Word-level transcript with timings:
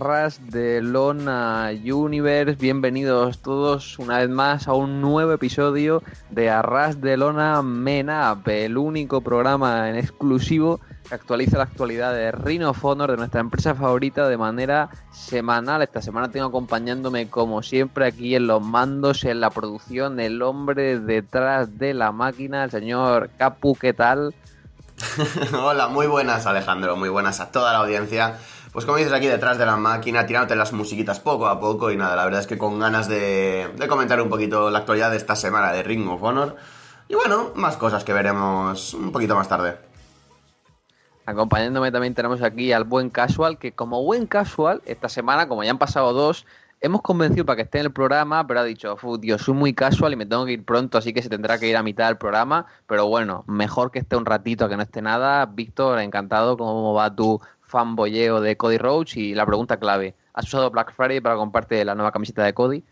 Ras 0.00 0.40
de 0.50 0.80
Lona 0.80 1.72
Universe, 1.72 2.56
bienvenidos 2.58 3.40
todos 3.40 3.98
una 3.98 4.16
vez 4.16 4.30
más 4.30 4.66
a 4.66 4.72
un 4.72 5.02
nuevo 5.02 5.32
episodio 5.32 6.02
de 6.30 6.48
Arras 6.48 7.02
de 7.02 7.18
Lona 7.18 7.60
Menap, 7.60 8.48
el 8.48 8.78
único 8.78 9.20
programa 9.20 9.90
en 9.90 9.96
exclusivo 9.96 10.80
que 11.06 11.14
actualiza 11.14 11.58
la 11.58 11.64
actualidad 11.64 12.14
de 12.14 12.32
Rhino 12.32 12.70
of 12.70 12.82
de 12.82 13.16
nuestra 13.18 13.40
empresa 13.40 13.74
favorita, 13.74 14.26
de 14.26 14.38
manera 14.38 14.88
semanal. 15.12 15.82
Esta 15.82 16.00
semana 16.00 16.30
tengo 16.30 16.46
acompañándome, 16.46 17.28
como 17.28 17.62
siempre, 17.62 18.06
aquí 18.06 18.34
en 18.34 18.46
los 18.46 18.62
mandos, 18.62 19.24
en 19.24 19.40
la 19.40 19.50
producción, 19.50 20.18
el 20.18 20.40
hombre 20.40 20.98
detrás 20.98 21.76
de 21.78 21.92
la 21.92 22.10
máquina, 22.10 22.64
el 22.64 22.70
señor 22.70 23.28
Capu, 23.36 23.76
¿qué 23.76 23.92
tal? 23.92 24.34
Hola, 25.62 25.88
muy 25.88 26.06
buenas 26.06 26.46
Alejandro, 26.46 26.96
muy 26.96 27.10
buenas 27.10 27.40
a 27.40 27.50
toda 27.50 27.72
la 27.72 27.80
audiencia. 27.80 28.38
Pues 28.72 28.84
como 28.84 28.98
dices 28.98 29.12
aquí 29.12 29.26
detrás 29.26 29.58
de 29.58 29.66
la 29.66 29.76
máquina, 29.76 30.26
tirándote 30.26 30.54
las 30.54 30.72
musiquitas 30.72 31.18
poco 31.18 31.48
a 31.48 31.58
poco 31.58 31.90
y 31.90 31.96
nada, 31.96 32.14
la 32.14 32.24
verdad 32.24 32.40
es 32.40 32.46
que 32.46 32.56
con 32.56 32.78
ganas 32.78 33.08
de, 33.08 33.68
comentar 33.88 34.20
un 34.20 34.28
poquito 34.28 34.70
la 34.70 34.78
actualidad 34.78 35.10
de 35.10 35.16
esta 35.16 35.34
semana 35.34 35.72
de 35.72 35.82
Ring 35.82 36.08
of 36.08 36.22
Honor. 36.22 36.54
Y 37.08 37.16
bueno, 37.16 37.50
más 37.56 37.76
cosas 37.76 38.04
que 38.04 38.12
veremos 38.12 38.94
un 38.94 39.10
poquito 39.10 39.34
más 39.34 39.48
tarde. 39.48 39.76
Acompañándome 41.26 41.90
también 41.90 42.14
tenemos 42.14 42.42
aquí 42.42 42.72
al 42.72 42.84
buen 42.84 43.10
casual, 43.10 43.58
que 43.58 43.72
como 43.72 44.04
buen 44.04 44.26
casual, 44.26 44.82
esta 44.86 45.08
semana, 45.08 45.48
como 45.48 45.64
ya 45.64 45.72
han 45.72 45.78
pasado 45.78 46.12
dos, 46.12 46.46
hemos 46.80 47.02
convencido 47.02 47.44
para 47.44 47.56
que 47.56 47.62
esté 47.62 47.78
en 47.80 47.86
el 47.86 47.92
programa, 47.92 48.46
pero 48.46 48.60
ha 48.60 48.64
dicho, 48.64 48.96
Dios, 49.18 49.42
soy 49.42 49.54
muy 49.54 49.74
casual 49.74 50.12
y 50.12 50.16
me 50.16 50.26
tengo 50.26 50.46
que 50.46 50.52
ir 50.52 50.64
pronto, 50.64 50.98
así 50.98 51.12
que 51.12 51.22
se 51.22 51.28
tendrá 51.28 51.58
que 51.58 51.68
ir 51.68 51.76
a 51.76 51.82
mitad 51.82 52.06
del 52.06 52.18
programa. 52.18 52.66
Pero 52.86 53.06
bueno, 53.08 53.44
mejor 53.48 53.90
que 53.90 53.98
esté 53.98 54.16
un 54.16 54.24
ratito 54.26 54.68
que 54.68 54.76
no 54.76 54.82
esté 54.84 55.02
nada. 55.02 55.46
Víctor, 55.46 55.98
encantado, 55.98 56.56
¿cómo 56.56 56.94
va 56.94 57.14
tu 57.14 57.40
fanboyeo 57.70 58.40
de 58.40 58.56
Cody 58.56 58.78
Roach? 58.78 59.16
Y 59.16 59.34
la 59.34 59.46
pregunta 59.46 59.78
clave, 59.78 60.14
¿has 60.34 60.46
usado 60.46 60.70
Black 60.70 60.94
Friday 60.94 61.20
para 61.20 61.36
compartir 61.36 61.86
la 61.86 61.94
nueva 61.94 62.12
camiseta 62.12 62.44
de 62.44 62.52
Cody? 62.52 62.82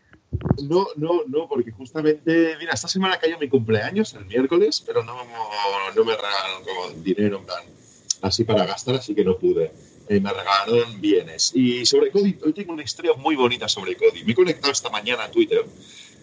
No, 0.63 0.87
no, 0.97 1.23
no, 1.27 1.49
porque 1.49 1.71
justamente, 1.71 2.55
mira, 2.59 2.73
esta 2.73 2.89
semana 2.89 3.19
cayó 3.19 3.39
mi 3.39 3.49
cumpleaños, 3.49 4.15
el 4.15 4.27
miércoles, 4.27 4.83
pero 4.87 5.03
no, 5.03 5.15
no 5.15 6.05
me 6.05 6.15
regalaron 6.15 6.65
como 6.65 7.03
dinero, 7.03 7.39
en 7.39 7.45
plan, 7.45 7.65
así 8.23 8.45
para 8.45 8.67
gastar, 8.67 8.97
así 8.97 9.15
que 9.15 9.25
no 9.25 9.37
pude. 9.37 9.73
Eh, 10.09 10.21
me 10.21 10.33
regalaron 10.33 11.01
bienes. 11.01 11.53
Y 11.55 11.85
sobre 11.85 12.11
Cody, 12.11 12.39
hoy 12.43 12.55
tengo 12.55 12.73
una 12.73 12.83
historia 12.83 13.13
muy 13.15 13.37
bonita 13.37 13.69
sobre 13.69 13.95
Cody. 13.95 14.25
Me 14.25 14.33
he 14.33 14.35
conectado 14.35 14.73
esta 14.73 14.89
mañana 14.89 15.25
a 15.25 15.31
Twitter 15.31 15.65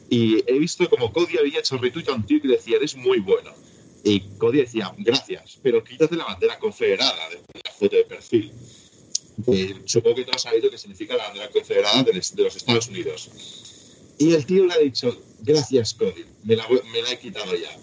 y 0.09 0.44
he 0.47 0.58
visto 0.58 0.90
como 0.90 1.12
Cody 1.12 1.38
había 1.38 1.59
hecho 1.59 1.78
retweet 1.78 2.09
a 2.09 2.14
un 2.14 2.25
tío 2.25 2.42
que 2.42 2.47
decía, 2.47 2.78
eres 2.78 2.95
muy 2.95 3.19
bueno. 3.19 3.52
Y 4.06 4.22
Cody 4.38 4.59
decía, 4.59 4.94
gracias, 4.98 5.59
pero 5.61 5.84
quítate 5.84 6.16
la 6.16 6.23
bandera 6.25 6.58
confederada 6.59 7.30
de 7.30 7.42
la 7.64 7.72
foto 7.72 7.95
de 7.98 8.06
perfil. 8.06 8.53
supongo 9.86 10.16
que 10.16 10.23
todos 10.23 10.44
sabéis 10.44 10.64
lo 10.64 10.70
que 10.70 10.78
significa 10.78 11.17
la 11.17 11.23
bandera 11.23 11.50
confederada 11.50 12.03
de, 12.03 12.14
los 12.14 12.56
Estados 12.56 12.88
Unidos. 12.88 13.30
Y 14.17 14.34
el 14.34 14.45
tío 14.45 14.66
le 14.66 14.73
ha 14.73 14.78
dicho, 14.78 15.22
gracias 15.42 15.94
Cody, 15.95 16.23
me 16.44 16.56
la, 16.56 16.66
me 16.70 17.02
la 17.02 17.12
he 17.12 17.20
quitado 17.20 17.53
ya 17.56 17.75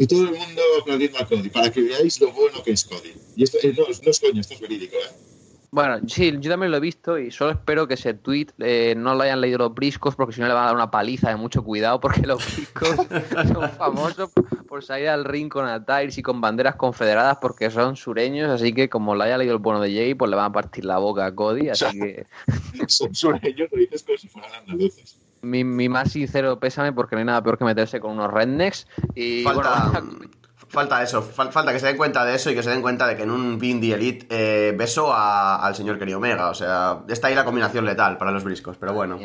y 0.00 0.06
todo 0.06 0.22
el 0.22 0.30
mundo 0.30 0.62
aplaudiendo 0.80 1.18
a 1.18 1.26
Cody, 1.26 1.50
para 1.50 1.70
que 1.70 1.82
veáis 1.82 2.18
lo 2.22 2.32
bueno 2.32 2.62
que 2.62 2.70
es 2.70 2.84
Cody. 2.84 3.12
Y 3.36 3.44
esto 3.44 3.58
eh, 3.62 3.74
no, 3.76 3.84
no, 3.84 4.10
es 4.10 4.18
coño, 4.18 4.40
esto 4.40 4.54
es 4.54 4.60
verídico, 4.60 4.96
¿eh? 4.96 5.29
Bueno, 5.72 6.00
sí, 6.08 6.36
yo 6.40 6.50
también 6.50 6.72
lo 6.72 6.78
he 6.78 6.80
visto 6.80 7.16
y 7.16 7.30
solo 7.30 7.52
espero 7.52 7.86
que 7.86 7.94
ese 7.94 8.12
tweet 8.14 8.48
eh, 8.58 8.94
no 8.96 9.14
lo 9.14 9.22
hayan 9.22 9.40
leído 9.40 9.58
los 9.58 9.72
briscos 9.72 10.16
porque 10.16 10.34
si 10.34 10.40
no 10.40 10.48
le 10.48 10.54
van 10.54 10.64
a 10.64 10.66
dar 10.66 10.74
una 10.74 10.90
paliza 10.90 11.28
de 11.28 11.36
mucho 11.36 11.62
cuidado 11.62 12.00
porque 12.00 12.22
los 12.22 12.44
briscos 12.44 12.88
son 13.52 13.70
famosos 13.70 14.30
por 14.66 14.82
salir 14.82 15.08
al 15.08 15.24
ring 15.24 15.48
con 15.48 15.66
attires 15.66 16.18
y 16.18 16.22
con 16.22 16.40
banderas 16.40 16.74
confederadas 16.74 17.38
porque 17.40 17.70
son 17.70 17.94
sureños, 17.94 18.50
así 18.50 18.72
que 18.72 18.88
como 18.88 19.14
lo 19.14 19.22
haya 19.22 19.38
leído 19.38 19.52
el 19.54 19.60
bueno 19.60 19.80
de 19.80 19.94
Jay, 19.94 20.14
pues 20.14 20.28
le 20.28 20.36
van 20.36 20.46
a 20.46 20.52
partir 20.52 20.84
la 20.84 20.98
boca 20.98 21.26
a 21.26 21.34
Cody, 21.34 21.68
así 21.68 21.86
que... 22.00 22.26
son 22.88 23.14
sureños, 23.14 23.68
lo 23.70 23.78
dices 23.78 24.02
como 24.02 24.18
si 24.18 24.28
fueran 24.28 24.52
andaluces 24.54 25.18
mi, 25.42 25.64
mi, 25.64 25.88
más 25.88 26.12
sincero 26.12 26.58
pésame 26.60 26.92
porque 26.92 27.16
no 27.16 27.20
hay 27.20 27.24
nada 27.24 27.42
peor 27.42 27.56
que 27.56 27.64
meterse 27.64 28.00
con 28.00 28.12
unos 28.12 28.30
rednecks. 28.30 28.86
Y 29.14 29.42
falta, 29.42 30.02
falta 30.70 31.02
eso, 31.02 31.20
falta 31.20 31.72
que 31.72 31.80
se 31.80 31.86
den 31.86 31.96
cuenta 31.96 32.24
de 32.24 32.36
eso 32.36 32.48
y 32.50 32.54
que 32.54 32.62
se 32.62 32.70
den 32.70 32.80
cuenta 32.80 33.06
de 33.08 33.16
que 33.16 33.24
en 33.24 33.30
un 33.30 33.58
Bindi 33.58 33.92
Elite 33.92 34.26
eh, 34.30 34.72
beso 34.72 35.12
al 35.12 35.74
señor 35.74 35.98
Kenny 35.98 36.14
Omega. 36.14 36.48
O 36.48 36.54
sea, 36.54 37.00
está 37.08 37.26
ahí 37.26 37.34
la 37.34 37.44
combinación 37.44 37.84
letal 37.84 38.16
para 38.16 38.30
los 38.30 38.44
briscos, 38.44 38.76
pero 38.78 38.94
bueno. 38.94 39.18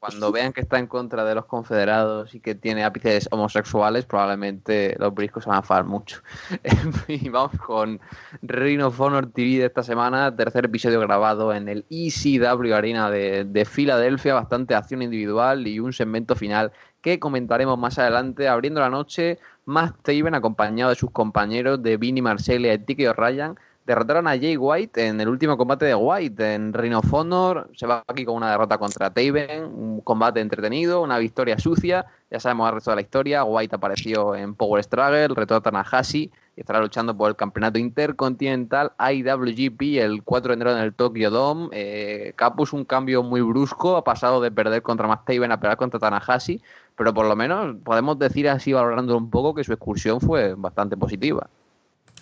Cuando, 0.00 0.32
vean 0.32 0.52
que 0.52 0.62
está 0.62 0.78
en 0.78 0.86
contra 0.86 1.24
de 1.24 1.34
los 1.34 1.44
confederados 1.44 2.34
y 2.34 2.40
que 2.40 2.54
tiene 2.54 2.84
ápices 2.84 3.28
homosexuales, 3.30 4.04
probablemente 4.04 4.96
los 4.98 5.14
briscos 5.14 5.44
se 5.44 5.50
van 5.50 5.56
a 5.56 5.60
enfadar 5.60 5.84
mucho. 5.84 6.22
y 7.08 7.28
vamos 7.28 7.52
con 7.60 8.00
Ring 8.42 8.82
of 8.82 9.00
Honor 9.00 9.30
TV 9.30 9.58
de 9.58 9.66
esta 9.66 9.84
semana, 9.84 10.34
tercer 10.34 10.64
episodio 10.64 11.00
grabado 11.00 11.54
en 11.54 11.68
el 11.68 11.84
ECW 11.88 12.74
Arena 12.74 13.10
de, 13.10 13.44
de 13.44 13.64
Filadelfia, 13.64 14.34
bastante 14.34 14.74
acción 14.74 15.02
individual 15.02 15.66
y 15.68 15.78
un 15.78 15.92
segmento 15.92 16.34
final 16.34 16.72
que 17.02 17.18
comentaremos 17.18 17.78
más 17.78 17.98
adelante, 17.98 18.48
abriendo 18.48 18.80
la 18.80 18.90
noche 18.90 19.38
Matt 19.64 19.96
Taven, 20.02 20.34
acompañado 20.34 20.90
de 20.90 20.96
sus 20.96 21.10
compañeros 21.10 21.82
de 21.82 21.96
Vinny 21.96 22.22
Marcellia 22.22 22.74
y 22.74 22.78
Tiki 22.78 23.06
Ryan, 23.08 23.56
derrotaron 23.86 24.28
a 24.28 24.38
Jay 24.38 24.56
White 24.56 25.08
en 25.08 25.20
el 25.20 25.28
último 25.28 25.56
combate 25.56 25.86
de 25.86 25.94
White 25.94 26.54
en 26.54 26.72
Ring 26.72 26.94
of 26.94 27.12
Honor. 27.12 27.68
Se 27.74 27.86
va 27.86 28.04
aquí 28.06 28.24
con 28.24 28.36
una 28.36 28.50
derrota 28.50 28.78
contra 28.78 29.12
Taven, 29.12 29.64
un 29.64 30.00
combate 30.02 30.40
entretenido, 30.40 31.02
una 31.02 31.18
victoria 31.18 31.58
sucia. 31.58 32.06
Ya 32.30 32.38
sabemos 32.38 32.68
el 32.68 32.74
resto 32.74 32.90
de 32.90 32.96
la 32.96 33.02
historia. 33.02 33.44
White 33.44 33.74
apareció 33.74 34.36
en 34.36 34.54
Power 34.54 34.84
Struggle, 34.84 35.28
retó 35.28 35.56
a 35.56 35.60
Tanahashi 35.60 36.30
y 36.56 36.60
estará 36.60 36.80
luchando 36.80 37.16
por 37.16 37.30
el 37.30 37.36
campeonato 37.36 37.78
intercontinental 37.78 38.92
IWGP 38.98 39.98
el 39.98 40.22
4 40.22 40.50
de 40.50 40.54
enero 40.54 40.72
en 40.76 40.84
el 40.84 40.94
Tokyo 40.94 41.30
Dome. 41.30 41.70
Eh, 41.72 42.32
Capus 42.36 42.72
un 42.72 42.84
cambio 42.84 43.24
muy 43.24 43.40
brusco, 43.40 43.96
ha 43.96 44.04
pasado 44.04 44.40
de 44.40 44.52
perder 44.52 44.82
contra 44.82 45.08
Matt 45.08 45.24
Taven 45.24 45.50
a 45.50 45.58
pelear 45.58 45.76
contra 45.76 45.98
Tanahashi 45.98 46.60
pero 47.00 47.14
por 47.14 47.24
lo 47.24 47.34
menos 47.34 47.76
podemos 47.82 48.18
decir 48.18 48.46
así, 48.46 48.74
valorando 48.74 49.16
un 49.16 49.30
poco, 49.30 49.54
que 49.54 49.64
su 49.64 49.72
excursión 49.72 50.20
fue 50.20 50.52
bastante 50.54 50.98
positiva. 50.98 51.48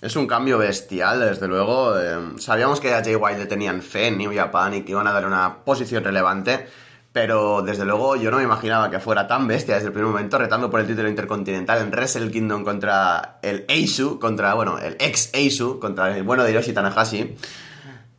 Es 0.00 0.14
un 0.14 0.28
cambio 0.28 0.56
bestial, 0.56 1.18
desde 1.18 1.48
luego. 1.48 1.98
Eh, 1.98 2.16
sabíamos 2.38 2.78
que 2.78 2.94
a 2.94 3.02
Jay 3.02 3.16
White 3.16 3.40
le 3.40 3.46
tenían 3.46 3.82
fe 3.82 4.06
en 4.06 4.18
New 4.18 4.32
Japan 4.32 4.74
y 4.74 4.82
que 4.82 4.92
iban 4.92 5.08
a 5.08 5.12
dar 5.12 5.26
una 5.26 5.64
posición 5.64 6.04
relevante, 6.04 6.68
pero 7.10 7.62
desde 7.62 7.84
luego 7.84 8.14
yo 8.14 8.30
no 8.30 8.36
me 8.36 8.44
imaginaba 8.44 8.88
que 8.88 9.00
fuera 9.00 9.26
tan 9.26 9.48
bestia 9.48 9.74
desde 9.74 9.88
el 9.88 9.92
primer 9.92 10.12
momento, 10.12 10.38
retando 10.38 10.70
por 10.70 10.78
el 10.78 10.86
título 10.86 11.08
intercontinental 11.08 11.80
en 11.80 11.90
Wrestle 11.90 12.30
Kingdom 12.30 12.62
contra 12.62 13.40
el 13.42 13.64
Eisu, 13.66 14.20
contra, 14.20 14.54
bueno, 14.54 14.78
el 14.78 14.96
ex 15.00 15.30
Eisu, 15.32 15.80
contra 15.80 16.16
el 16.16 16.22
bueno 16.22 16.44
de 16.44 16.52
Hiroshi 16.52 16.72
Tanahashi. 16.72 17.36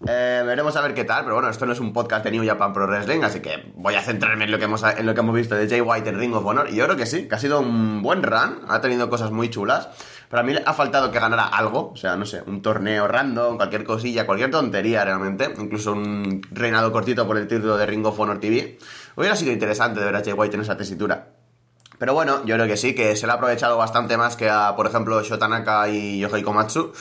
Eh, 0.07 0.43
veremos 0.45 0.75
a 0.77 0.81
ver 0.81 0.93
qué 0.93 1.03
tal, 1.03 1.23
pero 1.23 1.35
bueno, 1.35 1.49
esto 1.49 1.65
no 1.65 1.73
es 1.73 1.79
un 1.81 1.91
podcast 1.91 2.23
de 2.23 2.31
New 2.31 2.45
Japan 2.45 2.71
Pro 2.71 2.87
Wrestling, 2.87 3.21
así 3.21 3.41
que 3.41 3.73
voy 3.75 3.95
a 3.95 4.01
centrarme 4.01 4.45
en 4.45 4.51
lo 4.51 4.57
que 4.57 4.63
hemos, 4.63 4.81
en 4.81 5.05
lo 5.05 5.13
que 5.13 5.19
hemos 5.19 5.35
visto 5.35 5.55
de 5.55 5.67
Jay 5.67 5.81
White 5.81 6.09
en 6.09 6.17
Ring 6.17 6.33
of 6.33 6.45
Honor. 6.45 6.69
Y 6.69 6.75
yo 6.75 6.85
creo 6.85 6.95
que 6.95 7.05
sí, 7.05 7.27
que 7.27 7.35
ha 7.35 7.39
sido 7.39 7.59
un 7.59 8.01
buen 8.01 8.23
run, 8.23 8.61
ha 8.67 8.79
tenido 8.79 9.09
cosas 9.09 9.31
muy 9.31 9.49
chulas. 9.49 9.89
Pero 10.29 10.41
a 10.41 10.43
mí 10.43 10.53
ha 10.63 10.73
faltado 10.73 11.11
que 11.11 11.19
ganara 11.19 11.47
algo, 11.47 11.91
o 11.91 11.95
sea, 11.95 12.15
no 12.15 12.25
sé, 12.25 12.43
un 12.45 12.61
torneo 12.61 13.07
random, 13.07 13.57
cualquier 13.57 13.83
cosilla, 13.83 14.27
cualquier 14.27 14.51
tontería 14.51 15.03
realmente, 15.03 15.51
incluso 15.57 15.91
un 15.91 16.43
reinado 16.51 16.91
cortito 16.91 17.25
por 17.25 17.37
el 17.37 17.47
título 17.47 17.77
de 17.77 17.85
Ring 17.87 18.05
of 18.05 18.19
Honor 18.19 18.39
TV. 18.39 18.77
Hubiera 19.15 19.35
sido 19.35 19.51
interesante 19.51 19.99
de 19.99 20.05
ver 20.05 20.15
a 20.15 20.23
Jay 20.23 20.33
White 20.33 20.55
en 20.55 20.61
esa 20.61 20.77
tesitura. 20.77 21.29
Pero 21.97 22.13
bueno, 22.13 22.45
yo 22.45 22.55
creo 22.55 22.67
que 22.67 22.77
sí, 22.77 22.95
que 22.95 23.15
se 23.17 23.25
le 23.25 23.33
ha 23.33 23.35
aprovechado 23.35 23.75
bastante 23.75 24.15
más 24.15 24.37
que 24.37 24.49
a, 24.49 24.73
por 24.75 24.87
ejemplo, 24.87 25.21
Shotanaka 25.21 25.89
y 25.89 26.19
Yohei 26.19 26.43
Komatsu 26.43 26.93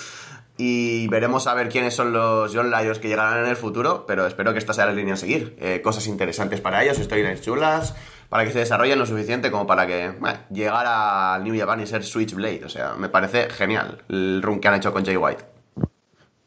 y 0.61 1.07
veremos 1.07 1.47
a 1.47 1.55
ver 1.55 1.69
quiénes 1.69 1.95
son 1.95 2.13
los 2.13 2.53
John 2.53 2.73
Lyons 2.73 2.99
que 2.99 3.07
llegarán 3.07 3.45
en 3.45 3.49
el 3.49 3.57
futuro, 3.57 4.05
pero 4.09 4.27
espero 4.27 4.53
que 4.53 4.59
esta 4.59 4.73
sea 4.73 4.87
la 4.87 4.93
línea 4.93 5.15
a 5.15 5.17
seguir. 5.17 5.57
Eh, 5.61 5.81
cosas 5.83 6.09
interesantes 6.09 6.61
para 6.61 6.83
ellos, 6.83 6.99
historias 6.99 7.41
chulas, 7.41 7.95
para 8.29 8.45
que 8.45 8.51
se 8.51 8.59
desarrollen 8.59 8.99
lo 8.99 9.07
suficiente 9.07 9.53
como 9.53 9.69
para 9.69 9.87
que 9.87 10.15
llegar 10.51 10.85
a 10.89 11.39
New 11.39 11.57
Japan 11.57 11.81
y 11.81 11.87
ser 11.87 12.03
Switchblade. 12.03 12.65
O 12.65 12.69
sea, 12.69 12.95
me 12.95 13.09
parece 13.09 13.49
genial 13.51 14.03
el 14.09 14.43
run 14.43 14.59
que 14.59 14.67
han 14.67 14.75
hecho 14.75 14.93
con 14.93 15.05
Jay 15.05 15.17
White. 15.17 15.45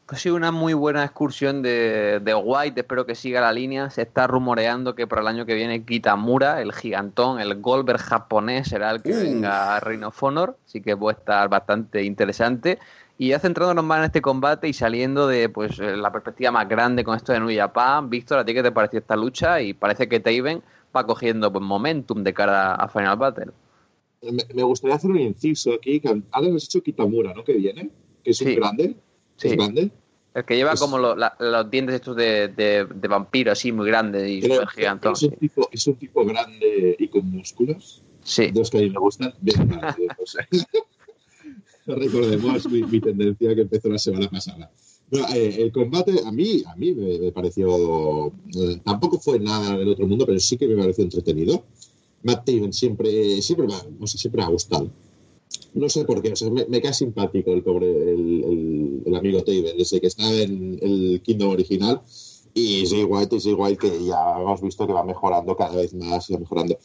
Ha 0.08 0.16
sido 0.16 0.34
una 0.36 0.50
muy 0.50 0.74
buena 0.74 1.04
excursión 1.04 1.62
de, 1.62 2.20
de, 2.22 2.34
White, 2.34 2.82
espero 2.82 3.06
que 3.06 3.14
siga 3.14 3.40
la 3.40 3.50
línea. 3.50 3.88
Se 3.88 4.02
está 4.02 4.26
rumoreando 4.26 4.94
que 4.94 5.06
para 5.06 5.22
el 5.22 5.28
año 5.28 5.46
que 5.46 5.54
viene 5.54 5.86
Kitamura, 5.86 6.60
el 6.60 6.74
gigantón, 6.74 7.40
el 7.40 7.62
Goldberg 7.62 7.98
japonés, 7.98 8.68
será 8.68 8.90
el 8.90 9.00
que 9.00 9.12
uh. 9.12 9.16
venga 9.16 9.74
a 9.74 9.80
Reino 9.80 10.08
of 10.08 10.22
Honor, 10.22 10.58
así 10.66 10.82
que 10.82 10.98
puede 10.98 11.16
estar 11.16 11.48
bastante 11.48 12.02
interesante. 12.02 12.78
Y 13.22 13.28
ya 13.28 13.38
centrándonos 13.38 13.84
más 13.84 13.98
en 13.98 14.04
este 14.06 14.20
combate 14.20 14.68
y 14.68 14.72
saliendo 14.72 15.28
de 15.28 15.48
pues 15.48 15.78
eh, 15.78 15.96
la 15.96 16.10
perspectiva 16.10 16.50
más 16.50 16.68
grande 16.68 17.04
con 17.04 17.16
esto 17.16 17.32
de 17.32 17.38
New 17.38 17.56
Japan, 17.56 18.10
Víctor, 18.10 18.40
¿a 18.40 18.44
ti 18.44 18.52
qué 18.52 18.64
te 18.64 18.72
pareció 18.72 18.98
esta 18.98 19.14
lucha? 19.14 19.62
Y 19.62 19.74
parece 19.74 20.08
que 20.08 20.18
Taven 20.18 20.60
va 20.94 21.06
cogiendo 21.06 21.52
pues, 21.52 21.62
momentum 21.62 22.24
de 22.24 22.34
cara 22.34 22.74
a 22.74 22.88
Final 22.88 23.16
Battle. 23.16 23.52
Me, 24.22 24.62
gustaría 24.64 24.96
hacer 24.96 25.08
un 25.08 25.20
inciso 25.20 25.72
aquí, 25.72 26.00
que 26.00 26.08
ahora 26.32 26.48
has 26.56 26.64
hecho 26.64 26.82
Kitamura, 26.82 27.32
¿no? 27.32 27.44
Que 27.44 27.52
viene, 27.52 27.90
que 28.24 28.32
es 28.32 28.40
un 28.40 28.56
grande. 28.56 28.96
Sí. 29.36 29.46
¿Es 29.50 29.56
grande? 29.56 29.92
El 30.34 30.44
que 30.44 30.56
lleva 30.56 30.74
como 30.74 30.98
los 30.98 31.70
dientes 31.70 31.94
estos 31.94 32.16
de, 32.16 32.48
de, 32.48 33.08
vampiro, 33.08 33.52
así, 33.52 33.70
muy 33.70 33.86
grandes 33.86 34.28
y 34.28 34.42
súper 34.42 34.66
gigantón. 34.66 35.12
Es 35.12 35.22
un, 35.22 35.36
tipo, 35.36 35.68
es 35.70 35.86
un 35.86 35.94
tipo 35.94 36.24
grande 36.24 36.96
y 36.98 37.06
con 37.06 37.30
músculos. 37.30 38.02
Sí. 38.24 38.50
De 38.50 38.58
los 38.58 38.68
que 38.68 38.78
a 38.78 38.80
mí 38.80 38.90
me 38.90 38.98
gustan. 38.98 39.32
Bien, 39.40 39.70
Recordemos 41.86 42.68
mi, 42.70 43.00
tendencia 43.00 43.54
que 43.54 43.62
empezó 43.62 43.88
la 43.88 43.98
semana 43.98 44.30
pasada. 44.30 44.70
Eh, 45.34 45.56
el 45.58 45.72
combate 45.72 46.20
a 46.24 46.32
mí, 46.32 46.62
a 46.66 46.76
mí 46.76 46.94
me, 46.94 47.32
pareció. 47.32 48.28
Eh, 48.28 48.80
tampoco 48.84 49.18
fue 49.18 49.38
nada 49.38 49.76
del 49.76 49.88
otro 49.88 50.06
mundo, 50.06 50.24
pero 50.24 50.38
sí 50.40 50.56
que 50.56 50.66
me 50.66 50.76
pareció 50.76 51.04
entretenido. 51.04 51.64
Matt 52.22 52.46
Taven 52.46 52.72
siempre, 52.72 53.42
siempre, 53.42 53.66
me, 53.66 54.06
siempre 54.06 54.42
ha 54.42 54.46
gustado. 54.46 54.90
No 55.74 55.88
sé 55.88 56.04
por 56.04 56.22
qué, 56.22 56.32
me, 56.68 56.80
cae 56.80 56.94
simpático 56.94 57.52
el 57.52 57.62
pobre, 57.62 57.90
el, 57.90 59.02
el, 59.04 59.16
amigo 59.16 59.42
Taven, 59.42 59.76
desde 59.76 60.00
que 60.00 60.06
está 60.06 60.32
en 60.40 60.78
el 60.80 61.20
Kingdom 61.22 61.50
original. 61.50 62.00
Y 62.54 62.86
Jay 62.86 63.04
White, 63.04 63.38
y 63.42 63.52
White 63.52 63.78
que 63.78 64.04
ya 64.04 64.38
hemos 64.38 64.60
visto 64.60 64.86
que 64.86 64.92
va 64.92 65.04
mejorando 65.04 65.56
cada 65.56 65.76
vez 65.76 65.94
más, 65.94 66.30
va 66.30 66.38
mejorando. 66.38 66.78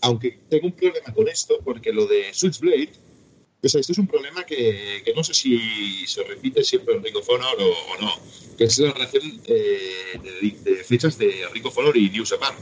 Aunque 0.00 0.38
tengo 0.48 0.66
un 0.66 0.72
problema 0.72 1.14
con 1.14 1.28
esto, 1.28 1.58
porque 1.62 1.92
lo 1.92 2.06
de 2.06 2.32
Switchblade 2.32 2.90
pues 3.60 3.74
esto 3.74 3.92
es 3.92 3.98
un 3.98 4.06
problema 4.06 4.44
que, 4.44 5.02
no 5.14 5.22
sé 5.22 5.34
si 5.34 6.06
se 6.06 6.22
repite 6.24 6.64
siempre 6.64 6.94
en 6.94 7.04
Ring 7.04 7.16
of 7.16 7.28
Honor 7.28 7.56
o, 7.60 8.00
no, 8.00 8.12
que 8.56 8.64
es 8.64 8.78
la 8.78 8.92
relación 8.92 9.40
eh, 9.46 10.18
de, 10.64 10.76
fechas 10.84 11.18
de 11.18 11.46
Ring 11.52 11.66
of 11.66 11.76
Honor 11.76 11.96
y 11.96 12.08
New 12.08 12.24
Japan. 12.24 12.54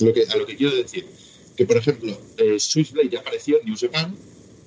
Lo 0.00 0.12
que, 0.12 0.24
a 0.28 0.36
lo 0.36 0.44
que 0.44 0.56
quiero 0.56 0.74
decir, 0.74 1.06
que 1.56 1.64
por 1.64 1.76
ejemplo, 1.76 2.18
eh, 2.36 2.58
Switchblade 2.58 3.08
ya 3.08 3.20
apareció 3.20 3.60
en 3.60 3.66
New 3.66 3.76
Japan, 3.78 4.14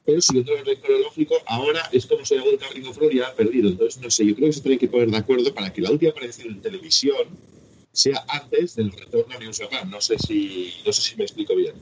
pero 0.05 0.21
siguiendo 0.21 0.53
el 0.53 0.61
orden 0.61 0.79
cronológico, 0.79 1.35
ahora 1.45 1.87
es 1.91 2.05
como 2.05 2.25
se 2.25 2.39
ha 2.39 2.41
vuelto 2.41 2.65
a 2.65 2.69
Ring 2.69 2.87
of 2.87 2.97
Honor 2.97 3.13
y 3.13 3.19
ha 3.19 3.35
perdido. 3.35 3.69
Entonces, 3.69 4.01
no 4.01 4.09
sé, 4.09 4.25
yo 4.25 4.35
creo 4.35 4.47
que 4.47 4.53
se 4.53 4.61
tiene 4.61 4.77
que 4.79 4.87
poner 4.87 5.11
de 5.11 5.17
acuerdo 5.17 5.53
para 5.53 5.71
que 5.71 5.81
la 5.81 5.91
última 5.91 6.11
aparición 6.11 6.47
en 6.47 6.61
televisión 6.61 7.27
sea 7.91 8.25
antes 8.29 8.75
del 8.75 8.91
retorno 8.91 9.35
a 9.35 9.39
New 9.39 9.51
Japan. 9.53 9.89
No 9.89 10.01
sé 10.01 10.17
si, 10.17 10.73
no 10.85 10.93
sé 10.93 11.01
si 11.01 11.15
me 11.15 11.25
explico 11.25 11.55
bien. 11.55 11.75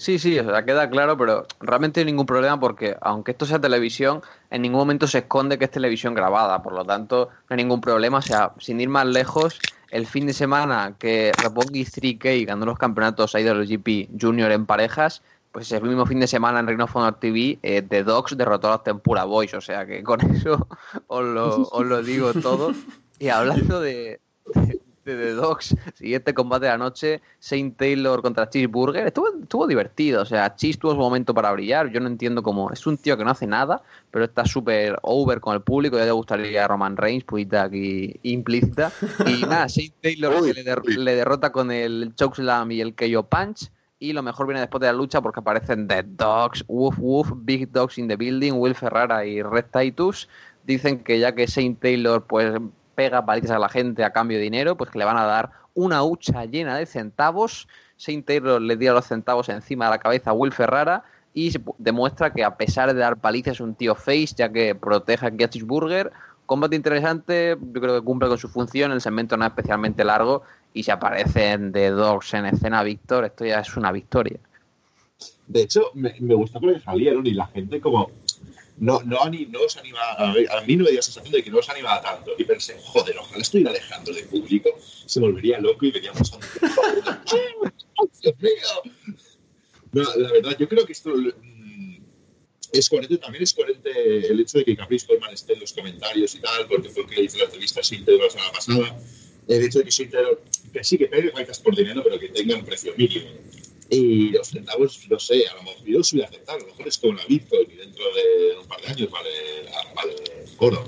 Sí, 0.00 0.18
sí, 0.18 0.38
o 0.38 0.44
sea, 0.44 0.64
queda 0.64 0.88
claro, 0.88 1.14
pero 1.18 1.46
realmente 1.60 2.00
no 2.00 2.06
hay 2.06 2.12
ningún 2.12 2.24
problema 2.24 2.58
porque 2.58 2.96
aunque 3.02 3.32
esto 3.32 3.44
sea 3.44 3.60
televisión, 3.60 4.22
en 4.50 4.62
ningún 4.62 4.78
momento 4.78 5.06
se 5.06 5.18
esconde 5.18 5.58
que 5.58 5.66
es 5.66 5.70
televisión 5.70 6.14
grabada, 6.14 6.62
por 6.62 6.72
lo 6.72 6.86
tanto 6.86 7.28
no 7.28 7.54
hay 7.54 7.58
ningún 7.58 7.82
problema, 7.82 8.16
o 8.16 8.22
sea, 8.22 8.54
sin 8.58 8.80
ir 8.80 8.88
más 8.88 9.04
lejos, 9.04 9.58
el 9.90 10.06
fin 10.06 10.26
de 10.26 10.32
semana 10.32 10.94
que 10.98 11.32
Roppongi 11.42 11.84
3K 11.84 12.46
ganó 12.46 12.64
los 12.64 12.78
campeonatos 12.78 13.34
IWGP 13.34 14.18
Junior 14.18 14.50
en 14.52 14.64
parejas, 14.64 15.20
pues 15.52 15.70
el 15.70 15.82
mismo 15.82 16.06
fin 16.06 16.20
de 16.20 16.28
semana 16.28 16.60
en 16.60 16.66
Reino 16.66 16.88
Honor 16.90 17.16
TV, 17.20 17.58
eh, 17.62 17.82
The 17.82 18.02
Dogs 18.02 18.38
derrotó 18.38 18.68
a 18.68 18.76
los 18.76 18.84
Tempura 18.84 19.24
Boys, 19.24 19.52
o 19.52 19.60
sea 19.60 19.84
que 19.84 20.02
con 20.02 20.18
eso 20.34 20.66
os 21.08 21.24
lo, 21.26 21.68
os 21.70 21.86
lo 21.86 22.02
digo 22.02 22.32
todo. 22.32 22.72
Y 23.18 23.28
hablando 23.28 23.82
de 23.82 24.18
Dogs, 25.04 25.74
siguiente 25.94 26.34
combate 26.34 26.66
de 26.66 26.72
la 26.72 26.78
noche, 26.78 27.20
Saint 27.38 27.76
Taylor 27.76 28.22
contra 28.22 28.48
Cheeseburger, 28.48 29.06
estuvo, 29.06 29.28
estuvo 29.42 29.66
divertido, 29.66 30.22
o 30.22 30.24
sea, 30.24 30.54
Cheese 30.54 30.78
tuvo 30.78 30.92
su 30.92 30.98
momento 30.98 31.34
para 31.34 31.52
brillar, 31.52 31.90
yo 31.90 32.00
no 32.00 32.06
entiendo 32.06 32.42
cómo, 32.42 32.70
es 32.70 32.86
un 32.86 32.98
tío 32.98 33.16
que 33.16 33.24
no 33.24 33.30
hace 33.30 33.46
nada, 33.46 33.82
pero 34.10 34.24
está 34.24 34.44
súper 34.44 34.98
over 35.02 35.40
con 35.40 35.54
el 35.54 35.62
público, 35.62 35.98
ya 35.98 36.04
le 36.04 36.12
gustaría 36.12 36.64
a 36.64 36.68
Roman 36.68 36.96
Reigns, 36.96 37.24
puita 37.24 37.64
aquí 37.64 38.14
implícita, 38.22 38.92
y 39.26 39.42
nada, 39.46 39.68
Saint 39.68 39.94
Taylor 40.00 40.42
le, 40.42 41.14
derrota 41.14 41.50
con 41.50 41.70
el 41.70 42.14
chokeslam 42.14 42.70
y 42.72 42.80
el 42.80 42.94
KO 42.94 43.22
Punch, 43.22 43.70
y 44.02 44.14
lo 44.14 44.22
mejor 44.22 44.46
viene 44.46 44.60
después 44.60 44.80
de 44.80 44.86
la 44.86 44.94
lucha 44.94 45.20
porque 45.20 45.40
aparecen 45.40 45.86
Dead 45.86 46.04
Dogs, 46.04 46.64
Woof 46.68 46.98
Woof, 46.98 47.32
Big 47.36 47.70
Dogs 47.70 47.98
in 47.98 48.08
the 48.08 48.16
Building, 48.16 48.52
Will 48.54 48.74
Ferrara 48.74 49.26
y 49.26 49.42
Red 49.42 49.66
Titus. 49.78 50.26
Dicen 50.64 51.00
que 51.00 51.18
ya 51.18 51.34
que 51.34 51.46
Saint 51.46 51.78
Taylor 51.78 52.24
pues 52.26 52.50
pega 53.00 53.24
palizas 53.24 53.52
a 53.52 53.58
la 53.58 53.70
gente 53.70 54.04
a 54.04 54.12
cambio 54.12 54.36
de 54.36 54.44
dinero, 54.44 54.76
pues 54.76 54.90
que 54.90 54.98
le 54.98 55.06
van 55.06 55.16
a 55.16 55.24
dar 55.24 55.52
una 55.72 56.02
hucha 56.02 56.44
llena 56.44 56.76
de 56.76 56.84
centavos. 56.84 57.66
Saint 57.96 58.26
Taylor 58.26 58.60
le 58.60 58.76
dio 58.76 58.92
los 58.92 59.06
centavos 59.06 59.48
encima 59.48 59.86
de 59.86 59.92
la 59.92 59.98
cabeza 59.98 60.30
a 60.30 60.32
Will 60.34 60.52
Ferrara 60.52 61.02
y 61.32 61.50
demuestra 61.78 62.30
que 62.30 62.44
a 62.44 62.58
pesar 62.58 62.92
de 62.92 63.00
dar 63.00 63.16
palizas 63.16 63.60
un 63.60 63.74
tío 63.74 63.94
face, 63.94 64.34
ya 64.36 64.52
que 64.52 64.74
protege 64.74 65.28
a 65.28 65.30
Burger. 65.64 66.12
Combate 66.44 66.76
interesante, 66.76 67.56
yo 67.58 67.80
creo 67.80 67.98
que 67.98 68.04
cumple 68.04 68.28
con 68.28 68.36
su 68.36 68.48
función, 68.48 68.92
el 68.92 69.00
segmento 69.00 69.34
no 69.38 69.46
es 69.46 69.50
especialmente 69.50 70.04
largo 70.04 70.42
y 70.74 70.82
se 70.82 70.92
aparecen 70.92 71.72
de 71.72 71.88
Dogs 71.88 72.34
en 72.34 72.44
escena 72.44 72.82
Víctor, 72.82 73.24
esto 73.24 73.46
ya 73.46 73.60
es 73.60 73.76
una 73.78 73.92
victoria. 73.92 74.38
De 75.46 75.62
hecho, 75.62 75.86
me, 75.94 76.14
me 76.20 76.34
gustó 76.34 76.60
salieron 76.84 77.26
y 77.26 77.32
la 77.32 77.46
gente 77.46 77.80
como 77.80 78.10
no, 78.80 79.02
no, 79.02 79.18
os 79.18 79.76
anima, 79.76 80.00
a, 80.16 80.32
mí 80.66 80.74
no 80.74 80.84
me 80.84 80.90
dio 80.90 80.96
la 80.96 81.02
sensación 81.02 81.32
de 81.32 81.44
que 81.44 81.50
no 81.50 81.58
os 81.58 81.68
animaba 81.68 82.00
tanto. 82.00 82.32
Y 82.38 82.44
pensé, 82.44 82.78
joder, 82.82 83.16
ojalá 83.18 83.42
estoy 83.42 83.66
alejando 83.66 84.10
del 84.10 84.24
público, 84.24 84.70
se 85.04 85.20
volvería 85.20 85.60
loco 85.60 85.84
y 85.84 85.90
veríamos 85.90 86.32
a 86.32 86.36
un... 86.36 86.42
Dios 88.22 88.34
mío! 88.40 89.18
No, 89.92 90.02
la 90.16 90.32
verdad, 90.32 90.56
yo 90.58 90.66
creo 90.66 90.86
que 90.86 90.92
esto 90.92 91.10
mm, 91.14 91.96
es 92.72 92.88
coherente, 92.88 93.18
también 93.18 93.44
es 93.44 93.52
coherente 93.52 93.90
el 94.28 94.40
hecho 94.40 94.56
de 94.56 94.64
que 94.64 94.74
Caprice 94.74 95.06
Coleman 95.06 95.34
esté 95.34 95.52
en 95.52 95.60
los 95.60 95.74
comentarios 95.74 96.34
y 96.34 96.40
tal, 96.40 96.66
porque 96.66 96.88
fue 96.88 97.02
el 97.02 97.08
que 97.10 97.16
le 97.16 97.22
hizo 97.24 97.36
la 97.36 97.44
entrevista 97.44 97.80
a 97.80 97.82
Sinter 97.82 98.14
la 98.14 98.30
semana 98.30 98.52
pasada. 98.52 98.98
El 99.46 99.62
hecho 99.62 99.80
de 99.80 99.84
que 99.84 99.92
Sinter, 99.92 100.40
que 100.72 100.82
sí 100.84 100.96
que 100.96 101.06
pegue 101.06 101.30
cuentas 101.32 101.60
por 101.60 101.76
dinero, 101.76 102.02
pero 102.02 102.18
que 102.18 102.28
tenga 102.28 102.56
un 102.56 102.64
precio 102.64 102.94
mínimo. 102.96 103.28
Y 103.90 104.30
los 104.30 104.48
centavos, 104.48 105.00
no 105.10 105.18
sé, 105.18 105.46
a 105.48 105.54
lo 105.56 105.62
mejor 105.64 105.84
yo 105.84 105.98
los 105.98 106.12
voy 106.12 106.22
a 106.22 106.26
aceptar, 106.26 106.56
a 106.56 106.58
lo 106.60 106.66
mejor 106.66 106.88
es 106.88 106.98
como 106.98 107.14
la 107.14 107.24
Bitcoin 107.26 107.68
y 107.72 107.76
dentro 107.76 108.04
de 108.14 108.58
un 108.60 108.66
par 108.68 108.80
de 108.80 108.88
años 108.88 109.10
vale, 109.10 109.30
vale 109.94 110.14
oro. 110.58 110.84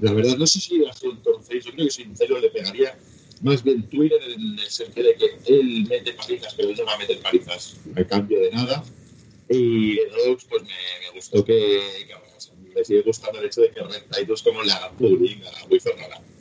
La 0.00 0.12
verdad, 0.14 0.36
no 0.38 0.46
sé 0.46 0.60
si 0.60 0.84
hace 0.86 1.06
entonces, 1.06 1.62
yo 1.64 1.72
creo 1.72 1.86
que 1.86 1.92
sincero 1.92 2.38
le 2.38 2.48
pegaría 2.48 2.98
más 3.42 3.62
bien 3.62 3.82
Twitter 3.88 4.18
en 4.22 4.58
el 4.58 4.70
sentido 4.70 5.08
de 5.08 5.14
que 5.14 5.54
él 5.54 5.86
mete 5.88 6.12
palizas, 6.14 6.54
pero 6.54 6.70
él 6.70 6.76
no 6.78 6.84
va 6.84 6.94
a 6.94 6.98
meter 6.98 7.18
palizas 7.20 7.76
a 7.96 8.04
cambio 8.04 8.40
de 8.40 8.50
nada. 8.50 8.82
Y 9.48 9.96
Dogs, 9.96 10.44
pues 10.44 10.62
me, 10.62 10.70
gustó 11.14 11.44
que, 11.44 11.82
me 12.74 12.84
sigue 12.84 13.02
gustando 13.02 13.40
el 13.40 13.46
hecho 13.46 13.62
de 13.62 13.70
que 13.70 13.80
Red 13.82 14.04
Titus 14.16 14.42
como 14.42 14.62
le 14.62 14.72
haga 14.72 14.92
bullying 14.98 15.42
a 15.42 15.66
Wizard 15.66 15.96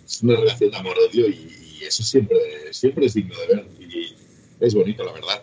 Es 0.06 0.22
una 0.22 0.36
relación 0.36 0.72
de 0.72 0.78
amor-odio 0.78 1.28
y, 1.28 1.80
y, 1.80 1.84
eso 1.84 2.04
siempre, 2.04 2.38
siempre 2.72 3.08
es 3.08 3.14
digno 3.14 3.38
de 3.40 3.48
ver. 3.48 3.68
Y, 3.80 4.16
es 4.60 4.74
bonito, 4.74 5.04
la 5.04 5.14
verdad. 5.14 5.42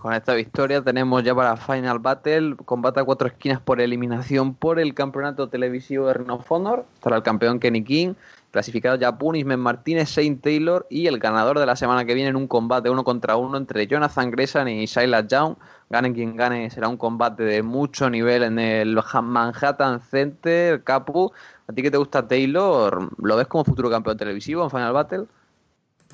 Con 0.00 0.14
esta 0.14 0.34
victoria 0.34 0.82
tenemos 0.82 1.22
ya 1.22 1.34
para 1.34 1.56
Final 1.56 1.98
Battle, 1.98 2.56
combate 2.64 3.00
a 3.00 3.04
cuatro 3.04 3.28
esquinas 3.28 3.60
por 3.60 3.80
eliminación 3.80 4.54
por 4.54 4.78
el 4.80 4.94
campeonato 4.94 5.48
televisivo 5.48 6.06
de 6.06 6.14
Ring 6.14 6.30
of 6.30 6.50
Honor. 6.50 6.86
Estará 6.94 7.16
el 7.16 7.22
campeón 7.22 7.60
Kenny 7.60 7.84
King, 7.84 8.14
clasificado 8.50 8.96
ya 8.96 9.18
Punisman 9.18 9.60
Martínez, 9.60 10.08
Saint 10.08 10.42
Taylor 10.42 10.86
y 10.88 11.08
el 11.08 11.18
ganador 11.18 11.58
de 11.58 11.66
la 11.66 11.76
semana 11.76 12.04
que 12.04 12.14
viene 12.14 12.30
en 12.30 12.36
un 12.36 12.48
combate 12.48 12.90
uno 12.90 13.04
contra 13.04 13.36
uno 13.36 13.56
entre 13.56 13.86
Jonathan 13.86 14.30
Gresham 14.30 14.68
y 14.68 14.86
Silas 14.86 15.26
Young. 15.28 15.56
Gane 15.90 16.12
quien 16.12 16.36
gane, 16.36 16.70
será 16.70 16.88
un 16.88 16.96
combate 16.96 17.42
de 17.42 17.62
mucho 17.62 18.08
nivel 18.08 18.44
en 18.44 18.58
el 18.58 18.98
Manhattan 19.22 20.00
Center, 20.00 20.82
Capu. 20.82 21.32
¿A 21.68 21.72
ti 21.72 21.82
que 21.82 21.90
te 21.90 21.98
gusta 21.98 22.26
Taylor? 22.26 23.10
¿Lo 23.18 23.36
ves 23.36 23.46
como 23.46 23.64
futuro 23.64 23.90
campeón 23.90 24.16
televisivo 24.16 24.64
en 24.64 24.70
Final 24.70 24.92
Battle? 24.92 25.26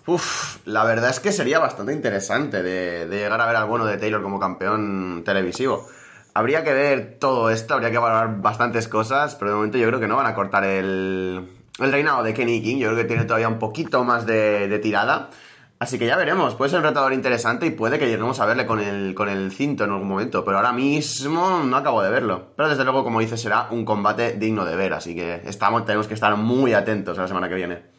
Uf, 0.08 0.66
la 0.66 0.84
verdad 0.84 1.10
es 1.10 1.20
que 1.20 1.32
sería 1.32 1.58
bastante 1.58 1.92
interesante 1.92 2.62
de, 2.62 3.06
llegar 3.10 3.38
a 3.42 3.46
ver 3.46 3.56
al 3.56 3.66
bueno 3.66 3.84
de 3.84 3.98
Taylor 3.98 4.22
como 4.22 4.40
campeón 4.40 5.20
televisivo. 5.22 5.86
Habría 6.32 6.64
que 6.64 6.72
ver 6.72 7.18
todo 7.20 7.50
esto, 7.50 7.74
habría 7.74 7.90
que 7.90 7.98
valorar 7.98 8.40
bastantes 8.40 8.88
cosas, 8.88 9.34
pero 9.34 9.50
de 9.50 9.56
momento 9.56 9.76
yo 9.76 9.86
creo 9.86 10.00
que 10.00 10.08
no 10.08 10.16
van 10.16 10.24
a 10.24 10.34
cortar 10.34 10.64
el, 10.64 11.46
reinado 11.78 12.22
de 12.22 12.32
Kenny 12.32 12.62
King. 12.62 12.78
Yo 12.78 12.88
creo 12.88 13.02
que 13.02 13.04
tiene 13.04 13.24
todavía 13.24 13.48
un 13.48 13.58
poquito 13.58 14.02
más 14.02 14.24
de, 14.24 14.80
tirada. 14.82 15.28
Así 15.78 15.98
que 15.98 16.06
ya 16.06 16.16
veremos, 16.16 16.54
puede 16.54 16.70
ser 16.70 16.78
un 16.78 16.86
retador 16.86 17.12
interesante 17.12 17.66
y 17.66 17.70
puede 17.70 17.98
que 17.98 18.08
lleguemos 18.08 18.40
a 18.40 18.46
verle 18.46 18.64
con 18.64 18.80
el, 18.80 19.14
el 19.28 19.52
cinto 19.52 19.84
en 19.84 19.90
algún 19.90 20.08
momento, 20.08 20.42
pero 20.42 20.56
ahora 20.56 20.72
mismo 20.72 21.62
no 21.64 21.76
acabo 21.76 22.02
de 22.02 22.08
verlo. 22.08 22.54
Pero 22.56 22.70
desde 22.70 22.84
luego, 22.84 23.04
como 23.04 23.20
dices, 23.20 23.42
será 23.42 23.68
un 23.72 23.84
combate 23.84 24.38
digno 24.38 24.64
de 24.64 24.74
ver, 24.74 24.94
así 24.94 25.14
que 25.14 25.42
tenemos 25.84 26.08
que 26.08 26.14
estar 26.14 26.34
muy 26.34 26.72
atentos 26.72 27.18
a 27.18 27.22
la 27.22 27.28
semana 27.28 27.46
que 27.50 27.56
viene 27.56 27.97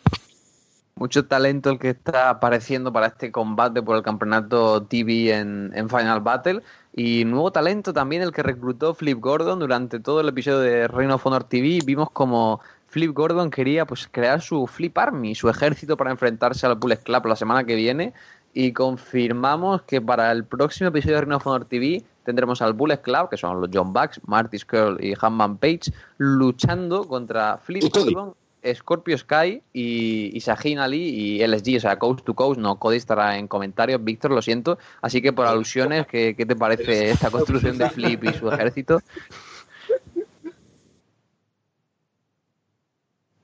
mucho 0.99 1.25
talento 1.25 1.69
el 1.69 1.79
que 1.79 1.89
está 1.89 2.29
apareciendo 2.29 2.91
para 2.91 3.07
este 3.07 3.31
combate 3.31 3.81
por 3.81 3.95
el 3.95 4.03
campeonato 4.03 4.83
TV 4.83 5.33
en, 5.33 5.89
Final 5.89 6.19
Battle. 6.19 6.61
Y 6.93 7.23
nuevo 7.23 7.51
talento 7.51 7.93
también 7.93 8.21
el 8.21 8.33
que 8.33 8.43
reclutó 8.43 8.93
Flip 8.93 9.17
Gordon 9.19 9.59
durante 9.59 9.99
todo 9.99 10.19
el 10.19 10.27
episodio 10.27 10.59
de 10.59 10.87
Reino 10.89 11.15
of 11.15 11.25
Honor 11.25 11.45
TV. 11.45 11.79
Vimos 11.85 12.11
como 12.11 12.59
Flip 12.87 13.13
Gordon 13.13 13.49
quería 13.49 13.85
pues 13.85 14.09
crear 14.11 14.41
su 14.41 14.67
Flip 14.67 14.95
Army, 14.97 15.35
su 15.35 15.47
ejército 15.49 15.95
para 15.95 16.11
enfrentarse 16.11 16.65
al 16.65 16.75
Bullet 16.75 16.97
Club 16.97 17.25
la 17.27 17.35
semana 17.37 17.63
que 17.63 17.75
viene. 17.75 18.13
Y 18.53 18.73
confirmamos 18.73 19.83
que 19.83 20.01
para 20.01 20.31
el 20.31 20.43
próximo 20.43 20.89
episodio 20.89 21.15
de 21.15 21.21
Reino 21.21 21.37
of 21.37 21.47
Honor 21.47 21.65
TV 21.65 22.03
tendremos 22.25 22.61
al 22.61 22.73
Bullet 22.73 22.97
Club, 23.01 23.29
que 23.29 23.37
son 23.37 23.61
los 23.61 23.69
John 23.73 23.93
Bucks, 23.93 24.19
Marty 24.25 24.59
Skrull 24.59 25.01
y 25.01 25.13
Hanman 25.19 25.57
Page, 25.57 25.93
luchando 26.17 27.07
contra 27.07 27.57
Flip 27.57 27.83
Gordon 27.93 28.33
Scorpio 28.73 29.17
Sky 29.17 29.61
y, 29.73 30.37
y 30.37 30.75
Ali 30.75 30.97
y 30.97 31.47
LSG, 31.47 31.77
o 31.77 31.79
sea, 31.79 31.99
Coast 31.99 32.25
to 32.25 32.35
Coast, 32.35 32.59
no, 32.59 32.77
Cody 32.77 32.97
estará 32.97 33.37
en 33.37 33.47
comentarios, 33.47 34.03
Víctor, 34.03 34.31
lo 34.31 34.41
siento, 34.41 34.77
así 35.01 35.21
que 35.21 35.33
por 35.33 35.45
alusiones, 35.45 36.07
¿qué, 36.07 36.33
te 36.35 36.55
parece 36.55 37.11
esta 37.11 37.31
construcción 37.31 37.77
de 37.77 37.89
Flip 37.89 38.23
y 38.25 38.33
su 38.33 38.51
ejército? 38.51 38.99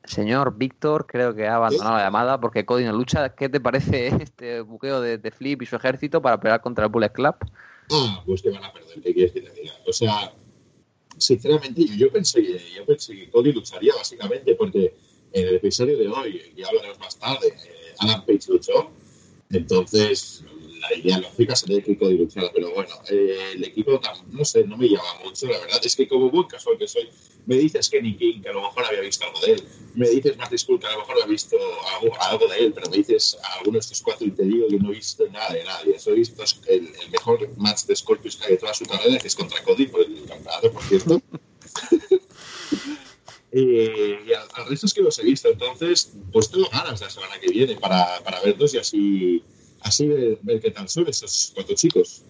Señor 0.03 0.55
Víctor, 0.57 1.07
creo 1.07 1.33
que 1.33 1.47
ha 1.47 1.55
abandonado 1.55 1.97
la 1.97 2.03
llamada 2.03 2.39
porque 2.39 2.65
Cody 2.65 2.83
no 2.83 2.93
lucha. 2.93 3.29
¿Qué 3.29 3.49
te 3.49 3.59
parece 3.59 4.07
este 4.21 4.61
buqueo 4.61 5.01
de, 5.01 5.31
Flip 5.31 5.61
y 5.61 5.65
su 5.65 5.75
ejército 5.75 6.21
para 6.21 6.39
pelear 6.39 6.61
contra 6.61 6.85
el 6.85 6.91
Bullet 6.91 7.09
Club? 7.09 7.35
Ah, 7.91 8.21
pues 8.25 8.41
que 8.41 8.51
van 8.51 8.63
a 8.63 8.71
perder, 8.71 9.01
¿qué 9.01 9.13
quieres 9.13 9.31
que 9.31 9.41
te 9.41 9.51
diga? 9.51 9.73
O 9.87 9.93
sea, 9.93 10.31
sinceramente, 11.17 11.85
yo, 11.85 11.95
yo, 11.95 12.11
pensé, 12.11 12.43
yo 12.75 12.85
pensé 12.85 13.15
que 13.15 13.29
Cody 13.29 13.51
lucharía 13.51 13.93
básicamente 13.95 14.55
porque 14.55 14.93
en 15.35 15.49
el 15.49 15.55
episodio 15.55 15.97
de 15.97 16.07
hoy, 16.07 16.41
ya 16.55 16.67
hablaremos 16.67 16.97
más 16.97 17.19
tarde, 17.19 17.47
eh, 17.47 17.95
Adam 17.99 18.25
Page 18.25 18.45
luchó. 18.47 18.89
Entonces, 19.51 20.43
la 20.79 20.97
idea 20.97 21.19
lógica 21.19 21.55
sería 21.57 21.81
que 21.81 21.97
Cody 21.97 22.17
luchara. 22.17 22.49
Pero 22.53 22.73
bueno, 22.73 22.95
eh, 23.09 23.51
el 23.53 23.63
equipo, 23.65 23.99
no 24.31 24.45
sé, 24.45 24.63
no 24.63 24.77
me 24.77 24.87
llama 24.87 25.19
mucho, 25.25 25.47
la 25.47 25.59
verdad. 25.59 25.81
Es 25.83 25.95
que 25.95 26.07
como 26.07 26.31
buen 26.31 26.47
casual 26.47 26.77
que 26.77 26.87
soy, 26.87 27.09
me 27.45 27.57
dices 27.57 27.89
Kenny 27.89 28.15
King, 28.15 28.41
que 28.41 28.49
a 28.49 28.53
lo 28.53 28.61
mejor 28.61 28.85
había 28.85 29.01
visto 29.01 29.25
algo 29.25 29.39
de 29.41 29.51
él. 29.53 29.63
Me 29.93 30.07
dices 30.07 30.37
Marty 30.37 30.57
Skull, 30.57 30.79
que 30.79 30.87
a 30.87 30.91
lo 30.93 30.99
mejor 30.99 31.15
había 31.15 31.27
visto 31.27 31.57
algo, 32.21 32.47
de 32.47 32.57
él. 32.57 32.71
Pero 32.73 32.89
me 32.89 32.97
dices 32.97 33.37
a 33.43 33.55
alguno 33.55 33.73
de 33.73 33.79
estos 33.79 34.01
cuatro 34.01 34.25
y 34.25 34.31
te 34.31 34.43
digo 34.43 34.69
que 34.69 34.79
no 34.79 34.91
he 34.91 34.95
visto 34.95 35.27
nada 35.31 35.53
de 35.53 35.65
nadie. 35.65 35.97
He 36.05 36.11
visto 36.11 36.43
el, 36.67 36.87
el 36.87 37.11
mejor 37.11 37.49
match 37.57 37.83
de 37.83 37.95
Scorpius 37.95 38.37
que 38.37 38.45
hay 38.45 38.51
de 38.51 38.57
toda 38.57 38.73
su 38.73 38.85
carrera, 38.85 39.17
que 39.19 39.27
es 39.27 39.35
contra 39.35 39.61
Cody, 39.63 39.87
por 39.87 39.99
el 39.99 40.23
campeonato, 40.25 40.71
por 40.71 40.83
cierto. 40.83 41.21
Eh, 43.57 44.14
y 44.65 44.67
al, 44.67 44.69
resto 44.69 44.85
es 44.85 44.93
que 44.93 45.01
los 45.01 45.19
he 45.19 45.23
visto. 45.23 45.49
Entonces, 45.49 46.13
pues 46.31 46.49
tengo 46.49 46.67
ganas 46.71 47.01
la 47.01 47.09
semana 47.09 47.39
que 47.39 47.51
viene 47.51 47.75
para, 47.75 48.19
para 48.23 48.41
verlos 48.41 48.73
y 48.73 48.77
así, 48.77 49.43
así 49.81 50.07
ver, 50.07 50.59
qué 50.61 50.71
tal 50.71 50.87
son 50.89 51.07
esos 51.07 51.51
cuatro 51.53 51.75
chicos. 51.75 52.23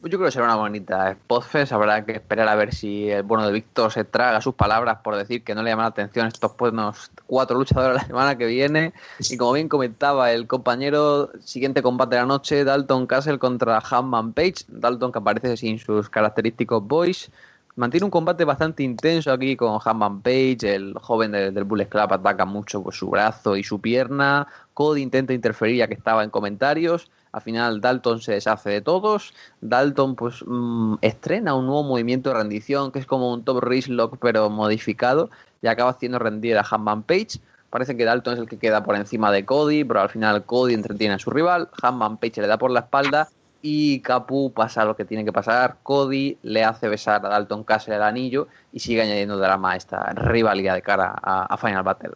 Pues 0.00 0.12
yo 0.12 0.18
creo 0.18 0.28
que 0.28 0.32
será 0.32 0.44
una 0.44 0.56
bonita 0.56 1.16
Podfest. 1.26 1.72
Habrá 1.72 2.04
que 2.04 2.12
esperar 2.12 2.46
a 2.46 2.54
ver 2.56 2.74
si 2.74 3.08
el 3.08 3.22
bueno 3.22 3.46
de 3.46 3.54
Víctor 3.54 3.90
se 3.90 4.04
traga 4.04 4.42
sus 4.42 4.54
palabras 4.54 4.98
por 5.02 5.16
decir 5.16 5.42
que 5.42 5.54
no 5.54 5.62
le 5.62 5.70
llaman 5.70 5.84
la 5.84 5.88
atención 5.88 6.26
estos 6.26 6.54
buenos 6.58 7.10
cuatro 7.26 7.56
luchadores 7.56 7.96
la 8.02 8.06
semana 8.06 8.36
que 8.36 8.44
viene. 8.44 8.92
Y 9.18 9.38
como 9.38 9.54
bien 9.54 9.70
comentaba 9.70 10.30
el 10.32 10.46
compañero, 10.46 11.30
siguiente 11.40 11.80
combate 11.80 12.16
de 12.16 12.20
la 12.20 12.26
noche, 12.26 12.64
Dalton 12.64 13.06
Castle 13.06 13.38
contra 13.38 13.78
Hanman 13.78 14.34
Page. 14.34 14.66
Dalton 14.68 15.10
que 15.10 15.18
aparece 15.20 15.56
sin 15.56 15.78
sus 15.78 16.10
característicos 16.10 16.86
boys 16.86 17.30
mantiene 17.76 18.04
un 18.04 18.10
combate 18.10 18.44
bastante 18.44 18.82
intenso 18.82 19.32
aquí 19.32 19.56
con 19.56 19.78
Hanman 19.84 20.20
Page, 20.20 20.58
el 20.62 20.94
joven 21.00 21.32
del 21.32 21.64
Bullet 21.64 21.88
Club 21.88 22.12
ataca 22.12 22.44
mucho 22.44 22.82
pues, 22.82 22.96
su 22.96 23.10
brazo 23.10 23.56
y 23.56 23.64
su 23.64 23.80
pierna, 23.80 24.46
Cody 24.74 25.02
intenta 25.02 25.32
interferir 25.32 25.78
ya 25.78 25.88
que 25.88 25.94
estaba 25.94 26.22
en 26.22 26.30
comentarios, 26.30 27.10
al 27.32 27.42
final 27.42 27.80
Dalton 27.80 28.20
se 28.20 28.32
deshace 28.32 28.70
de 28.70 28.80
todos, 28.80 29.34
Dalton 29.60 30.14
pues 30.14 30.44
mm, 30.46 30.96
estrena 31.00 31.54
un 31.54 31.66
nuevo 31.66 31.82
movimiento 31.82 32.30
de 32.30 32.36
rendición 32.36 32.92
que 32.92 33.00
es 33.00 33.06
como 33.06 33.32
un 33.32 33.44
top 33.44 33.64
lock 33.88 34.18
pero 34.20 34.50
modificado 34.50 35.30
y 35.60 35.66
acaba 35.66 35.90
haciendo 35.90 36.18
rendir 36.18 36.56
a 36.58 36.66
Hanman 36.68 37.02
Page, 37.02 37.40
parece 37.70 37.96
que 37.96 38.04
Dalton 38.04 38.34
es 38.34 38.40
el 38.40 38.48
que 38.48 38.58
queda 38.58 38.84
por 38.84 38.94
encima 38.94 39.32
de 39.32 39.44
Cody, 39.44 39.82
pero 39.82 40.00
al 40.00 40.10
final 40.10 40.44
Cody 40.44 40.74
entretiene 40.74 41.14
a 41.14 41.18
su 41.18 41.30
rival, 41.30 41.68
Hanman 41.82 42.18
Page 42.18 42.40
le 42.40 42.46
da 42.46 42.56
por 42.56 42.70
la 42.70 42.80
espalda 42.80 43.28
y 43.66 44.00
Capu 44.00 44.52
pasa 44.52 44.84
lo 44.84 44.94
que 44.94 45.06
tiene 45.06 45.24
que 45.24 45.32
pasar. 45.32 45.78
Cody 45.82 46.36
le 46.42 46.64
hace 46.64 46.86
besar 46.86 47.24
a 47.24 47.30
Dalton 47.30 47.64
Castle 47.64 47.96
el 47.96 48.02
anillo 48.02 48.46
y 48.74 48.80
sigue 48.80 49.00
añadiendo 49.00 49.38
drama 49.38 49.72
a 49.72 49.76
esta 49.76 50.12
rivalidad 50.12 50.74
de 50.74 50.82
cara 50.82 51.14
a, 51.22 51.56
Final 51.56 51.82
Battle. 51.82 52.10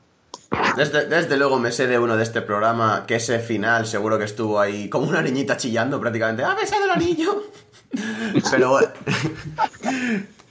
Desde, 0.77 1.39
luego 1.39 1.59
me 1.59 1.73
sé 1.73 1.87
de 1.87 1.99
uno 1.99 2.19
de 2.19 2.23
este 2.23 2.43
programa 2.43 3.05
que 3.07 3.15
ese 3.15 3.39
final 3.39 3.87
seguro 3.87 4.19
que 4.19 4.27
estuvo 4.27 4.61
ahí 4.61 4.91
como 4.91 5.09
una 5.09 5.23
niñita 5.23 5.57
chillando 5.57 5.99
prácticamente. 5.99 6.45
¡Ha 6.45 6.55
besado 6.55 6.85
el 6.85 6.91
anillo! 6.91 7.45
Pero, 8.51 8.79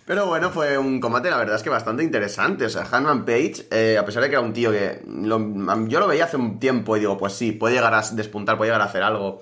pero 0.07 0.25
bueno, 0.25 0.49
fue 0.49 0.75
un 0.79 0.99
combate 0.99 1.29
la 1.29 1.37
verdad 1.37 1.57
es 1.57 1.61
que 1.61 1.69
bastante 1.69 2.01
interesante. 2.01 2.65
O 2.65 2.69
sea, 2.69 2.87
Hanman 2.91 3.25
Page, 3.25 3.67
eh, 3.69 3.97
a 3.99 4.03
pesar 4.03 4.23
de 4.23 4.29
que 4.29 4.35
era 4.35 4.41
un 4.41 4.53
tío 4.53 4.71
que 4.71 5.03
yo 5.05 5.99
lo 5.99 6.07
veía 6.07 6.23
hace 6.23 6.37
un 6.37 6.59
tiempo 6.59 6.97
y 6.97 7.01
digo, 7.01 7.15
pues 7.15 7.33
sí, 7.33 7.51
puede 7.51 7.75
llegar 7.75 7.93
a 7.93 8.01
despuntar, 8.13 8.57
puede 8.57 8.69
llegar 8.69 8.81
a 8.81 8.85
hacer 8.85 9.03
algo. 9.03 9.41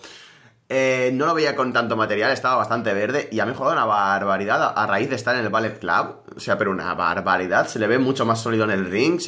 Eh, 0.67 1.11
no 1.13 1.27
lo 1.27 1.35
veía 1.35 1.55
con 1.55 1.73
tanto 1.73 1.95
material, 1.95 2.31
estaba 2.31 2.55
bastante 2.55 2.91
verde 2.91 3.29
y 3.31 3.39
ha 3.39 3.45
mejorado 3.45 3.73
una 3.75 3.85
barbaridad 3.85 4.73
a, 4.75 4.87
raíz 4.87 5.09
de 5.09 5.15
estar 5.15 5.35
en 5.35 5.43
el 5.43 5.49
Ballet 5.49 5.77
Club. 5.79 6.23
O 6.35 6.39
sea, 6.39 6.57
pero 6.57 6.71
una 6.71 6.93
barbaridad. 6.95 7.67
Se 7.67 7.77
le 7.77 7.87
ve 7.87 7.99
mucho 7.99 8.25
más 8.25 8.41
sólido 8.41 8.63
en 8.63 8.71
el 8.71 8.89
ring 8.89 9.19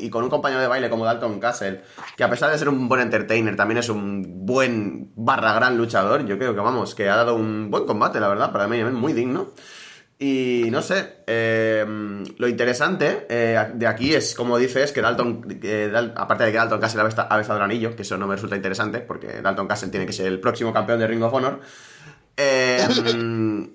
y 0.00 0.08
con 0.08 0.24
un 0.24 0.30
compañero 0.30 0.60
de 0.60 0.68
baile 0.68 0.88
como 0.88 1.04
Dalton 1.04 1.38
Castle, 1.38 1.82
que 2.16 2.24
a 2.24 2.30
pesar 2.30 2.50
de 2.50 2.58
ser 2.58 2.68
un 2.70 2.88
buen 2.88 3.02
entertainer, 3.02 3.56
también 3.56 3.78
es 3.78 3.90
un 3.90 4.46
buen 4.46 5.12
barra 5.16 5.52
gran 5.52 5.76
luchador. 5.76 6.24
Yo 6.24 6.38
creo 6.38 6.54
que 6.54 6.60
vamos, 6.60 6.94
que 6.94 7.10
ha 7.10 7.16
dado 7.16 7.34
un 7.34 7.70
buen 7.70 7.84
combate, 7.84 8.18
la 8.18 8.28
verdad, 8.28 8.50
para 8.50 8.66
mí, 8.66 8.82
muy 8.84 9.12
digno. 9.12 9.48
Y 10.18 10.68
no 10.70 10.80
sé, 10.80 11.18
em, 11.26 12.24
lo 12.38 12.48
interesante 12.48 13.26
eh, 13.28 13.72
de 13.74 13.86
aquí 13.86 14.14
es, 14.14 14.34
como 14.34 14.56
dices, 14.56 14.90
que 14.90 15.02
Dalton, 15.02 15.42
aparte 16.16 16.44
de 16.44 16.52
que 16.52 16.56
Dalton 16.56 16.80
Castle 16.80 17.02
ha 17.02 17.36
besado 17.36 17.58
el 17.58 17.64
anillo, 17.64 17.94
que 17.94 18.00
eso 18.00 18.16
no 18.16 18.26
me 18.26 18.34
resulta 18.34 18.56
interesante, 18.56 19.00
porque 19.00 19.42
Dalton 19.42 19.68
Castle 19.68 19.90
tiene 19.90 20.06
que 20.06 20.14
ser 20.14 20.26
el 20.26 20.40
próximo 20.40 20.72
campeón 20.72 21.00
de 21.00 21.06
Ring 21.06 21.22
of 21.22 21.34
Honor. 21.34 21.60
Em, 22.34 23.70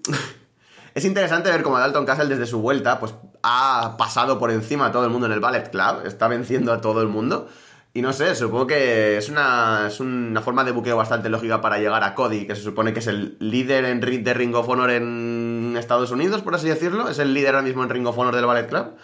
es 0.96 1.06
interesante 1.06 1.52
ver 1.52 1.62
cómo 1.62 1.78
Dalton 1.78 2.08
Castle 2.08 2.28
desde 2.28 2.48
su 2.48 2.60
vuelta, 2.60 3.00
pues 3.00 3.14
ha 3.44 3.96
pasado 4.00 4.40
por 4.40 4.50
encima 4.50 4.88
a 4.88 4.92
todo 4.92 5.06
el 5.06 5.12
mundo 5.12 5.28
en 5.28 5.34
el 5.34 5.42
Ballet 5.42 5.70
Club, 5.70 6.08
está 6.08 6.28
venciendo 6.28 6.74
a 6.74 6.82
todo 6.82 7.04
el 7.04 7.08
mundo. 7.08 7.50
Y 7.94 8.02
no 8.02 8.14
sé, 8.14 8.36
supongo 8.36 8.68
que 8.68 9.18
es 9.18 9.28
una, 9.28 9.88
es 9.88 10.00
una 10.00 10.42
forma 10.42 10.64
de 10.64 10.72
buqueo 10.72 10.96
bastante 10.96 11.28
lógica 11.28 11.60
para 11.60 11.78
llegar 11.78 12.04
a 12.06 12.16
Cody, 12.16 12.48
que 12.48 12.56
se 12.56 12.62
supone 12.62 12.94
que 12.94 13.00
es 13.00 13.08
el 13.08 13.36
líder 13.40 13.84
en, 13.84 14.00
de 14.00 14.34
Ring 14.34 14.56
of 14.56 14.70
Honor 14.70 14.92
en 14.92 15.61
Estados 15.78 16.12
Unidos, 16.12 16.42
por 16.42 16.56
así 16.56 16.68
decirlo. 16.68 17.10
Es 17.10 17.20
el 17.20 17.34
líder 17.34 17.56
ahora 17.56 17.68
mismo 17.68 17.84
en 17.84 17.90
Ring 17.90 18.08
of 18.08 18.18
Honor 18.18 18.36
del 18.36 18.46
Ballet 18.46 18.68
Club. 18.68 18.96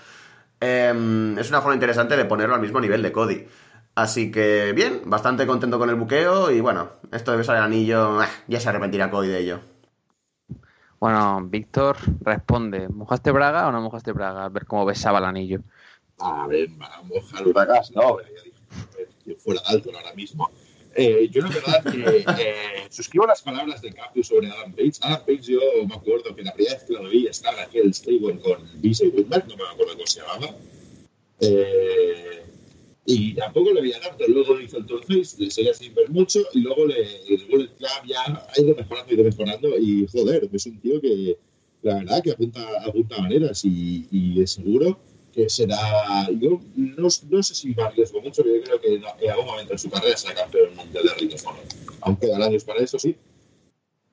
Em, 0.60 1.38
es 1.38 1.50
una 1.50 1.62
forma 1.62 1.76
interesante 1.76 2.18
de 2.18 2.26
ponerlo 2.26 2.56
al 2.56 2.62
mismo 2.62 2.80
nivel 2.80 3.02
de 3.02 3.12
Cody. 3.12 3.48
Así 3.96 4.32
que 4.32 4.74
bien, 4.74 5.02
bastante 5.06 5.48
contento 5.48 5.80
con 5.80 5.90
el 5.90 5.96
buqueo 5.96 6.52
y 6.52 6.62
bueno, 6.62 6.92
esto 7.12 7.32
de 7.32 7.38
besar 7.38 7.58
el 7.58 7.64
anillo, 7.64 8.22
eh, 8.22 8.28
ya 8.48 8.60
se 8.60 8.70
arrepentirá 8.70 9.10
Cody 9.10 9.28
de 9.28 9.40
ello. 9.40 9.60
Bueno, 11.00 11.42
Víctor 11.44 11.98
responde, 12.22 12.90
¿mojaste 12.90 13.32
Braga 13.32 13.68
o 13.68 13.72
no 13.72 13.82
mojaste 13.82 14.12
Braga? 14.12 14.46
A 14.46 14.50
ver 14.50 14.66
cómo 14.66 14.86
besaba 14.86 15.20
el 15.20 15.26
anillo. 15.26 15.62
A 16.20 16.48
ver, 16.48 16.70
mojar 16.70 17.44
Bragas, 17.54 17.92
no, 17.96 18.18
fuera 19.40 19.62
alto 19.68 19.92
ahora 19.96 20.14
mismo. 20.14 20.50
Eh, 21.00 21.30
yo 21.32 21.44
la 21.44 21.50
verdad 21.50 21.84
que 21.84 22.26
eh, 22.42 22.88
suscribo 22.90 23.28
las 23.28 23.44
palabras 23.44 23.84
de 23.84 23.94
Capu 23.94 24.24
sobre 24.24 24.50
Adam 24.50 24.74
Page. 24.74 24.94
Adam 25.02 25.22
Page 25.28 25.44
yo 25.44 25.60
me 25.88 25.94
acuerdo 25.94 26.36
que 26.36 26.42
la 26.42 26.54
primera 26.54 26.74
vez 26.74 26.84
que 26.86 26.94
lo 26.94 27.08
vi 27.08 27.28
estaba 27.28 27.62
en 27.62 27.70
aquel 27.70 27.94
stable 27.94 28.40
con 28.40 28.64
BJ 28.82 29.10
Whitmer, 29.14 29.48
no 29.48 29.58
me 29.58 29.64
acuerdo 29.72 29.94
cómo 29.94 30.08
se 30.08 30.22
llamaba. 30.22 30.56
Eh, 31.40 32.44
y 33.06 33.36
tampoco 33.36 33.74
le 33.74 33.82
veía 33.82 34.00
tanto. 34.02 34.26
Luego 34.28 34.60
hizo 34.60 34.80
el 34.80 34.86
Face, 34.88 35.36
le 35.38 35.52
seguía 35.52 35.76
sin 35.76 35.94
ver 35.94 36.10
mucho 36.10 36.40
y 36.54 36.62
luego 36.62 36.88
le, 36.88 37.00
el 37.30 37.46
Bullet 37.46 37.70
Club 37.78 37.90
ya 38.08 38.24
ha 38.26 38.60
ido 38.60 38.74
mejorando, 38.76 39.12
ha 39.12 39.14
ido 39.14 39.24
mejorando 39.24 39.78
y 39.78 40.08
joder, 40.12 40.50
es 40.52 40.66
un 40.66 40.80
tío 40.80 41.00
que 41.00 41.38
la 41.84 42.00
verdad 42.00 42.24
que 42.24 42.32
apunta, 42.32 42.68
apunta 42.84 43.22
maneras 43.22 43.64
y, 43.64 44.08
y 44.12 44.48
seguro 44.48 45.00
que 45.38 45.50
será. 45.52 46.28
Yo 46.32 46.60
no, 46.76 47.08
no, 47.30 47.44
sé 47.44 47.54
si 47.54 47.76
me 47.76 47.84
arriesgo 47.84 48.20
mucho, 48.22 48.42
pero 48.42 48.56
yo 48.56 48.64
creo 48.64 48.82
que 48.82 48.96
en 48.96 49.30
algún 49.30 49.46
momento 49.46 49.74
en 49.74 49.78
su 49.78 49.88
carrera 49.88 50.18
será 50.18 50.34
campeón 50.34 50.76
mundial 50.76 51.04
de 51.04 51.36
Honor. 51.46 51.64
Aunque 52.02 52.26
quedan 52.26 52.42
años 52.42 52.64
para 52.64 52.80
eso, 52.80 52.98
sí, 52.98 53.16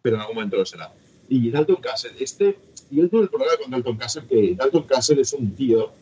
pero 0.03 0.17
en 0.17 0.21
algún 0.21 0.37
momento 0.37 0.59
lo 0.59 0.67
será. 0.67 0.93
Y 1.31 1.51
Dalton 1.51 1.77
Castle, 1.77 2.13
este. 2.21 2.59
Yo 2.91 3.09
tengo 3.09 3.23
el 3.23 3.31
problema 3.31 3.57
con 3.57 3.71
Dalton 3.71 3.97
Castle, 3.97 4.25
que 4.29 4.55
Dalton 4.55 4.83
Castle 4.83 5.23
es 5.23 5.33
un 5.33 5.55
tío 5.57 5.93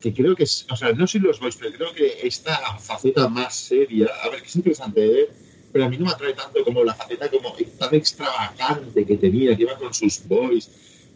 que 0.00 0.14
creo 0.14 0.34
que 0.34 0.44
es. 0.44 0.66
O 0.70 0.76
sea, 0.76 0.94
no 0.94 1.06
soy 1.06 1.20
los 1.20 1.38
boys, 1.38 1.56
pero 1.56 1.76
creo 1.76 1.92
que 1.92 2.26
esta 2.26 2.78
faceta 2.78 3.28
más 3.28 3.54
seria. 3.54 4.08
A 4.24 4.30
ver, 4.30 4.40
que 4.40 4.48
es 4.48 4.56
interesante, 4.56 5.20
¿eh? 5.20 5.28
pero 5.70 5.84
a 5.84 5.88
mí 5.90 5.98
no 5.98 6.06
me 6.06 6.12
atrae 6.12 6.32
tanto 6.32 6.64
como 6.64 6.82
la 6.84 6.94
faceta 6.94 7.30
como 7.30 7.54
tan 7.78 7.94
extravagante 7.94 9.04
que 9.04 9.16
tenía, 9.18 9.54
que 9.54 9.64
iba 9.64 9.76
con 9.76 9.92
sus 9.92 10.26
boys 10.26 10.70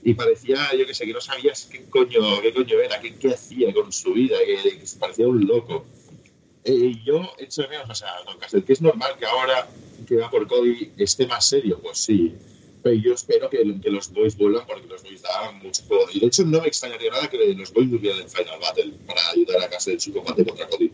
y 0.07 0.15
parecía, 0.15 0.73
yo 0.79 0.87
que 0.87 0.95
sé, 0.95 1.05
que 1.05 1.13
no 1.13 1.21
sabías 1.21 1.67
qué 1.67 1.85
coño, 1.91 2.41
qué 2.41 2.55
coño 2.55 2.79
era, 2.79 3.01
qué, 3.01 3.17
qué 3.17 3.35
hacía 3.35 3.75
con 3.75 3.91
su 3.91 4.13
vida, 4.13 4.37
que, 4.47 4.79
que 4.79 4.85
parecía 5.01 5.27
un 5.27 5.45
loco. 5.45 5.85
Eh, 6.63 6.73
y 6.73 7.03
yo 7.03 7.29
hecho 7.39 7.63
de 7.63 7.69
menos, 7.69 7.91
o 7.91 7.95
sea, 7.97 8.11
Don 8.25 8.39
Castel, 8.39 8.63
que 8.63 8.75
es 8.75 8.81
normal 8.81 9.17
que 9.19 9.27
ahora 9.27 9.69
que 10.07 10.15
va 10.19 10.31
por 10.31 10.47
Cody 10.47 10.93
esté 10.97 11.27
más 11.27 11.49
serio, 11.49 11.81
pues 11.83 11.99
sí. 11.99 12.37
Pero 12.85 12.95
yo 12.95 13.15
espero 13.15 13.51
que, 13.51 13.81
que 13.81 13.91
los 13.91 14.13
boys 14.13 14.37
vuelvan 14.37 14.65
porque 14.65 14.87
los 14.87 15.03
boys 15.03 15.23
daban 15.23 15.59
mucho 15.59 15.83
poder. 15.89 16.07
Y 16.15 16.21
de 16.21 16.27
hecho 16.29 16.45
no 16.45 16.61
me 16.61 16.69
extrañaría 16.69 17.11
nada 17.11 17.29
que 17.29 17.55
los 17.55 17.73
boys 17.73 17.91
volvieran 17.91 18.21
en 18.21 18.31
Final 18.31 18.61
Battle 18.61 18.93
para 19.09 19.29
ayudar 19.31 19.65
a 19.65 19.69
Castle 19.69 19.95
en 19.95 20.01
su 20.01 20.13
combate 20.13 20.47
contra 20.47 20.69
Cody. 20.69 20.93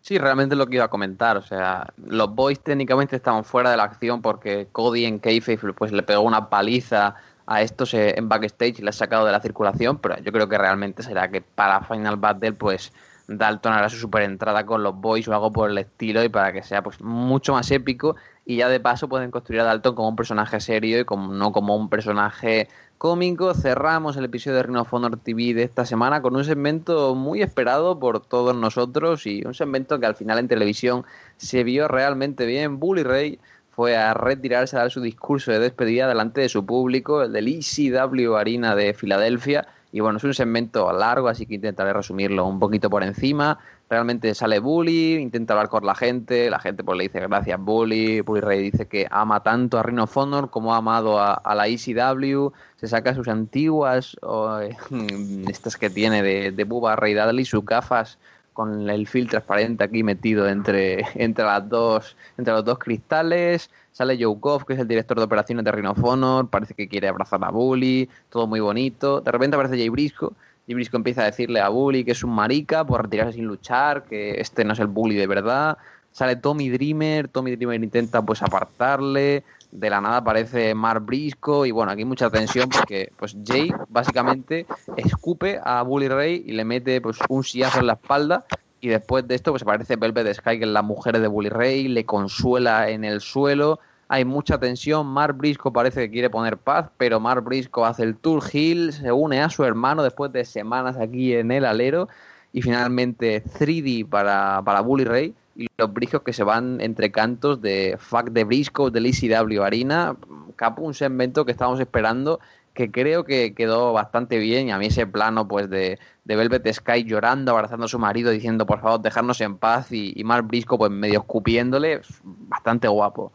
Sí, 0.00 0.16
realmente 0.16 0.56
lo 0.56 0.66
que 0.66 0.76
iba 0.76 0.86
a 0.86 0.88
comentar. 0.88 1.36
O 1.36 1.42
sea, 1.42 1.92
los 2.02 2.34
boys 2.34 2.60
técnicamente 2.60 3.16
estaban 3.16 3.44
fuera 3.44 3.70
de 3.70 3.76
la 3.76 3.84
acción 3.84 4.22
porque 4.22 4.68
Cody 4.72 5.04
en 5.04 5.18
Kayfabe 5.18 5.74
pues, 5.74 5.92
le 5.92 6.02
pegó 6.02 6.22
una 6.22 6.48
paliza 6.48 7.16
a 7.50 7.62
estos 7.62 7.94
en 7.94 8.28
backstage 8.28 8.78
y 8.78 8.82
le 8.82 8.90
ha 8.90 8.92
sacado 8.92 9.26
de 9.26 9.32
la 9.32 9.40
circulación, 9.40 9.98
pero 9.98 10.16
yo 10.20 10.30
creo 10.30 10.48
que 10.48 10.56
realmente 10.56 11.02
será 11.02 11.28
que 11.32 11.40
para 11.40 11.80
Final 11.80 12.16
Battle 12.16 12.52
pues 12.52 12.92
Dalton 13.26 13.72
hará 13.72 13.88
su 13.88 13.96
super 13.96 14.22
entrada 14.22 14.64
con 14.64 14.84
los 14.84 14.94
boys 14.94 15.26
o 15.26 15.32
algo 15.32 15.50
por 15.50 15.68
el 15.68 15.78
estilo 15.78 16.22
y 16.22 16.28
para 16.28 16.52
que 16.52 16.62
sea 16.62 16.80
pues 16.84 17.00
mucho 17.00 17.52
más 17.52 17.68
épico 17.72 18.14
y 18.46 18.58
ya 18.58 18.68
de 18.68 18.78
paso 18.78 19.08
pueden 19.08 19.32
construir 19.32 19.62
a 19.62 19.64
Dalton 19.64 19.96
como 19.96 20.10
un 20.10 20.14
personaje 20.14 20.60
serio 20.60 21.00
y 21.00 21.04
como, 21.04 21.32
no 21.32 21.50
como 21.50 21.74
un 21.74 21.88
personaje 21.88 22.68
cómico. 22.98 23.52
Cerramos 23.52 24.16
el 24.16 24.26
episodio 24.26 24.58
de 24.58 24.62
Rhino 24.62 24.82
of 24.82 24.92
TV 25.24 25.52
de 25.52 25.64
esta 25.64 25.84
semana 25.84 26.22
con 26.22 26.36
un 26.36 26.44
segmento 26.44 27.16
muy 27.16 27.42
esperado 27.42 27.98
por 27.98 28.20
todos 28.20 28.54
nosotros 28.54 29.26
y 29.26 29.44
un 29.44 29.54
segmento 29.54 29.98
que 29.98 30.06
al 30.06 30.14
final 30.14 30.38
en 30.38 30.46
televisión 30.46 31.04
se 31.36 31.64
vio 31.64 31.88
realmente 31.88 32.46
bien. 32.46 32.78
Bully 32.78 33.02
Ray 33.02 33.40
fue 33.80 33.96
a 33.96 34.12
retirarse 34.12 34.76
a 34.76 34.80
dar 34.80 34.90
su 34.90 35.00
discurso 35.00 35.52
de 35.52 35.58
despedida 35.58 36.06
delante 36.06 36.42
de 36.42 36.50
su 36.50 36.66
público, 36.66 37.22
el 37.22 37.32
del 37.32 37.48
ECW 37.48 38.36
Arena 38.36 38.76
de 38.76 38.92
Filadelfia. 38.92 39.68
Y 39.90 40.00
bueno, 40.00 40.18
es 40.18 40.24
un 40.24 40.34
segmento 40.34 40.92
largo, 40.92 41.28
así 41.28 41.46
que 41.46 41.54
intentaré 41.54 41.94
resumirlo 41.94 42.44
un 42.44 42.58
poquito 42.58 42.90
por 42.90 43.02
encima. 43.02 43.58
Realmente 43.88 44.34
sale 44.34 44.58
Bully, 44.58 45.14
intenta 45.14 45.54
hablar 45.54 45.70
con 45.70 45.86
la 45.86 45.94
gente, 45.94 46.50
la 46.50 46.58
gente 46.58 46.84
pues 46.84 46.98
le 46.98 47.04
dice 47.04 47.20
gracias 47.20 47.58
Bully, 47.58 48.20
Bully 48.20 48.42
Ray 48.42 48.70
dice 48.70 48.86
que 48.86 49.06
ama 49.10 49.42
tanto 49.42 49.78
a 49.78 49.82
Rhino 49.82 50.06
Honor 50.14 50.50
como 50.50 50.74
ha 50.74 50.76
amado 50.76 51.18
a, 51.18 51.54
la 51.54 51.66
ECW, 51.66 52.50
se 52.76 52.86
saca 52.86 53.14
sus 53.14 53.28
antiguas, 53.28 54.14
estas 55.48 55.78
que 55.78 55.88
tiene 55.88 56.22
de, 56.22 56.52
de 56.52 56.64
Bubba 56.64 56.96
Ray 56.96 57.14
Dudley, 57.14 57.46
sus 57.46 57.64
gafas 57.64 58.18
con 58.60 58.90
el 58.90 59.06
filtro 59.06 59.40
transparente 59.40 59.84
aquí 59.84 60.02
metido 60.02 60.46
entre, 60.46 61.02
entre 61.14 61.46
las 61.46 61.66
dos, 61.66 62.14
entre 62.36 62.52
los 62.52 62.62
dos 62.62 62.78
cristales. 62.78 63.70
Sale 63.90 64.22
Joe 64.22 64.36
que 64.66 64.74
es 64.74 64.78
el 64.78 64.86
director 64.86 65.16
de 65.16 65.24
operaciones 65.24 65.64
de 65.64 65.72
Rhino 65.72 65.92
Honor, 65.92 66.46
parece 66.46 66.74
que 66.74 66.86
quiere 66.86 67.08
abrazar 67.08 67.42
a 67.42 67.50
Bully, 67.50 68.06
todo 68.28 68.46
muy 68.46 68.60
bonito. 68.60 69.22
De 69.22 69.32
repente 69.32 69.56
aparece 69.56 69.78
Jay 69.78 69.88
Brisco. 69.88 70.34
Jay 70.66 70.74
Brisco 70.74 70.98
empieza 70.98 71.22
a 71.22 71.24
decirle 71.24 71.60
a 71.60 71.70
Bully 71.70 72.04
que 72.04 72.10
es 72.10 72.22
un 72.22 72.34
marica 72.34 72.84
por 72.84 73.00
retirarse 73.00 73.32
sin 73.32 73.46
luchar, 73.46 74.04
que 74.04 74.38
este 74.38 74.62
no 74.62 74.74
es 74.74 74.78
el 74.78 74.88
Bully 74.88 75.16
de 75.16 75.26
verdad. 75.26 75.78
Sale 76.12 76.36
Tommy 76.36 76.68
Dreamer, 76.68 77.28
Tommy 77.28 77.56
Dreamer 77.56 77.82
intenta 77.82 78.20
pues 78.20 78.42
apartarle, 78.42 79.42
de 79.72 79.90
la 79.90 80.00
nada 80.00 80.18
aparece 80.18 80.74
Mark 80.74 81.04
Brisco 81.04 81.64
y 81.66 81.70
bueno, 81.70 81.92
aquí 81.92 82.04
mucha 82.04 82.30
tensión 82.30 82.68
porque 82.68 83.12
pues 83.16 83.36
Jay 83.44 83.72
básicamente 83.88 84.66
escupe 84.96 85.60
a 85.62 85.82
Bully 85.82 86.08
Ray 86.08 86.44
y 86.46 86.52
le 86.52 86.64
mete 86.64 87.00
pues 87.00 87.18
un 87.28 87.44
sillazo 87.44 87.80
en 87.80 87.86
la 87.86 87.94
espalda 87.94 88.44
y 88.80 88.88
después 88.88 89.26
de 89.28 89.34
esto 89.34 89.52
pues 89.52 89.62
aparece 89.62 89.96
Velvet 89.96 90.34
Sky 90.34 90.58
que 90.58 90.64
es 90.64 90.70
la 90.70 90.82
mujer 90.82 91.20
de 91.20 91.28
Bully 91.28 91.50
Ray, 91.50 91.88
le 91.88 92.04
consuela 92.04 92.88
en 92.88 93.04
el 93.04 93.20
suelo, 93.20 93.78
hay 94.08 94.24
mucha 94.24 94.58
tensión, 94.58 95.06
Mark 95.06 95.36
Brisco 95.36 95.72
parece 95.72 96.00
que 96.00 96.10
quiere 96.10 96.30
poner 96.30 96.56
paz, 96.56 96.90
pero 96.96 97.20
Mark 97.20 97.44
Brisco 97.44 97.86
hace 97.86 98.02
el 98.02 98.16
Tour 98.16 98.42
Hill, 98.52 98.92
se 98.92 99.12
une 99.12 99.40
a 99.40 99.50
su 99.50 99.64
hermano 99.64 100.02
después 100.02 100.32
de 100.32 100.44
semanas 100.44 100.96
aquí 100.96 101.34
en 101.34 101.52
el 101.52 101.64
alero 101.64 102.08
y 102.52 102.62
finalmente 102.62 103.44
3D 103.44 104.08
para, 104.08 104.62
para 104.64 104.80
Bully 104.80 105.04
Ray 105.04 105.34
y 105.56 105.68
los 105.76 105.92
briscos 105.92 106.22
que 106.22 106.32
se 106.32 106.44
van 106.44 106.80
entre 106.80 107.10
cantos 107.10 107.60
de 107.60 107.96
Fuck 107.98 108.30
de 108.30 108.44
Briscoe, 108.44 108.90
del 108.90 109.06
ECW 109.06 109.62
Arena, 109.62 110.16
capo 110.56 110.82
un 110.82 110.94
segmento 110.94 111.44
que 111.44 111.52
estábamos 111.52 111.80
esperando 111.80 112.40
que 112.74 112.90
creo 112.90 113.24
que 113.24 113.54
quedó 113.54 113.92
bastante 113.92 114.38
bien 114.38 114.68
y 114.68 114.72
a 114.72 114.78
mí 114.78 114.86
ese 114.86 115.06
plano 115.06 115.48
pues 115.48 115.68
de, 115.68 115.98
de 116.24 116.36
Velvet 116.36 116.72
Sky 116.72 117.04
llorando, 117.04 117.52
abrazando 117.52 117.86
a 117.86 117.88
su 117.88 117.98
marido, 117.98 118.30
diciendo 118.30 118.64
por 118.64 118.80
favor 118.80 119.00
dejarnos 119.00 119.40
en 119.40 119.56
paz 119.56 119.90
y, 119.92 120.12
y 120.14 120.24
Mark 120.24 120.46
Briscoe 120.46 120.78
pues 120.78 120.90
medio 120.90 121.20
escupiéndole, 121.20 122.00
bastante 122.22 122.88
guapo. 122.88 123.32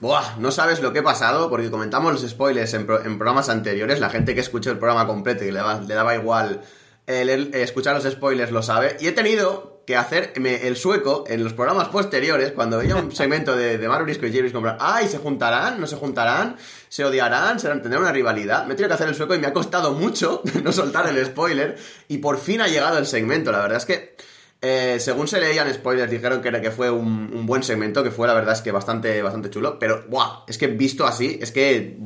Buah, 0.00 0.36
no 0.38 0.50
sabes 0.50 0.80
lo 0.80 0.92
que 0.92 1.00
he 1.00 1.02
pasado 1.02 1.50
porque 1.50 1.70
comentamos 1.70 2.12
los 2.12 2.28
spoilers 2.28 2.72
en, 2.72 2.86
programas 2.86 3.50
anteriores, 3.50 4.00
la 4.00 4.08
gente 4.08 4.34
que 4.34 4.40
escuchó 4.40 4.70
el 4.70 4.78
programa 4.78 5.06
completo 5.06 5.44
y 5.44 5.50
le, 5.50 5.60
le 5.86 5.94
daba 5.94 6.14
igual 6.14 6.62
escuchar 7.06 7.94
los 7.94 8.10
spoilers 8.10 8.50
lo 8.50 8.62
sabe. 8.62 8.96
Y 9.00 9.08
he 9.08 9.12
tenido 9.12 9.79
que 9.90 9.96
hacerme 9.96 10.68
el 10.68 10.76
sueco 10.76 11.24
en 11.26 11.42
los 11.42 11.52
programas 11.52 11.88
posteriores, 11.88 12.52
cuando 12.52 12.78
veía 12.78 12.94
un 12.94 13.10
segmento 13.16 13.56
de, 13.56 13.76
de 13.76 13.88
Marvel 13.88 14.16
y 14.16 14.32
James 14.32 14.52
comprar, 14.52 14.78
¡ay! 14.78 15.08
¿Se 15.08 15.18
juntarán? 15.18 15.80
¿No 15.80 15.86
se 15.88 15.96
juntarán? 15.96 16.56
¿Se 16.88 17.04
odiarán? 17.04 17.58
¿Serán, 17.58 17.82
¿Tendrán 17.82 18.02
una 18.02 18.12
rivalidad? 18.12 18.66
Me 18.66 18.74
he 18.74 18.76
tenido 18.76 18.90
que 18.90 18.94
hacer 18.94 19.08
el 19.08 19.16
sueco 19.16 19.34
y 19.34 19.40
me 19.40 19.48
ha 19.48 19.52
costado 19.52 19.92
mucho 19.92 20.42
no 20.62 20.70
soltar 20.70 21.08
el 21.08 21.26
spoiler. 21.26 21.76
Y 22.06 22.18
por 22.18 22.38
fin 22.38 22.60
ha 22.60 22.68
llegado 22.68 22.98
el 22.98 23.06
segmento. 23.06 23.50
La 23.50 23.62
verdad 23.62 23.78
es 23.78 23.84
que, 23.84 24.14
eh, 24.62 24.98
según 25.00 25.26
se 25.26 25.40
leían 25.40 25.72
spoilers, 25.74 26.08
dijeron 26.08 26.40
que, 26.40 26.48
era, 26.48 26.60
que 26.60 26.70
fue 26.70 26.88
un, 26.88 27.44
buen 27.44 27.64
segmento, 27.64 28.04
que 28.04 28.12
fue 28.12 28.28
la 28.28 28.34
verdad 28.34 28.54
es 28.54 28.60
que 28.60 28.70
bastante, 28.70 29.20
bastante 29.22 29.50
chulo. 29.50 29.76
Pero, 29.80 30.04
¡buah! 30.08 30.44
Es 30.46 30.56
que 30.56 30.68
visto 30.68 31.04
así, 31.04 31.36
es 31.42 31.50
que 31.50 31.98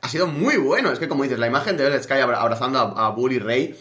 ha 0.00 0.08
sido 0.08 0.28
muy 0.28 0.58
bueno. 0.58 0.92
Es 0.92 1.00
que, 1.00 1.08
como 1.08 1.24
dices, 1.24 1.40
la 1.40 1.48
imagen 1.48 1.76
de 1.76 2.00
Sky 2.00 2.20
abrazando 2.20 2.78
a, 2.78 3.06
a 3.06 3.10
Bully 3.10 3.40
Ray 3.40 3.76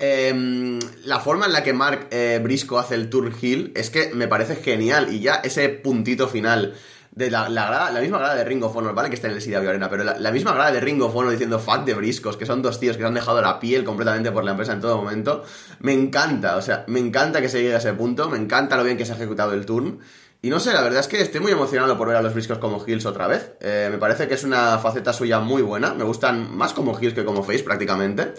Em, 0.00 0.78
la 1.04 1.18
forma 1.18 1.46
en 1.46 1.52
la 1.52 1.64
que 1.64 1.72
Mark 1.72 2.06
eh, 2.10 2.38
Brisco 2.42 2.78
hace 2.78 2.94
el 2.94 3.10
Tour 3.10 3.32
Hill 3.40 3.72
es 3.74 3.90
que 3.90 4.14
me 4.14 4.28
parece 4.28 4.56
genial. 4.56 5.12
Y 5.12 5.20
ya 5.20 5.36
ese 5.36 5.68
puntito 5.68 6.28
final 6.28 6.74
de 7.18 7.30
la, 7.32 7.48
la, 7.48 8.00
misma 8.00 8.18
grada 8.18 8.36
de 8.36 8.44
Ring 8.44 8.62
of 8.62 8.76
Honor, 8.76 8.94
¿vale? 8.94 9.08
Que 9.08 9.16
está 9.16 9.26
en 9.26 9.36
el 9.36 9.44
de 9.44 9.56
Arena, 9.56 9.90
pero 9.90 10.04
la, 10.04 10.30
misma 10.30 10.52
grada 10.52 10.70
de 10.70 10.80
Ring 10.80 11.02
of 11.02 11.16
Honor 11.16 11.32
diciendo 11.32 11.58
fuck 11.58 11.84
de 11.84 11.94
Briscos, 11.94 12.36
que 12.36 12.46
son 12.46 12.62
dos 12.62 12.78
tíos 12.78 12.96
que 12.96 13.02
se 13.02 13.06
han 13.08 13.14
dejado 13.14 13.42
la 13.42 13.58
piel 13.58 13.82
completamente 13.82 14.30
por 14.30 14.44
la 14.44 14.52
empresa 14.52 14.72
en 14.72 14.80
todo 14.80 14.96
momento. 14.98 15.42
Me 15.80 15.92
encanta, 15.92 16.56
o 16.56 16.62
sea, 16.62 16.84
me 16.86 17.00
encanta 17.00 17.40
que 17.40 17.48
se 17.48 17.60
llegue 17.60 17.74
a 17.74 17.78
ese 17.78 17.92
punto, 17.92 18.28
me 18.28 18.38
encanta 18.38 18.76
lo 18.76 18.84
bien 18.84 18.96
que 18.96 19.04
se 19.04 19.12
ha 19.12 19.16
ejecutado 19.16 19.52
el 19.52 19.66
turn. 19.66 19.98
Y 20.40 20.50
no 20.50 20.60
sé, 20.60 20.72
la 20.72 20.82
verdad 20.82 21.00
es 21.00 21.08
que 21.08 21.20
estoy 21.20 21.40
muy 21.40 21.50
emocionado 21.50 21.98
por 21.98 22.06
ver 22.06 22.16
a 22.16 22.22
los 22.22 22.32
Briscos 22.32 22.58
como 22.58 22.84
Hills 22.86 23.06
otra 23.06 23.26
vez. 23.26 23.54
Eh, 23.60 23.88
me 23.90 23.98
parece 23.98 24.28
que 24.28 24.34
es 24.34 24.44
una 24.44 24.78
faceta 24.78 25.12
suya 25.12 25.40
muy 25.40 25.62
buena. 25.62 25.94
Me 25.94 26.04
gustan 26.04 26.56
más 26.56 26.72
como 26.72 26.96
Hills 26.96 27.14
que 27.14 27.24
como 27.24 27.42
Face 27.42 27.64
prácticamente. 27.64 28.34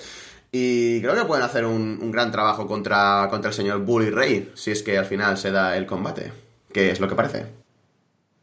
Y 0.51 1.01
creo 1.01 1.15
que 1.15 1.25
pueden 1.25 1.43
hacer 1.43 1.65
un, 1.65 2.11
gran 2.11 2.31
trabajo 2.31 2.67
contra, 2.67 3.27
contra 3.29 3.49
el 3.49 3.55
señor 3.55 3.79
Bully 3.79 4.09
Ray, 4.09 4.51
si 4.55 4.71
es 4.71 4.81
que 4.81 4.97
al 4.97 5.05
final 5.05 5.37
se 5.37 5.51
da 5.51 5.77
el 5.77 5.85
combate, 5.85 6.31
que 6.73 6.91
es 6.91 6.99
lo 6.99 7.07
que 7.07 7.15
parece 7.15 7.59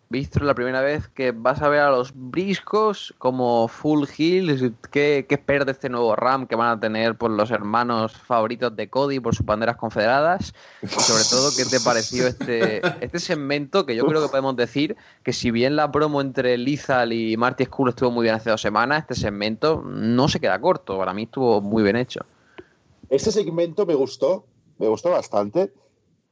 visto 0.08 0.40
la 0.40 0.54
primera 0.54 0.80
vez 0.80 1.08
que 1.08 1.32
vas 1.32 1.62
a 1.62 1.68
ver 1.68 1.80
a 1.80 1.90
los 1.90 2.12
briscos 2.14 3.14
como 3.18 3.68
Full 3.68 4.04
Hill. 4.16 4.74
¿Qué, 4.90 5.26
qué 5.28 5.34
esperas 5.34 5.66
de 5.66 5.72
este 5.72 5.88
nuevo 5.88 6.14
RAM 6.14 6.46
que 6.46 6.54
van 6.54 6.70
a 6.70 6.80
tener 6.80 7.16
por 7.16 7.30
los 7.30 7.50
hermanos 7.50 8.16
favoritos 8.16 8.74
de 8.76 8.88
Cody 8.88 9.20
por 9.20 9.34
sus 9.34 9.44
banderas 9.44 9.76
confederadas? 9.76 10.54
Y 10.82 10.86
sobre 10.86 11.24
todo, 11.24 11.50
¿qué 11.56 11.64
te 11.64 11.80
pareció 11.80 12.26
este, 12.26 12.82
este 13.04 13.18
segmento? 13.18 13.84
Que 13.84 13.96
yo 13.96 14.06
creo 14.06 14.22
que 14.22 14.28
podemos 14.28 14.56
decir 14.56 14.96
que 15.22 15.32
si 15.32 15.50
bien 15.50 15.76
la 15.76 15.90
promo 15.90 16.20
entre 16.20 16.56
Lizal 16.56 17.12
y 17.12 17.36
Marty 17.36 17.64
Skull 17.64 17.88
estuvo 17.88 18.10
muy 18.10 18.22
bien 18.22 18.36
hace 18.36 18.50
dos 18.50 18.60
semanas, 18.60 19.00
este 19.00 19.14
segmento 19.14 19.82
no 19.84 20.28
se 20.28 20.40
queda 20.40 20.60
corto. 20.60 20.98
Para 20.98 21.12
mí 21.12 21.24
estuvo 21.24 21.60
muy 21.60 21.82
bien 21.82 21.96
hecho. 21.96 22.20
Este 23.08 23.30
segmento 23.32 23.86
me 23.86 23.94
gustó, 23.94 24.46
me 24.78 24.88
gustó 24.88 25.10
bastante 25.10 25.72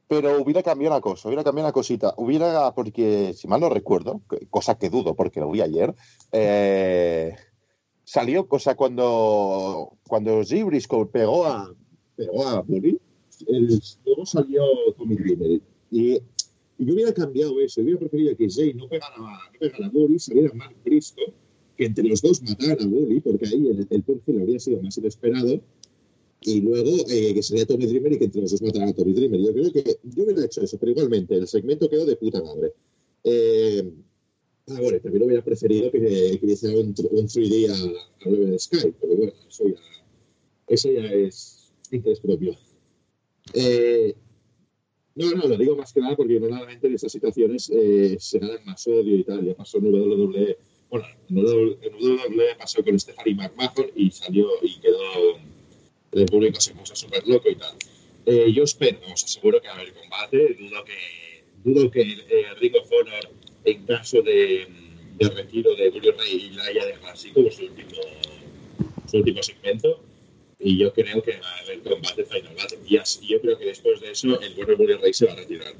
pero 0.07 0.41
hubiera 0.41 0.61
cambiado 0.61 0.95
una 0.95 1.01
cosa, 1.01 1.27
hubiera 1.27 1.43
cambiado 1.43 1.67
una 1.67 1.73
cosita. 1.73 2.13
Hubiera, 2.17 2.73
porque 2.73 3.33
si 3.33 3.47
mal 3.47 3.61
no 3.61 3.69
recuerdo, 3.69 4.21
cosa 4.49 4.77
que 4.77 4.89
dudo 4.89 5.15
porque 5.15 5.39
lo 5.39 5.51
vi 5.51 5.61
ayer, 5.61 5.95
eh, 6.31 7.35
salió 8.03 8.47
cosa 8.47 8.75
cuando, 8.75 9.93
cuando 10.07 10.41
Briscoe 10.65 11.07
pegó 11.07 11.45
a, 11.45 11.73
pegó 12.15 12.47
a 12.47 12.61
Bully, 12.61 12.99
luego 14.05 14.25
salió 14.25 14.63
Tommy 14.97 15.15
Dreamer. 15.15 15.61
Y, 15.91 16.19
yo 16.77 16.93
hubiera 16.93 17.13
cambiado 17.13 17.57
eso, 17.61 17.81
hubiera 17.81 17.99
preferido 17.99 18.35
que 18.35 18.49
Jay 18.49 18.73
no 18.73 18.89
pegara, 18.89 19.15
no 19.17 19.29
pegara 19.59 19.85
a 19.85 19.89
Bully, 19.89 20.19
saliera 20.19 20.53
Mark 20.53 20.75
Briscoe, 20.83 21.33
que 21.77 21.85
entre 21.85 22.03
los 22.03 22.21
dos 22.21 22.41
mataran 22.41 22.81
a 22.81 22.85
Bully, 22.85 23.21
porque 23.21 23.47
ahí 23.47 23.67
el, 23.69 23.87
el 23.89 24.41
habría 24.41 24.59
sido 24.59 24.81
más 24.81 24.97
inesperado 24.97 25.61
y 26.45 26.61
luego 26.61 26.91
eh, 27.09 27.33
que 27.33 27.41
sería 27.41 27.65
Tommy 27.65 27.87
Dreamer 27.87 28.13
y 28.13 28.17
que 28.19 28.25
entre 28.25 28.41
los 28.41 28.51
dos 28.51 28.61
mataran 28.61 28.89
a 28.89 28.93
Tommy 28.93 29.13
Dreamer. 29.13 29.39
Yo 29.41 29.51
creo 29.51 29.71
que 29.71 29.97
yo 30.03 30.23
hubiera 30.23 30.45
hecho 30.45 30.61
eso, 30.61 30.77
pero 30.77 30.91
igualmente 30.91 31.35
el 31.35 31.47
segmento 31.47 31.89
quedó 31.89 32.05
de 32.05 32.15
puta 32.15 32.41
madre. 32.43 32.71
Eh, 33.23 33.83
ah, 34.67 34.79
bueno, 34.79 34.99
también 34.99 35.23
hubiera 35.23 35.43
preferido 35.43 35.91
que, 35.91 36.37
que 36.39 36.45
hiciera 36.45 36.79
un, 36.79 36.89
un 36.89 37.27
3D 37.27 37.69
a, 37.69 38.27
a 38.27 38.31
de 38.31 38.59
Sky, 38.59 38.93
pero 39.01 39.15
bueno, 39.15 39.33
eso 39.49 39.67
ya, 39.67 39.75
eso 40.67 40.91
ya 40.91 41.11
es 41.11 41.73
interés 41.91 42.19
propio. 42.19 42.55
Eh, 43.53 44.13
no, 45.15 45.31
no, 45.31 45.47
lo 45.47 45.57
digo 45.57 45.75
más 45.75 45.93
que 45.93 46.01
nada 46.01 46.15
porque 46.15 46.39
normalmente 46.39 46.85
en 46.85 46.93
estas 46.93 47.11
situaciones 47.11 47.71
eh, 47.73 48.17
se 48.19 48.37
ganan 48.37 48.63
más 48.65 48.85
odio 48.85 49.17
y 49.17 49.23
tal. 49.23 49.43
Ya 49.43 49.55
pasó 49.55 49.79
en 49.79 49.85
WWE, 49.85 50.57
bueno, 50.91 51.05
en 51.27 51.37
WWE 51.37 52.55
pasó 52.59 52.83
con 52.83 52.99
Stephanie 52.99 53.33
McMahon 53.33 53.89
y 53.95 54.11
salió 54.11 54.47
y 54.61 54.79
quedó 54.79 55.39
el 56.21 56.25
público 56.25 56.59
se 56.61 56.73
puso 56.73 56.95
súper 56.95 57.27
loco 57.27 57.49
y 57.49 57.55
tal. 57.55 57.75
Eh, 58.25 58.51
yo 58.51 58.63
espero, 58.63 58.99
os 59.11 59.23
aseguro 59.23 59.61
que 59.61 59.67
va 59.67 59.75
a 59.75 59.77
haber 59.77 59.93
combate. 59.93 60.55
Dudo 60.59 60.83
que, 60.83 61.43
dudo 61.63 61.91
que 61.91 62.01
eh, 62.01 62.45
Ring 62.59 62.75
of 62.75 62.91
Honor, 62.91 63.29
en 63.65 63.85
caso 63.85 64.21
de, 64.21 64.67
de 65.17 65.29
retiro 65.29 65.75
de 65.75 65.91
Julio 65.91 66.15
Rey, 66.17 66.49
la 66.51 66.63
haya 66.65 66.85
dejado 66.85 67.13
así 67.13 67.31
como 67.31 67.51
su 67.51 67.65
último, 67.65 68.01
su 69.09 69.17
último 69.17 69.43
segmento. 69.43 70.01
Y 70.57 70.77
yo 70.77 70.93
creo 70.93 71.21
que 71.21 71.37
va 71.37 71.49
a 71.49 71.59
haber 71.59 71.81
combate 71.81 72.25
Final 72.25 72.55
Battle. 72.55 72.79
Y, 72.87 72.97
así, 72.97 73.27
yo 73.27 73.39
creo 73.41 73.57
que 73.57 73.65
después 73.65 73.99
de 74.01 74.11
eso, 74.11 74.39
el 74.39 74.55
bueno 74.55 74.75
Julio 74.77 74.97
Rey 74.97 75.13
se 75.13 75.25
va 75.25 75.33
a 75.33 75.35
retirar. 75.35 75.73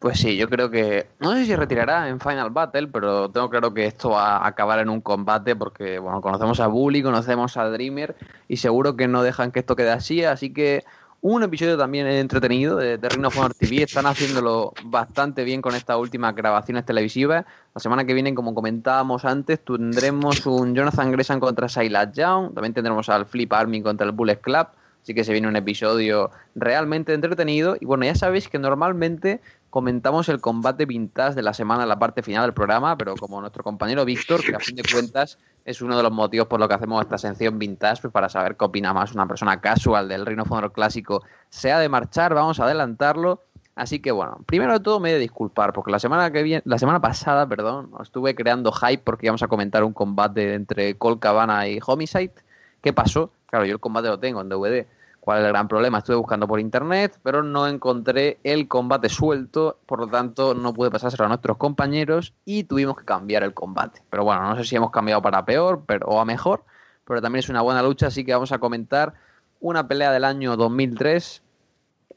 Pues 0.00 0.18
sí, 0.18 0.38
yo 0.38 0.48
creo 0.48 0.70
que. 0.70 1.08
No 1.20 1.34
sé 1.34 1.44
si 1.44 1.54
retirará 1.54 2.08
en 2.08 2.20
Final 2.20 2.48
Battle, 2.48 2.88
pero 2.88 3.30
tengo 3.30 3.50
claro 3.50 3.74
que 3.74 3.84
esto 3.84 4.10
va 4.10 4.38
a 4.38 4.46
acabar 4.46 4.78
en 4.78 4.88
un 4.88 5.02
combate 5.02 5.54
porque, 5.54 5.98
bueno, 5.98 6.22
conocemos 6.22 6.58
a 6.58 6.68
Bully, 6.68 7.02
conocemos 7.02 7.58
a 7.58 7.68
Dreamer 7.68 8.16
y 8.48 8.56
seguro 8.56 8.96
que 8.96 9.08
no 9.08 9.22
dejan 9.22 9.52
que 9.52 9.60
esto 9.60 9.76
quede 9.76 9.90
así. 9.90 10.24
Así 10.24 10.54
que 10.54 10.84
un 11.20 11.42
episodio 11.42 11.76
también 11.76 12.06
entretenido 12.06 12.76
de, 12.76 12.96
de 12.96 13.08
Ring 13.10 13.26
of 13.26 13.36
Honor 13.36 13.52
TV. 13.52 13.82
Están 13.82 14.06
haciéndolo 14.06 14.72
bastante 14.84 15.44
bien 15.44 15.60
con 15.60 15.74
estas 15.74 15.98
últimas 15.98 16.34
grabaciones 16.34 16.86
televisivas. 16.86 17.44
La 17.74 17.80
semana 17.82 18.06
que 18.06 18.14
viene, 18.14 18.34
como 18.34 18.54
comentábamos 18.54 19.26
antes, 19.26 19.62
tendremos 19.62 20.46
un 20.46 20.74
Jonathan 20.74 21.12
Gresham 21.12 21.40
contra 21.40 21.68
Silas 21.68 22.14
Young. 22.14 22.54
También 22.54 22.72
tendremos 22.72 23.10
al 23.10 23.26
Flip 23.26 23.52
Army 23.52 23.82
contra 23.82 24.06
el 24.06 24.12
Bullet 24.12 24.40
Club 24.40 24.66
Así 25.02 25.14
que 25.14 25.24
se 25.24 25.32
viene 25.32 25.48
un 25.48 25.56
episodio 25.56 26.30
realmente 26.54 27.14
entretenido. 27.14 27.76
Y 27.80 27.86
bueno, 27.86 28.04
ya 28.04 28.14
sabéis 28.14 28.48
que 28.48 28.58
normalmente 28.58 29.40
comentamos 29.70 30.28
el 30.28 30.40
combate 30.40 30.84
vintage 30.84 31.34
de 31.34 31.42
la 31.42 31.54
semana 31.54 31.84
en 31.84 31.88
la 31.88 31.98
parte 31.98 32.22
final 32.22 32.42
del 32.42 32.52
programa, 32.52 32.98
pero 32.98 33.14
como 33.16 33.40
nuestro 33.40 33.62
compañero 33.62 34.04
Víctor, 34.04 34.42
que 34.44 34.54
a 34.54 34.58
fin 34.58 34.76
de 34.76 34.82
cuentas 34.82 35.38
es 35.64 35.80
uno 35.80 35.96
de 35.96 36.02
los 36.02 36.12
motivos 36.12 36.48
por 36.48 36.58
los 36.58 36.68
que 36.68 36.74
hacemos 36.74 37.02
esta 37.02 37.18
sección 37.18 37.58
vintage, 37.58 38.02
pues 38.02 38.12
para 38.12 38.28
saber 38.28 38.56
qué 38.56 38.64
opina 38.64 38.92
más 38.92 39.14
una 39.14 39.26
persona 39.26 39.60
casual 39.60 40.08
del 40.08 40.26
Reino 40.26 40.44
Fondo 40.44 40.72
clásico, 40.72 41.22
sea 41.48 41.78
de 41.78 41.88
marchar, 41.88 42.34
vamos 42.34 42.58
a 42.60 42.64
adelantarlo. 42.64 43.44
Así 43.76 44.00
que 44.00 44.10
bueno, 44.10 44.42
primero 44.46 44.72
de 44.72 44.80
todo 44.80 45.00
me 45.00 45.10
he 45.10 45.14
de 45.14 45.20
disculpar, 45.20 45.72
porque 45.72 45.92
la 45.92 46.00
semana 46.00 46.30
que 46.32 46.42
viene, 46.42 46.62
la 46.66 46.76
semana 46.76 47.00
pasada, 47.00 47.48
perdón, 47.48 47.92
estuve 48.02 48.34
creando 48.34 48.72
hype 48.72 49.02
porque 49.04 49.26
íbamos 49.26 49.42
a 49.42 49.48
comentar 49.48 49.84
un 49.84 49.92
combate 49.92 50.54
entre 50.54 50.98
Colt 50.98 51.20
Cabana 51.20 51.66
y 51.68 51.78
Homicide. 51.84 52.34
¿Qué 52.82 52.92
pasó? 52.92 53.30
Claro, 53.50 53.66
yo 53.66 53.74
el 53.74 53.80
combate 53.80 54.08
lo 54.08 54.18
tengo 54.18 54.40
en 54.40 54.48
DVD 54.48 54.86
¿Cuál 55.20 55.40
es 55.40 55.44
el 55.44 55.52
gran 55.52 55.68
problema? 55.68 55.98
Estuve 55.98 56.16
buscando 56.16 56.48
por 56.48 56.60
internet, 56.60 57.18
pero 57.22 57.42
no 57.42 57.66
encontré 57.66 58.38
el 58.42 58.68
combate 58.68 59.10
suelto, 59.10 59.78
por 59.84 60.00
lo 60.00 60.08
tanto 60.08 60.54
no 60.54 60.72
pude 60.72 60.90
pasárselo 60.90 61.26
a 61.26 61.28
nuestros 61.28 61.58
compañeros 61.58 62.32
y 62.46 62.64
tuvimos 62.64 62.96
que 62.96 63.04
cambiar 63.04 63.42
el 63.42 63.52
combate. 63.52 64.02
Pero 64.08 64.24
bueno, 64.24 64.48
no 64.48 64.56
sé 64.56 64.64
si 64.64 64.76
hemos 64.76 64.90
cambiado 64.90 65.20
para 65.20 65.44
peor 65.44 65.82
pero, 65.86 66.06
o 66.06 66.20
a 66.20 66.24
mejor, 66.24 66.64
pero 67.04 67.20
también 67.20 67.40
es 67.40 67.50
una 67.50 67.60
buena 67.60 67.82
lucha, 67.82 68.06
así 68.06 68.24
que 68.24 68.32
vamos 68.32 68.50
a 68.52 68.58
comentar 68.58 69.12
una 69.60 69.86
pelea 69.86 70.10
del 70.10 70.24
año 70.24 70.56
2003. 70.56 71.42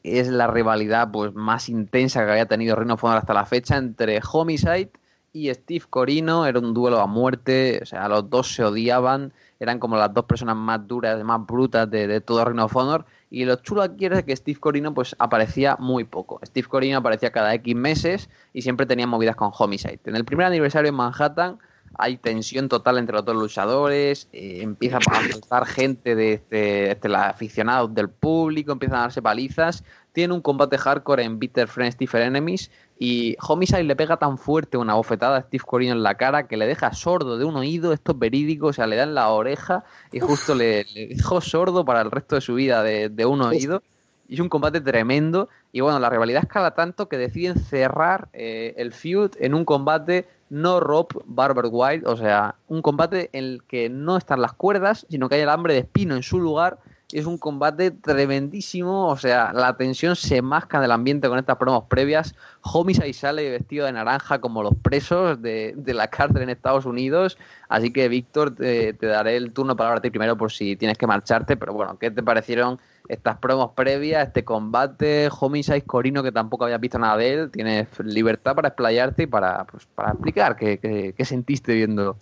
Es 0.02 0.28
la 0.28 0.46
rivalidad 0.46 1.10
pues, 1.12 1.34
más 1.34 1.68
intensa 1.68 2.24
que 2.24 2.30
había 2.30 2.46
tenido 2.46 2.74
Rhino 2.74 2.96
Fonor 2.96 3.18
hasta 3.18 3.34
la 3.34 3.44
fecha 3.44 3.76
entre 3.76 4.20
Homicide 4.32 4.90
y 5.34 5.52
Steve 5.52 5.84
Corino. 5.90 6.46
Era 6.46 6.58
un 6.58 6.72
duelo 6.72 7.00
a 7.00 7.06
muerte, 7.06 7.80
o 7.82 7.86
sea, 7.86 8.08
los 8.08 8.30
dos 8.30 8.54
se 8.54 8.64
odiaban 8.64 9.34
eran 9.64 9.78
como 9.78 9.96
las 9.96 10.12
dos 10.12 10.24
personas 10.26 10.56
más 10.56 10.86
duras, 10.86 11.22
más 11.24 11.44
brutas 11.46 11.90
de, 11.90 12.20
todo 12.20 12.44
Ring 12.44 12.60
of 12.60 12.76
Honor. 12.76 13.04
Y 13.30 13.44
lo 13.44 13.56
chulo 13.56 13.82
aquí 13.82 14.04
era 14.04 14.22
que 14.22 14.36
Steve 14.36 14.60
Corino 14.60 14.94
pues 14.94 15.16
aparecía 15.18 15.76
muy 15.78 16.04
poco. 16.04 16.40
Steve 16.44 16.68
Corino 16.68 16.98
aparecía 16.98 17.30
cada 17.30 17.54
X 17.54 17.74
meses 17.74 18.28
y 18.52 18.62
siempre 18.62 18.86
tenía 18.86 19.06
movidas 19.06 19.36
con 19.36 19.50
Homicide. 19.56 20.00
En 20.04 20.16
el 20.16 20.24
primer 20.24 20.46
aniversario 20.46 20.88
en 20.88 20.94
Manhattan 20.94 21.58
hay 21.96 22.16
tensión 22.16 22.68
total 22.68 22.98
entre 22.98 23.14
los 23.14 23.24
dos 23.24 23.36
luchadores, 23.36 24.28
eh, 24.32 24.60
empieza 24.62 24.98
a 24.98 25.00
faltar 25.00 25.66
gente 25.66 26.14
de, 26.14 26.34
este, 26.34 26.90
este, 26.90 27.14
aficionados 27.14 27.94
del 27.94 28.08
público, 28.08 28.72
empiezan 28.72 28.98
a 28.98 29.02
darse 29.02 29.22
palizas. 29.22 29.84
Tiene 30.14 30.32
un 30.32 30.40
combate 30.40 30.78
hardcore 30.78 31.24
en 31.24 31.38
Bitter 31.38 31.68
Friends, 31.68 31.98
Different 31.98 32.28
Enemies 32.28 32.70
y 32.98 33.36
Homicide 33.46 33.82
le 33.82 33.96
pega 33.96 34.16
tan 34.16 34.38
fuerte 34.38 34.76
una 34.76 34.94
bofetada 34.94 35.36
a 35.36 35.42
Steve 35.42 35.64
Corino 35.66 35.92
en 35.92 36.02
la 36.02 36.14
cara 36.14 36.46
que 36.46 36.56
le 36.56 36.66
deja 36.66 36.92
sordo 36.92 37.36
de 37.36 37.44
un 37.44 37.56
oído, 37.56 37.92
esto 37.92 38.12
es 38.12 38.18
verídico, 38.18 38.68
o 38.68 38.72
sea, 38.72 38.86
le 38.86 38.96
da 38.96 39.02
en 39.02 39.14
la 39.14 39.28
oreja 39.30 39.84
y 40.12 40.20
justo 40.20 40.54
le, 40.54 40.86
dejó 40.94 41.40
sordo 41.40 41.84
para 41.84 42.00
el 42.00 42.10
resto 42.10 42.36
de 42.36 42.40
su 42.40 42.54
vida 42.54 42.82
de, 42.82 43.26
un 43.26 43.42
oído. 43.42 43.82
Y 44.26 44.34
es 44.34 44.40
un 44.40 44.48
combate 44.48 44.80
tremendo. 44.80 45.50
Y 45.70 45.80
bueno, 45.80 45.98
la 45.98 46.08
rivalidad 46.08 46.44
escala 46.44 46.74
tanto 46.74 47.10
que 47.10 47.18
deciden 47.18 47.58
cerrar 47.58 48.28
eh, 48.32 48.72
el 48.78 48.92
feud 48.92 49.32
en 49.38 49.52
un 49.52 49.66
combate 49.66 50.26
no 50.48 50.78
Rob 50.78 51.08
Barber 51.26 51.66
White, 51.68 52.06
o 52.06 52.16
sea, 52.16 52.54
un 52.68 52.80
combate 52.80 53.28
en 53.32 53.44
el 53.44 53.62
que 53.66 53.88
no 53.88 54.16
están 54.16 54.40
las 54.40 54.52
cuerdas, 54.52 55.04
sino 55.10 55.28
que 55.28 55.34
hay 55.34 55.40
el 55.40 55.48
hambre 55.48 55.74
de 55.74 55.80
espino 55.80 56.14
en 56.14 56.22
su 56.22 56.38
lugar 56.38 56.78
es 57.14 57.26
un 57.26 57.38
combate 57.38 57.92
tremendísimo, 57.92 59.06
o 59.06 59.16
sea, 59.16 59.52
la 59.52 59.76
tensión 59.76 60.16
se 60.16 60.42
masca 60.42 60.80
del 60.80 60.90
ambiente 60.90 61.28
con 61.28 61.38
estas 61.38 61.56
promos 61.58 61.84
previas. 61.84 62.34
Homicide 62.62 63.12
sale 63.12 63.50
vestido 63.50 63.86
de 63.86 63.92
naranja 63.92 64.40
como 64.40 64.64
los 64.64 64.74
presos 64.74 65.40
de, 65.40 65.76
la 65.86 66.08
cárcel 66.08 66.42
en 66.42 66.50
Estados 66.50 66.86
Unidos. 66.86 67.38
Así 67.68 67.92
que, 67.92 68.08
Víctor, 68.08 68.56
te, 68.56 68.94
daré 68.94 69.36
el 69.36 69.52
turno 69.52 69.76
para 69.76 69.90
hablarte 69.90 70.10
primero 70.10 70.36
por 70.36 70.50
si 70.50 70.74
tienes 70.74 70.98
que 70.98 71.06
marcharte. 71.06 71.56
Pero 71.56 71.72
bueno, 71.72 71.96
¿qué 72.00 72.10
te 72.10 72.20
parecieron 72.20 72.80
estas 73.08 73.38
promos 73.38 73.70
previas, 73.76 74.26
este 74.26 74.44
combate? 74.44 75.28
Homicide 75.38 75.82
Corino, 75.82 76.24
que 76.24 76.32
tampoco 76.32 76.64
había 76.64 76.78
visto 76.78 76.98
nada 76.98 77.16
de 77.16 77.32
él. 77.32 77.50
Tienes 77.52 77.86
libertad 78.00 78.56
para 78.56 78.68
explayarte 78.68 79.22
y 79.22 79.26
para, 79.28 79.64
pues, 79.66 79.86
para 79.86 80.10
explicar 80.10 80.56
qué, 80.56 81.14
qué 81.16 81.24
sentiste 81.24 81.74
viendo. 81.74 82.16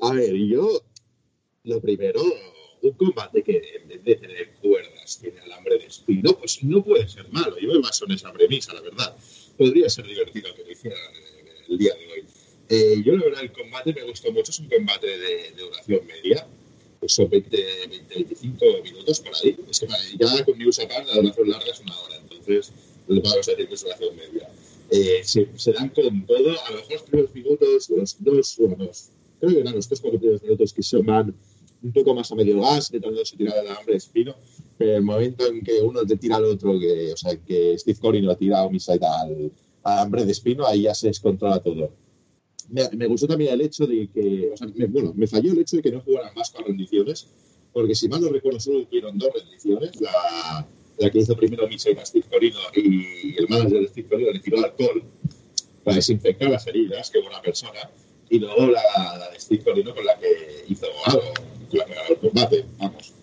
A 0.00 0.12
ver, 0.14 0.34
yo 0.34 0.66
lo 1.64 1.78
primero 1.82 2.22
un 2.82 2.92
combate 2.92 3.42
que 3.42 3.62
en 3.76 3.88
vez 3.88 4.04
de 4.04 4.14
tener 4.16 4.52
cuerdas 4.62 5.18
tiene 5.20 5.40
alambre 5.40 5.78
de 5.78 5.86
espino, 5.86 6.36
pues 6.36 6.62
no 6.64 6.82
puede 6.82 7.08
ser 7.08 7.28
malo. 7.30 7.58
Yo 7.58 7.72
me 7.72 7.78
baso 7.80 8.06
en 8.06 8.12
esa 8.12 8.32
premisa, 8.32 8.72
la 8.74 8.80
verdad. 8.80 9.16
Podría 9.56 9.88
ser 9.88 10.06
divertido 10.06 10.54
que 10.54 10.64
lo 10.64 10.72
hicieran 10.72 10.98
el 11.68 11.78
día 11.78 11.94
de 11.94 12.12
hoy. 12.12 12.24
Eh, 12.68 13.02
yo, 13.04 13.16
la 13.16 13.24
verdad, 13.24 13.42
el 13.42 13.52
combate 13.52 13.92
me 13.92 14.04
gustó 14.04 14.32
mucho. 14.32 14.50
Es 14.50 14.58
un 14.60 14.68
combate 14.68 15.06
de, 15.06 15.52
duración 15.58 16.06
media. 16.06 16.46
Son 17.06 17.28
20, 17.28 17.66
25 18.14 18.64
minutos 18.84 19.20
por 19.20 19.32
ahí. 19.34 19.56
Es 19.68 19.80
que 19.80 19.88
ya 20.18 20.44
con 20.44 20.58
News 20.58 20.78
Apart 20.78 21.06
la 21.06 21.16
duración 21.16 21.50
larga 21.50 21.70
es 21.70 21.80
una 21.80 21.98
hora. 21.98 22.16
Entonces, 22.16 22.72
vamos 23.08 23.32
a 23.32 23.36
decir 23.36 23.68
que 23.68 23.74
es 23.74 23.82
duración 23.82 24.16
media. 24.16 24.48
Eh, 24.90 25.20
se, 25.24 25.48
se, 25.56 25.72
dan 25.72 25.88
con 25.90 26.26
todo. 26.26 26.60
A 26.66 26.70
lo 26.70 26.76
mejor 26.76 26.92
los 26.92 27.02
primeros 27.02 27.34
minutos, 27.34 27.90
los 27.90 28.16
dos, 28.22 28.56
bueno, 28.58 28.76
dos, 28.78 29.10
creo 29.38 29.52
que 29.52 29.60
eran 29.60 29.74
los 29.74 29.88
tres, 29.88 30.00
cuatro 30.00 30.18
primeros 30.18 30.42
minutos 30.42 30.72
que 30.72 30.82
se 30.82 30.96
van 30.98 31.34
un 31.82 31.92
poco 31.92 32.14
más 32.14 32.30
a 32.30 32.34
medio 32.34 32.60
gas, 32.60 32.86
se 32.86 33.00
tira 33.36 33.60
el 33.60 33.68
hambre 33.68 33.96
espino, 33.96 34.34
pero 34.76 34.96
el 34.96 35.02
momento 35.02 35.46
en 35.46 35.62
que 35.62 35.80
uno 35.82 36.04
te 36.04 36.16
tira 36.16 36.36
al 36.36 36.44
otro, 36.44 36.78
que, 36.78 37.12
o 37.12 37.16
sea, 37.16 37.36
que 37.36 37.78
Steve 37.78 37.98
Collins 37.98 38.26
lo 38.26 38.36
tira 38.36 38.58
a 38.58 38.64
Homicide 38.64 39.00
al, 39.06 39.52
al 39.82 39.98
hambre 39.98 40.24
de 40.24 40.32
espino, 40.32 40.66
ahí 40.66 40.82
ya 40.82 40.94
se 40.94 41.08
descontrola 41.08 41.60
todo. 41.60 41.92
Me, 42.68 43.06
gustó 43.06 43.26
también 43.26 43.52
el 43.52 43.62
hecho 43.62 43.86
de 43.86 44.08
que, 44.08 44.50
o 44.52 44.56
sea, 44.56 44.68
me, 44.74 44.86
bueno, 44.86 45.12
me 45.16 45.26
falló 45.26 45.52
el 45.52 45.58
hecho 45.58 45.76
de 45.76 45.82
que 45.82 45.90
no 45.90 46.00
jugaran 46.02 46.32
más 46.34 46.50
con 46.50 46.64
rendiciones, 46.64 47.26
porque 47.72 47.94
si 47.94 48.08
mal 48.08 48.20
no 48.20 48.28
recuerdo, 48.28 48.60
solo 48.60 48.80
hicieron 48.80 49.18
dos 49.18 49.30
rendiciones, 49.34 50.00
la, 50.00 50.68
la 50.98 51.10
que 51.10 51.18
hizo 51.18 51.34
primero 51.36 51.68
Steve 51.76 52.26
Corino 52.30 52.58
y 52.76 53.36
el 53.38 53.48
manager 53.48 53.80
de 53.80 53.88
Steve 53.88 54.08
Corino 54.08 54.30
le 54.32 54.38
tiró 54.38 54.58
alcohol 54.58 55.02
para 55.82 55.96
desinfectar 55.96 56.50
las 56.50 56.66
heridas, 56.66 57.10
que 57.10 57.20
buena 57.20 57.42
persona, 57.42 57.90
y 58.28 58.38
luego 58.38 58.66
la, 58.66 58.82
la 59.18 59.30
de 59.30 59.40
Steve 59.40 59.64
Corino 59.64 59.94
con 59.94 60.04
la 60.04 60.16
que 60.18 60.64
hizo 60.68 60.86
algo 61.06 61.22
el 61.78 62.18
combate, 62.18 62.66
vamos. 62.78 63.14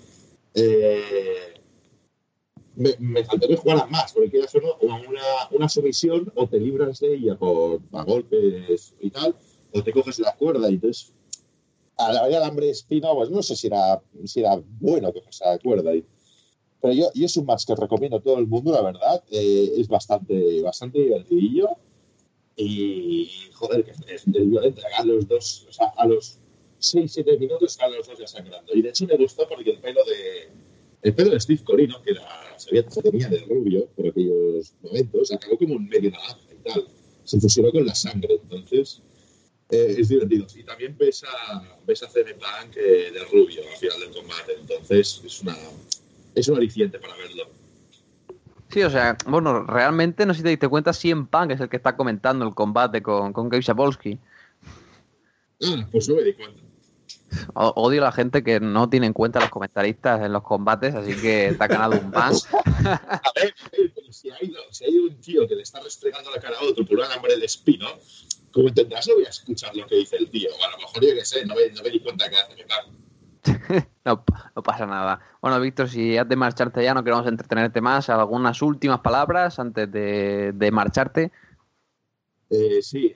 Eh, 0.54 1.54
me, 2.76 2.96
me, 3.00 3.24
faltaría 3.24 3.58
jugar 3.58 3.90
más, 3.90 4.14
porque 4.14 4.30
quieras 4.30 4.54
o 4.56 4.86
una, 4.86 5.22
una 5.52 5.70
sumisión, 5.70 6.32
o 6.36 6.48
te 6.48 6.60
libras 6.60 7.00
de 7.00 7.16
ella 7.16 7.36
por 7.38 7.82
a 7.92 8.04
golpes 8.04 8.94
y 9.00 9.10
tal, 9.10 9.36
o 9.74 9.84
te 9.84 9.92
coges 9.92 10.20
la 10.20 10.36
cuerda 10.36 10.70
y 10.70 10.76
entonces 10.76 11.14
a 11.98 12.14
la 12.14 12.28
vez 12.28 12.38
hambre 12.38 12.70
espino, 12.70 13.14
pues 13.16 13.30
no 13.30 13.42
sé 13.42 13.56
si 13.56 13.68
era, 13.68 14.02
si 14.26 14.42
era 14.42 14.62
bueno 14.80 15.12
cogerse 15.12 15.46
la 15.46 15.58
cuerda. 15.60 15.96
Y, 15.96 16.06
pero 16.82 16.94
yo, 16.94 17.10
y 17.14 17.24
es 17.24 17.36
un 17.38 17.46
match 17.46 17.66
que 17.66 17.76
recomiendo 17.76 18.18
a 18.18 18.22
todo 18.22 18.38
el 18.38 18.48
mundo, 18.48 18.72
la 18.72 18.82
verdad. 18.82 19.24
Eh, 19.32 19.74
es 19.78 19.88
bastante, 19.88 20.62
bastante 20.62 21.00
divertidillo. 21.00 21.70
Y, 22.56 23.30
joder, 23.54 23.84
que 23.84 23.92
es, 23.92 24.02
es, 24.08 24.26
violento. 24.26 24.82
A 24.98 25.06
los 25.06 25.28
dos, 25.28 25.66
o 25.70 25.72
sea, 25.72 25.88
a 25.98 26.08
los 26.08 26.40
6-7 26.80 27.40
minutos 27.40 27.72
estaban 27.72 27.98
los 27.98 28.08
dos 28.08 28.20
ya 28.20 28.28
sangrando. 28.28 28.74
Y 28.74 28.82
de 28.82 28.90
hecho 28.90 29.06
me 29.06 29.16
gustó 29.16 29.48
porque 29.48 29.72
el 29.72 29.80
pelo 29.80 30.04
de, 30.06 30.50
el 31.02 31.16
pelo 31.16 31.32
de 31.32 31.40
Steve 31.40 31.64
Corino, 31.64 32.02
que 32.02 32.12
era, 32.12 32.58
se, 32.58 32.84
tenía 33.02 33.30
de 33.30 33.40
rubio 33.40 33.88
por 33.96 34.08
aquellos 34.08 34.74
momentos, 34.82 35.32
acabó 35.32 35.58
como 35.58 35.76
un 35.76 35.88
medio 35.88 36.12
naranja 36.12 36.40
y 36.52 36.70
tal. 36.70 36.88
Se 37.24 37.40
fusionó 37.40 37.72
con 37.72 37.86
la 37.86 37.94
sangre, 37.94 38.40
entonces 38.42 39.02
eh, 39.70 39.96
es 39.98 40.10
divertido. 40.10 40.46
Y 40.56 40.64
también 40.64 40.96
ves 40.98 41.24
a, 41.24 41.78
ves 41.86 42.04
a 42.04 42.08
CM 42.08 42.34
Punk 42.36 42.78
eh, 42.78 43.12
de 43.12 43.24
rubio 43.26 43.62
al 43.70 43.78
final 43.78 44.00
del 44.00 44.12
combate, 44.12 44.54
entonces 44.60 45.22
es, 45.26 45.42
una, 45.42 45.58
es 46.36 46.48
un 46.48 46.58
aliciente 46.58 47.00
para 47.00 47.16
verlo. 47.18 47.50
Sí, 48.70 48.84
o 48.84 48.90
sea, 48.90 49.18
bueno, 49.26 49.64
realmente 49.64 50.26
no 50.26 50.34
sé 50.34 50.40
si 50.40 50.44
te 50.44 50.50
diste 50.50 50.68
cuenta, 50.68 50.92
en 51.04 51.28
Punk 51.28 51.52
es 51.52 51.60
el 51.60 51.70
que 51.70 51.78
está 51.78 51.96
comentando 51.96 52.46
el 52.46 52.54
combate 52.54 53.02
con, 53.02 53.34
con 53.34 53.50
Gabe 53.50 53.64
Sapolsky. 53.64 54.20
Ah, 55.64 55.88
pues 55.92 56.08
no 56.08 56.16
me 56.16 56.24
di 56.24 56.34
cuenta. 56.34 56.67
Odio 57.54 58.02
a 58.02 58.06
la 58.06 58.12
gente 58.12 58.44
que 58.44 58.60
no 58.60 58.90
tiene 58.90 59.08
en 59.08 59.14
cuenta 59.14 59.40
a 59.40 59.42
los 59.42 59.52
comentaristas 59.52 60.22
en 60.22 60.34
los 60.34 60.44
combates, 60.44 60.96
así 60.96 61.16
que 61.16 61.56
te 61.58 61.64
ha 61.64 61.68
ganado 61.68 62.00
un 62.00 62.12
pan. 62.12 62.34
a 62.86 63.32
ver, 63.36 63.54
si 64.10 64.30
hay, 64.30 64.54
si 64.72 64.86
hay 64.86 64.98
un 64.98 65.20
tío 65.20 65.48
que 65.48 65.56
le 65.56 65.64
está 65.64 65.82
restregando 65.82 66.32
la 66.32 66.40
cara 66.40 66.58
a 66.58 66.64
otro 66.64 66.86
por 66.86 66.98
un 66.98 67.06
hambre 67.06 67.38
de 67.38 67.46
espino, 67.46 67.88
como 68.52 68.70
entenderás, 68.70 69.08
no 69.08 69.16
voy 69.16 69.26
a 69.26 69.30
escuchar 69.30 69.76
lo 69.76 69.86
que 69.86 69.96
dice 69.96 70.16
el 70.18 70.30
tío. 70.30 70.50
O 70.60 70.64
a 70.66 70.72
lo 70.72 70.78
mejor 70.78 71.04
yo 71.04 71.14
que 71.14 71.26
sé, 71.26 71.46
no 71.46 71.56
me, 71.56 71.70
no 71.70 71.84
me 71.84 71.90
di 71.90 72.00
cuenta 72.00 72.30
que 72.30 72.38
hace 72.38 72.56
que 72.56 72.66
no, 74.06 74.24
no 74.56 74.64
pasa 74.64 74.86
nada. 74.86 75.22
Bueno, 75.42 75.60
Víctor, 75.60 75.90
si 75.90 76.18
has 76.18 76.28
de 76.28 76.36
marcharte 76.36 76.84
ya, 76.84 76.94
no 76.94 77.04
queremos 77.04 77.28
entretenerte 77.28 77.82
más. 77.82 78.10
¿Algunas 78.10 78.62
últimas 78.62 79.00
palabras 79.00 79.60
antes 79.60 79.92
de, 79.92 80.52
de 80.54 80.72
marcharte? 80.72 81.32
Eh, 82.50 82.82
sí, 82.82 83.14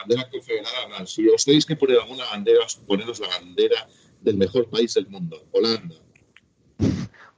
bandera 0.00 0.28
confederada, 0.30 1.06
si 1.06 1.28
os 1.28 1.44
tenéis 1.44 1.66
que 1.66 1.76
poner 1.76 1.98
alguna 1.98 2.24
bandera, 2.30 2.60
poneros 2.86 3.20
la 3.20 3.28
bandera 3.28 3.86
del 4.20 4.36
mejor 4.36 4.68
país 4.70 4.94
del 4.94 5.08
mundo, 5.08 5.44
Holanda. 5.52 5.96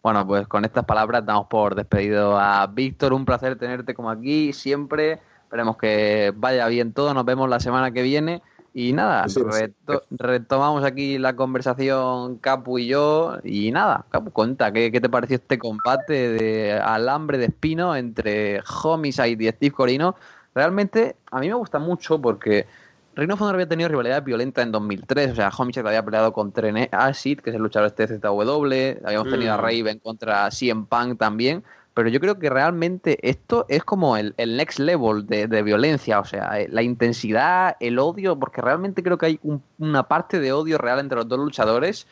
Bueno, 0.02 0.24
pues 0.24 0.46
con 0.46 0.64
estas 0.64 0.84
palabras 0.84 1.26
damos 1.26 1.48
por 1.48 1.74
despedido 1.74 2.38
a 2.38 2.66
Víctor. 2.68 3.12
Un 3.12 3.24
placer 3.24 3.58
tenerte 3.58 3.92
como 3.92 4.08
aquí 4.08 4.52
siempre. 4.52 5.20
Esperemos 5.42 5.76
que 5.78 6.32
vaya 6.36 6.68
bien 6.68 6.92
todo. 6.92 7.12
Nos 7.12 7.24
vemos 7.24 7.48
la 7.48 7.58
semana 7.58 7.90
que 7.90 8.02
viene. 8.02 8.40
Y 8.72 8.92
nada, 8.92 9.24
reto- 9.24 10.04
retomamos 10.10 10.84
aquí 10.84 11.18
la 11.18 11.34
conversación 11.34 12.36
Capu 12.38 12.78
y 12.78 12.86
yo. 12.86 13.38
Y 13.42 13.72
nada, 13.72 14.06
Capu, 14.10 14.30
cuenta, 14.30 14.70
¿qué, 14.70 14.92
qué 14.92 15.00
te 15.00 15.08
pareció 15.08 15.36
este 15.36 15.58
combate 15.58 16.28
de 16.30 16.74
alambre 16.74 17.38
de 17.38 17.46
espino 17.46 17.96
entre 17.96 18.60
Homicide 18.84 19.44
y 19.44 19.48
Steve 19.48 19.72
Corino? 19.72 20.14
Realmente 20.56 21.16
a 21.30 21.38
mí 21.38 21.48
me 21.48 21.54
gusta 21.54 21.78
mucho 21.78 22.18
porque 22.20 22.66
Reino 23.14 23.34
of 23.34 23.42
Honor 23.42 23.56
había 23.56 23.68
tenido 23.68 23.88
rivalidad 23.90 24.22
violenta 24.22 24.62
en 24.62 24.72
2003. 24.72 25.32
O 25.32 25.34
sea, 25.34 25.50
Homicide 25.56 25.86
había 25.86 26.02
peleado 26.04 26.32
contra 26.32 26.68
Acid, 26.92 27.40
que 27.40 27.50
es 27.50 27.56
el 27.56 27.62
luchador 27.62 27.88
este 27.88 28.06
de 28.06 28.18
ZW. 28.18 29.06
Habíamos 29.06 29.28
tenido 29.30 29.52
a 29.52 29.58
Mm. 29.58 29.60
Raven 29.60 29.98
contra 30.00 30.50
CM 30.50 30.86
Punk 30.88 31.18
también. 31.18 31.62
Pero 31.92 32.08
yo 32.10 32.20
creo 32.20 32.38
que 32.38 32.50
realmente 32.50 33.18
esto 33.26 33.64
es 33.70 33.82
como 33.84 34.16
el, 34.18 34.34
el 34.36 34.56
next 34.58 34.78
level 34.78 35.26
de, 35.26 35.46
de 35.46 35.62
violencia, 35.62 36.20
o 36.20 36.24
sea, 36.26 36.60
eh, 36.60 36.68
la 36.70 36.82
intensidad, 36.82 37.76
el 37.80 37.98
odio, 37.98 38.38
porque 38.38 38.60
realmente 38.60 39.02
creo 39.02 39.16
que 39.16 39.26
hay 39.26 39.40
un- 39.42 39.62
una 39.78 40.02
parte 40.02 40.38
de 40.40 40.52
odio 40.52 40.76
real 40.78 40.98
entre 41.00 41.16
los 41.16 41.28
dos 41.28 41.38
luchadores. 41.38 42.06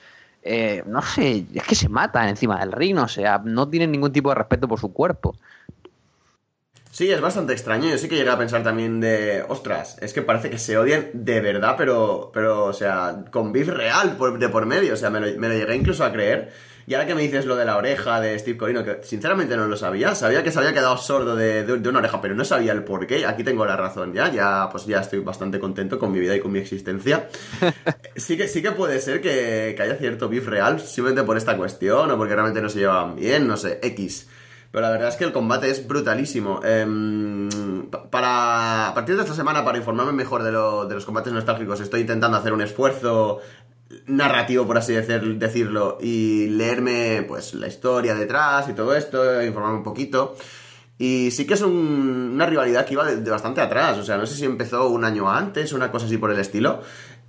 eh, 0.47 0.83
no 0.87 1.01
sé, 1.01 1.47
es 1.55 1.63
que 1.65 1.75
se 1.75 1.89
matan 1.89 2.29
encima 2.29 2.59
del 2.61 2.71
ring, 2.73 2.99
o 2.99 3.09
sea, 3.09 3.41
no 3.43 3.67
tienen 3.69 3.91
ningún 3.91 4.13
tipo 4.13 4.29
de 4.29 4.35
respeto 4.35 4.69
por 4.69 4.79
su 4.79 4.93
cuerpo. 4.93 5.35
Sí, 6.95 7.11
es 7.11 7.21
bastante 7.21 7.53
extraño. 7.53 7.89
Yo 7.91 7.99
sí 7.99 8.09
que 8.09 8.15
llegué 8.15 8.31
a 8.31 8.39
pensar 8.39 8.63
también 8.63 9.01
de, 9.01 9.45
ostras, 9.49 9.97
es 10.01 10.13
que 10.13 10.23
parece 10.23 10.49
que 10.49 10.59
se 10.59 10.79
odian 10.79 11.11
de 11.13 11.41
verdad, 11.41 11.75
pero, 11.77 12.31
pero 12.33 12.67
o 12.67 12.73
sea, 12.73 13.25
con 13.33 13.53
beef 13.53 13.67
real 13.67 14.17
por, 14.17 14.39
de 14.39 14.49
por 14.49 14.65
medio. 14.65 14.95
O 14.95 14.97
sea, 14.97 15.11
me 15.11 15.19
lo, 15.19 15.27
me 15.41 15.49
lo 15.49 15.55
llegué 15.55 15.75
incluso 15.75 16.05
a 16.05 16.13
creer. 16.13 16.53
Y 16.87 16.95
ahora 16.95 17.07
que 17.09 17.17
me 17.17 17.23
dices 17.23 17.47
lo 17.47 17.57
de 17.57 17.65
la 17.65 17.79
oreja 17.79 18.21
de 18.21 18.39
Steve 18.39 18.57
Corino, 18.57 18.85
que 18.85 19.01
sinceramente 19.03 19.57
no 19.57 19.67
lo 19.67 19.77
sabía. 19.77 20.15
Sabía 20.15 20.45
que 20.45 20.53
se 20.53 20.59
había 20.61 20.73
quedado 20.73 20.97
sordo 20.97 21.35
de, 21.35 21.65
de- 21.65 21.79
de 21.79 21.89
una 21.89 21.99
oreja, 21.99 22.21
pero 22.21 22.37
no 22.37 22.45
sabía 22.45 22.71
el 22.71 22.85
por 22.85 23.09
qué. 23.09 23.27
Aquí 23.27 23.43
tengo 23.43 23.67
la 23.67 23.75
razón 23.77 24.13
ya. 24.15 24.31
Ya, 24.31 24.69
pues 24.71 24.87
ya 24.87 25.01
estoy 25.01 25.19
bastante 25.19 25.59
contento 25.59 25.99
con 25.99 26.13
mi 26.13 26.21
vida 26.21 26.37
y 26.37 26.41
con 26.41 26.53
mi 26.53 26.61
existencia. 26.61 27.29
sí 28.15 28.37
que, 28.37 28.47
sí 28.47 28.63
que 28.63 28.71
puede 28.71 29.01
ser 29.01 29.21
que, 29.21 29.75
que 29.77 29.83
haya 29.83 29.97
cierto 29.97 30.29
beef 30.29 30.47
real 30.47 30.79
simplemente 30.79 31.25
por 31.27 31.37
esta 31.37 31.57
cuestión 31.57 32.09
o 32.13 32.17
porque 32.17 32.35
realmente 32.35 32.63
no 32.63 32.69
se 32.69 32.79
llevaban 32.81 33.17
bien, 33.17 33.49
no 33.49 33.57
sé, 33.57 33.81
X. 33.83 34.29
Pero 34.75 34.83
la 34.87 34.91
verdad 34.91 35.09
es 35.11 35.15
que 35.15 35.23
el 35.23 35.31
combate 35.31 35.71
es 35.71 35.87
brutalísimo. 35.87 36.59
Em, 36.65 37.49
pa- 37.93 38.11
para, 38.11 38.89
a 38.89 38.95
partir 38.95 39.15
de 39.15 39.23
esta 39.23 39.33
semana, 39.33 39.65
para 39.65 39.79
informarme 39.79 40.11
mejor 40.13 40.43
de, 40.43 40.51
lo- 40.51 40.85
de 40.87 40.97
los 40.97 41.05
combates 41.05 41.33
nostálgicos, 41.33 41.79
estoy 41.79 42.01
intentando 42.01 42.37
hacer 42.37 42.53
un 42.53 42.61
esfuerzo 42.61 43.39
narrativo, 44.09 44.67
por 44.67 44.77
así 44.77 44.93
decir- 44.93 45.39
decirlo, 45.39 45.99
y 46.01 46.49
leerme 46.49 47.25
pues 47.29 47.55
la 47.55 47.69
historia 47.69 48.17
detrás 48.17 48.69
y 48.69 48.73
todo 48.73 48.97
esto, 48.97 49.41
informarme 49.45 49.77
un 49.79 49.85
poquito. 49.85 50.35
Y 50.99 51.31
sí 51.31 51.47
que 51.47 51.55
es 51.55 51.63
un- 51.63 52.33
una 52.35 52.47
rivalidad 52.47 52.85
que 52.85 52.95
iba 52.95 53.05
de, 53.05 53.19
de 53.19 53.31
bastante 53.31 53.61
atrás, 53.61 53.97
o 53.99 54.03
sea, 54.05 54.17
no 54.17 54.27
sé 54.27 54.35
si 54.35 54.45
empezó 54.45 54.89
un 54.89 55.05
año 55.05 55.31
antes, 55.31 55.73
una 55.73 55.93
cosa 55.93 56.07
así 56.07 56.19
por 56.19 56.33
el 56.33 56.41
estilo. 56.41 56.83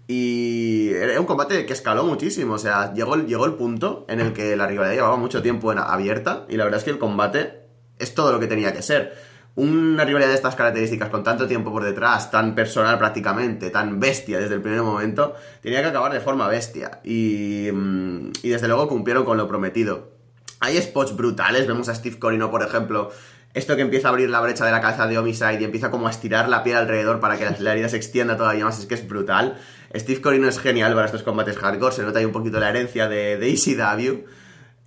Y 0.07 0.89
era 0.93 1.19
un 1.19 1.25
combate 1.25 1.65
que 1.65 1.73
escaló 1.73 2.03
muchísimo, 2.03 2.53
o 2.53 2.59
sea, 2.59 2.93
llegó, 2.93 3.15
llegó 3.15 3.45
el 3.45 3.53
punto 3.53 4.05
en 4.07 4.19
el 4.19 4.33
que 4.33 4.55
la 4.55 4.67
rivalidad 4.67 4.93
llevaba 4.93 5.17
mucho 5.17 5.41
tiempo 5.41 5.71
abierta 5.71 6.45
y 6.47 6.57
la 6.57 6.63
verdad 6.63 6.79
es 6.79 6.83
que 6.83 6.91
el 6.91 6.99
combate 6.99 7.63
es 7.97 8.13
todo 8.13 8.31
lo 8.31 8.39
que 8.39 8.47
tenía 8.47 8.71
que 8.71 8.83
ser. 8.83 9.15
Una 9.55 10.03
rivalidad 10.03 10.29
de 10.29 10.35
estas 10.35 10.55
características 10.55 11.09
con 11.09 11.23
tanto 11.23 11.47
tiempo 11.47 11.71
por 11.71 11.83
detrás, 11.83 12.29
tan 12.29 12.53
personal 12.53 12.99
prácticamente, 12.99 13.69
tan 13.71 13.99
bestia 13.99 14.37
desde 14.37 14.55
el 14.55 14.61
primer 14.61 14.81
momento, 14.81 15.33
tenía 15.61 15.81
que 15.81 15.87
acabar 15.87 16.11
de 16.11 16.19
forma 16.19 16.47
bestia. 16.49 16.99
Y, 17.03 17.69
mm, 17.73 18.31
y 18.43 18.49
desde 18.49 18.67
luego 18.67 18.87
cumplieron 18.87 19.23
con 19.23 19.37
lo 19.37 19.47
prometido. 19.47 20.11
Hay 20.59 20.79
spots 20.81 21.15
brutales, 21.15 21.67
vemos 21.67 21.89
a 21.89 21.95
Steve 21.95 22.19
Corino, 22.19 22.51
por 22.51 22.63
ejemplo, 22.63 23.11
esto 23.55 23.77
que 23.77 23.81
empieza 23.81 24.09
a 24.09 24.11
abrir 24.11 24.29
la 24.29 24.41
brecha 24.41 24.65
de 24.65 24.71
la 24.71 24.81
cabeza 24.81 25.07
de 25.07 25.17
Homicide 25.17 25.61
y 25.61 25.63
empieza 25.63 25.89
como 25.89 26.07
a 26.07 26.11
estirar 26.11 26.49
la 26.49 26.61
piel 26.61 26.75
alrededor 26.75 27.21
para 27.21 27.37
que 27.37 27.49
la 27.59 27.71
herida 27.71 27.87
se 27.87 27.95
extienda 27.95 28.35
todavía 28.35 28.65
más, 28.65 28.77
es 28.77 28.85
que 28.85 28.95
es 28.95 29.07
brutal. 29.07 29.57
Steve 29.95 30.21
Corino 30.21 30.47
es 30.47 30.59
genial 30.59 30.93
para 30.93 31.05
estos 31.05 31.23
combates 31.23 31.57
hardcore, 31.57 31.93
se 31.93 32.03
nota 32.03 32.19
ahí 32.19 32.25
un 32.25 32.31
poquito 32.31 32.59
la 32.59 32.69
herencia 32.69 33.07
de, 33.07 33.37
de 33.37 33.49
ECW. 33.49 34.25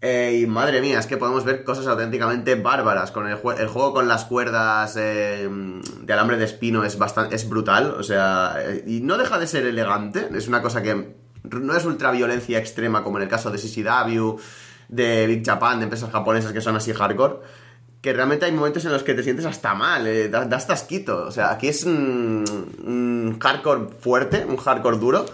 Eh, 0.00 0.42
y 0.42 0.46
madre 0.46 0.80
mía, 0.80 1.00
es 1.00 1.06
que 1.06 1.16
podemos 1.16 1.44
ver 1.44 1.64
cosas 1.64 1.86
auténticamente 1.88 2.54
bárbaras. 2.54 3.10
Con 3.10 3.26
el, 3.26 3.36
el 3.58 3.68
juego 3.68 3.92
con 3.92 4.06
las 4.06 4.24
cuerdas 4.26 4.96
eh, 4.96 5.48
de 5.48 6.12
alambre 6.12 6.36
de 6.36 6.44
espino 6.44 6.84
es 6.84 6.98
bastante 6.98 7.34
es 7.34 7.48
brutal. 7.48 7.96
O 7.98 8.02
sea, 8.02 8.56
eh, 8.58 8.84
y 8.86 9.00
no 9.00 9.18
deja 9.18 9.38
de 9.38 9.46
ser 9.46 9.66
elegante. 9.66 10.28
Es 10.34 10.46
una 10.46 10.62
cosa 10.62 10.82
que 10.82 11.16
no 11.50 11.76
es 11.76 11.84
ultraviolencia 11.84 12.58
extrema 12.58 13.02
como 13.02 13.18
en 13.18 13.24
el 13.24 13.28
caso 13.28 13.50
de 13.50 13.58
CCW, 13.58 14.36
de 14.88 15.26
Big 15.26 15.44
Japan, 15.44 15.78
de 15.78 15.84
empresas 15.84 16.10
japonesas 16.10 16.52
que 16.52 16.60
son 16.60 16.76
así 16.76 16.92
hardcore. 16.92 17.40
Que 18.00 18.12
realmente 18.12 18.46
hay 18.46 18.52
momentos 18.52 18.84
en 18.84 18.92
los 18.92 19.02
que 19.02 19.14
te 19.14 19.22
sientes 19.22 19.44
hasta 19.44 19.74
mal, 19.74 20.06
eh, 20.06 20.28
da, 20.28 20.44
da 20.44 20.56
hasta 20.56 20.72
asquito. 20.72 21.24
O 21.24 21.30
sea, 21.30 21.50
aquí 21.50 21.68
es 21.68 21.84
un, 21.84 22.44
un 22.84 23.38
hardcore 23.40 23.88
fuerte, 24.00 24.44
un 24.44 24.56
hardcore 24.56 24.98
duro. 24.98 25.26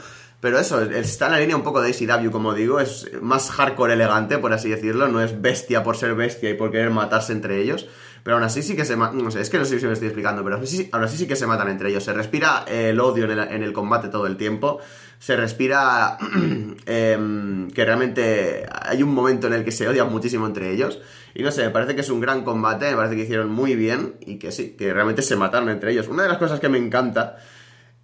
Pero 0.44 0.58
eso, 0.58 0.82
está 0.82 1.24
en 1.24 1.32
la 1.32 1.40
línea 1.40 1.56
un 1.56 1.62
poco 1.62 1.80
de 1.80 1.88
ACW, 1.88 2.30
como 2.30 2.52
digo, 2.52 2.78
es 2.78 3.10
más 3.22 3.50
hardcore 3.50 3.94
elegante, 3.94 4.36
por 4.36 4.52
así 4.52 4.68
decirlo, 4.68 5.08
no 5.08 5.22
es 5.22 5.40
bestia 5.40 5.82
por 5.82 5.96
ser 5.96 6.14
bestia 6.14 6.50
y 6.50 6.54
por 6.54 6.70
querer 6.70 6.90
matarse 6.90 7.32
entre 7.32 7.62
ellos, 7.62 7.86
pero 8.24 8.36
aún 8.36 8.44
así 8.44 8.62
sí 8.62 8.74
que 8.74 8.84
se 8.84 8.96
ma- 8.96 9.12
no 9.12 9.30
sé, 9.30 9.40
es 9.40 9.50
que 9.50 9.58
no 9.58 9.64
sé 9.64 9.78
si 9.78 9.86
me 9.86 9.92
estoy 9.92 10.08
explicando, 10.08 10.42
pero 10.42 10.56
aún 10.56 10.66
sí 10.66 11.26
que 11.28 11.36
se 11.36 11.46
matan 11.46 11.68
entre 11.68 11.90
ellos, 11.90 12.02
se 12.02 12.12
respira 12.12 12.64
eh, 12.66 12.88
el 12.90 12.98
odio 12.98 13.24
en 13.26 13.30
el, 13.30 13.38
en 13.38 13.62
el 13.62 13.72
combate 13.72 14.08
todo 14.08 14.26
el 14.26 14.36
tiempo, 14.36 14.80
se 15.20 15.36
respira 15.36 16.18
em, 16.86 17.70
que 17.70 17.84
realmente 17.84 18.66
hay 18.72 19.02
un 19.02 19.14
momento 19.14 19.46
en 19.46 19.52
el 19.52 19.64
que 19.64 19.70
se 19.70 19.86
odian 19.86 20.10
muchísimo 20.10 20.46
entre 20.46 20.70
ellos, 20.72 21.00
y 21.34 21.42
no 21.42 21.50
sé, 21.52 21.62
me 21.64 21.70
parece 21.70 21.94
que 21.94 22.00
es 22.00 22.10
un 22.10 22.20
gran 22.20 22.42
combate, 22.44 22.90
me 22.90 22.96
parece 22.96 23.16
que 23.16 23.22
hicieron 23.22 23.50
muy 23.50 23.76
bien 23.76 24.14
y 24.20 24.38
que 24.38 24.52
sí, 24.52 24.70
que 24.78 24.92
realmente 24.92 25.22
se 25.22 25.36
mataron 25.36 25.68
entre 25.68 25.92
ellos. 25.92 26.08
Una 26.08 26.22
de 26.22 26.28
las 26.28 26.38
cosas 26.38 26.60
que 26.60 26.68
me 26.68 26.78
encanta 26.78 27.36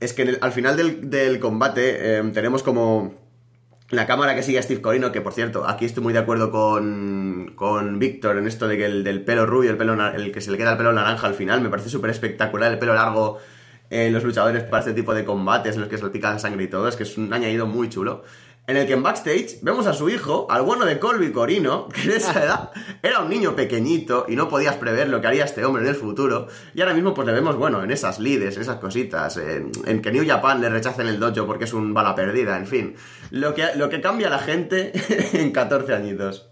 es 0.00 0.12
que 0.12 0.38
al 0.40 0.52
final 0.52 0.76
del, 0.76 1.08
del 1.10 1.38
combate 1.40 2.18
eh, 2.18 2.30
tenemos 2.34 2.62
como 2.62 3.14
la 3.90 4.06
cámara 4.06 4.34
que 4.34 4.42
sigue 4.42 4.58
a 4.58 4.62
Steve 4.62 4.80
Corino, 4.80 5.10
que 5.12 5.20
por 5.20 5.32
cierto, 5.32 5.66
aquí 5.66 5.84
estoy 5.84 6.02
muy 6.02 6.12
de 6.12 6.20
acuerdo 6.20 6.50
con, 6.50 7.52
con 7.56 7.98
Víctor 7.98 8.38
en 8.38 8.46
esto 8.46 8.68
de 8.68 8.76
que 8.76 8.84
el 8.86 9.04
del 9.04 9.24
pelo 9.24 9.46
rubio, 9.46 9.70
el 9.70 9.76
pelo 9.76 9.94
el 10.10 10.32
que 10.32 10.40
se 10.40 10.50
le 10.50 10.58
queda 10.58 10.72
el 10.72 10.78
pelo 10.78 10.92
naranja 10.92 11.26
al 11.26 11.34
final, 11.34 11.60
me 11.60 11.68
parece 11.68 11.88
súper 11.88 12.10
espectacular, 12.10 12.72
el 12.72 12.78
pelo 12.78 12.94
largo 12.94 13.38
en 13.90 14.12
los 14.12 14.22
luchadores 14.22 14.62
para 14.62 14.80
este 14.80 14.94
tipo 14.94 15.12
de 15.12 15.24
combates 15.24 15.74
en 15.74 15.80
los 15.80 15.90
que 15.90 15.98
salpica 15.98 16.30
la 16.30 16.38
sangre 16.38 16.64
y 16.64 16.68
todo, 16.68 16.86
es 16.86 16.94
que 16.94 17.02
es 17.02 17.18
un 17.18 17.32
añadido 17.32 17.66
muy 17.66 17.88
chulo. 17.88 18.22
En 18.70 18.76
el 18.76 18.86
que 18.86 18.92
en 18.92 19.02
backstage 19.02 19.58
vemos 19.62 19.88
a 19.88 19.94
su 19.94 20.08
hijo, 20.10 20.46
al 20.48 20.62
bueno 20.62 20.84
de 20.84 21.00
Colby 21.00 21.32
Corino, 21.32 21.88
que 21.92 22.02
en 22.02 22.12
esa 22.12 22.40
edad 22.44 22.70
era 23.02 23.18
un 23.18 23.28
niño 23.28 23.56
pequeñito 23.56 24.26
y 24.28 24.36
no 24.36 24.48
podías 24.48 24.76
prever 24.76 25.08
lo 25.08 25.20
que 25.20 25.26
haría 25.26 25.44
este 25.44 25.64
hombre 25.64 25.82
en 25.82 25.88
el 25.88 25.96
futuro. 25.96 26.46
Y 26.72 26.80
ahora 26.80 26.94
mismo 26.94 27.12
pues 27.12 27.26
le 27.26 27.32
vemos, 27.32 27.56
bueno, 27.56 27.82
en 27.82 27.90
esas 27.90 28.20
lides, 28.20 28.54
en 28.54 28.62
esas 28.62 28.76
cositas, 28.76 29.38
en, 29.38 29.72
en 29.86 30.00
que 30.00 30.12
New 30.12 30.24
Japan 30.24 30.60
le 30.60 30.68
rechacen 30.68 31.08
el 31.08 31.18
dojo 31.18 31.48
porque 31.48 31.64
es 31.64 31.72
un 31.72 31.92
bala 31.92 32.14
perdida, 32.14 32.56
en 32.58 32.68
fin. 32.68 32.94
Lo 33.32 33.54
que, 33.54 33.74
lo 33.74 33.90
que 33.90 34.00
cambia 34.00 34.28
a 34.28 34.30
la 34.30 34.38
gente 34.38 34.92
en 35.32 35.50
14 35.50 35.92
añitos. 35.92 36.48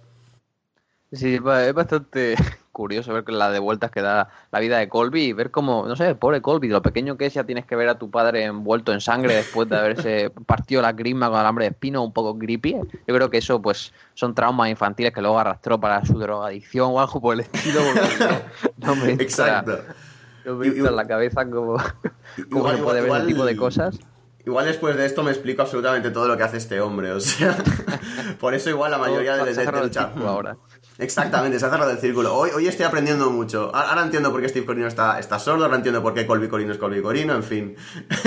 Sí, 1.12 1.34
es 1.36 1.72
bastante 1.72 2.34
curioso 2.78 3.12
ver 3.12 3.28
la 3.28 3.50
de 3.50 3.58
vueltas 3.58 3.90
que 3.90 4.00
da 4.00 4.28
la 4.52 4.60
vida 4.60 4.78
de 4.78 4.88
Colby 4.88 5.24
y 5.24 5.32
ver 5.32 5.50
cómo, 5.50 5.84
no 5.88 5.96
sé, 5.96 6.14
pobre 6.14 6.40
Colby, 6.40 6.68
lo 6.68 6.80
pequeño 6.80 7.16
que 7.16 7.26
es, 7.26 7.34
ya 7.34 7.42
tienes 7.42 7.66
que 7.66 7.74
ver 7.74 7.88
a 7.88 7.98
tu 7.98 8.08
padre 8.10 8.44
envuelto 8.44 8.92
en 8.92 9.00
sangre 9.00 9.34
después 9.34 9.68
de 9.68 9.76
haberse 9.76 10.30
partido 10.46 10.80
la 10.80 10.94
crisma 10.94 11.28
con 11.28 11.38
alambre 11.40 11.64
de 11.64 11.70
espino, 11.72 12.04
un 12.04 12.12
poco 12.12 12.38
creepy. 12.38 12.76
Yo 13.06 13.14
creo 13.14 13.28
que 13.30 13.38
eso, 13.38 13.60
pues, 13.60 13.92
son 14.14 14.32
traumas 14.34 14.70
infantiles 14.70 15.12
que 15.12 15.20
luego 15.20 15.38
arrastró 15.40 15.80
para 15.80 16.04
su 16.06 16.18
drogadicción 16.18 16.90
o 16.92 17.00
algo 17.00 17.20
por 17.20 17.34
el 17.34 17.40
estilo, 17.40 17.80
porque 17.92 18.24
no, 18.80 18.94
no 18.94 18.96
me 18.96 19.10
entra, 19.10 19.24
Exacto. 19.24 19.78
no 20.44 20.54
me 20.54 20.66
entra 20.68 20.88
en 20.90 20.96
la 20.96 21.06
cabeza 21.08 21.44
cómo, 21.50 21.76
cómo 22.50 22.68
Igual- 22.70 22.76
se 22.76 22.82
puede 22.84 23.00
ver 23.00 23.10
ese 23.12 23.26
tipo 23.26 23.44
de 23.44 23.56
cosas. 23.56 23.98
Igual 24.46 24.64
después 24.64 24.96
de 24.96 25.04
esto 25.04 25.22
me 25.22 25.30
explico 25.30 25.60
absolutamente 25.60 26.10
todo 26.10 26.26
lo 26.26 26.34
que 26.38 26.42
hace 26.44 26.56
este 26.56 26.80
hombre, 26.80 27.10
o 27.12 27.20
sea, 27.20 27.54
por 28.40 28.54
eso 28.54 28.70
igual 28.70 28.90
la 28.92 28.96
mayoría 28.96 29.36
Todo 29.36 29.44
de, 29.44 29.52
se 29.54 29.60
ha 29.60 29.64
de, 29.64 29.66
de 29.66 29.66
cerrado 29.66 29.84
el 29.84 29.90
luchar- 29.90 30.06
círculo 30.12 30.28
ahora. 30.28 30.56
Exactamente, 30.98 31.60
se 31.60 31.66
ha 31.66 31.70
cerrado 31.70 31.92
el 31.92 31.98
círculo. 31.98 32.34
Hoy, 32.34 32.50
hoy 32.54 32.66
estoy 32.66 32.84
aprendiendo 32.84 33.30
mucho. 33.30 33.74
Ahora 33.74 34.02
entiendo 34.02 34.32
por 34.32 34.40
qué 34.40 34.48
Steve 34.48 34.66
Corino 34.66 34.88
está, 34.88 35.20
está 35.20 35.38
sordo, 35.38 35.64
ahora 35.64 35.76
entiendo 35.76 36.02
por 36.02 36.12
qué 36.12 36.26
Colby 36.26 36.48
Corino 36.48 36.72
es 36.72 36.78
Colby 36.78 37.00
Corino, 37.00 37.34
en 37.34 37.44
fin. 37.44 37.76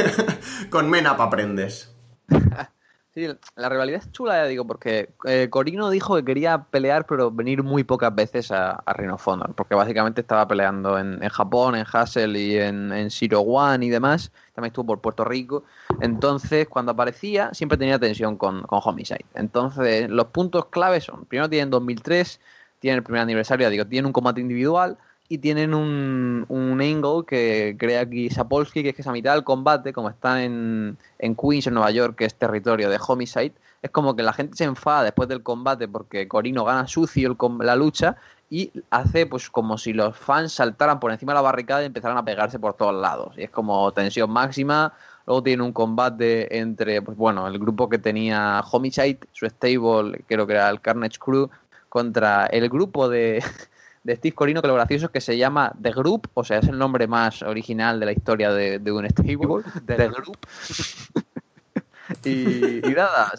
Con 0.70 0.90
Menap 0.90 1.20
aprendes. 1.20 1.94
Sí, 3.14 3.28
la 3.58 3.68
rivalidad 3.68 4.00
es 4.00 4.10
chula, 4.14 4.36
ya 4.38 4.46
digo, 4.46 4.66
porque 4.66 5.14
eh, 5.26 5.50
Corino 5.50 5.90
dijo 5.90 6.16
que 6.16 6.24
quería 6.24 6.64
pelear, 6.64 7.06
pero 7.06 7.30
venir 7.30 7.62
muy 7.62 7.84
pocas 7.84 8.16
veces 8.16 8.54
a, 8.54 8.72
a 8.72 9.18
Honor, 9.26 9.54
porque 9.54 9.76
básicamente 9.76 10.22
estaba 10.22 10.48
peleando 10.48 10.98
en, 10.98 11.22
en 11.22 11.28
Japón, 11.28 11.76
en 11.76 11.86
Hassel 11.92 12.38
y 12.38 12.58
en, 12.58 12.94
en 12.94 13.12
Zero 13.12 13.42
One 13.42 13.86
y 13.86 13.90
demás. 13.90 14.32
También 14.54 14.70
estuvo 14.70 14.86
por 14.86 15.02
Puerto 15.02 15.26
Rico. 15.26 15.66
Entonces, 16.00 16.70
cuando 16.70 16.94
aparecía, 16.94 17.54
siempre 17.54 17.78
tenía 17.78 18.00
tensión 18.00 18.38
con, 18.38 18.62
con 18.62 18.80
Homicide. 18.82 19.26
Entonces, 19.34 20.10
los 20.10 20.28
puntos 20.28 20.68
claves 20.68 21.04
son: 21.04 21.26
primero 21.26 21.50
tienen 21.50 21.70
2003, 21.70 22.40
tienen 22.82 22.98
el 22.98 23.04
primer 23.04 23.22
aniversario, 23.22 23.70
digo, 23.70 23.86
tienen 23.86 24.08
un 24.08 24.12
combate 24.12 24.42
individual 24.42 24.98
y 25.30 25.38
tienen 25.38 25.74
un, 25.74 26.46
un 26.50 26.82
angle 26.82 27.24
que 27.26 27.78
crea 27.80 28.02
aquí 28.02 28.30
Sapolsky, 28.30 28.84
que 28.84 28.90
es 28.90 28.96
que 28.96 29.02
es 29.02 29.08
a 29.08 29.14
mitad 29.14 29.34
del 29.34 29.46
combate, 29.46 29.94
como 29.94 30.10
están 30.10 30.40
en, 30.40 30.98
en 31.20 31.36
Queens, 31.36 31.68
en 31.68 31.76
Nueva 31.76 31.92
York, 31.92 32.18
que 32.18 32.26
es 32.26 32.36
territorio 32.36 32.90
de 32.90 33.00
Homicide, 33.08 33.54
es 33.82 33.92
como 33.92 34.16
que 34.16 34.24
la 34.24 34.34
gente 34.34 34.58
se 34.58 34.66
enfada 34.66 35.04
después 35.04 35.30
del 35.30 35.42
combate 35.42 35.88
porque 35.88 36.28
Corino 36.28 36.66
gana 36.66 36.88
sucio 36.88 37.30
el 37.30 37.66
la 37.66 37.76
lucha 37.76 38.18
y 38.50 38.72
hace 38.90 39.26
pues 39.26 39.50
como 39.50 39.78
si 39.78 39.94
los 39.94 40.16
fans 40.18 40.52
saltaran 40.52 41.00
por 41.00 41.12
encima 41.12 41.32
de 41.32 41.36
la 41.36 41.42
barricada 41.42 41.82
y 41.82 41.86
empezaran 41.86 42.18
a 42.18 42.26
pegarse 42.26 42.60
por 42.60 42.74
todos 42.74 42.94
lados. 42.94 43.34
Y 43.38 43.44
es 43.44 43.50
como 43.50 43.92
tensión 43.94 44.30
máxima. 44.30 44.94
Luego 45.26 45.44
tiene 45.44 45.64
un 45.64 45.72
combate 45.72 46.58
entre, 46.60 47.02
pues 47.02 47.18
bueno, 47.18 47.48
el 47.48 47.58
grupo 47.58 47.88
que 47.88 47.98
tenía 47.98 48.62
Homicide, 48.70 49.20
su 49.32 49.46
stable, 49.46 50.24
creo 50.28 50.46
que 50.46 50.54
era 50.54 50.70
el 50.70 50.82
Carnage 50.82 51.18
Crew, 51.18 51.50
contra 51.92 52.46
el 52.46 52.70
grupo 52.70 53.10
de, 53.10 53.44
de 54.06 54.16
Steve 54.16 54.34
Corino, 54.34 54.62
que 54.62 54.70
lo 54.70 54.76
gracioso 54.76 55.08
es 55.08 55.12
que 55.12 55.20
se 55.20 55.38
llama 55.38 55.74
The 55.82 55.92
Group, 55.92 56.30
o 56.34 56.46
sea, 56.46 56.60
es 56.60 56.70
el 56.70 56.78
nombre 56.78 57.06
más 57.06 57.42
original 57.42 58.00
de 58.00 58.06
la 58.06 58.14
historia 58.14 58.54
de, 58.54 58.80
de 58.80 58.92
un 58.94 59.06
stable, 59.10 59.64
The 59.86 60.08
Group. 60.08 60.38
y, 62.24 62.88
y, 62.88 62.94
nada, 62.94 63.34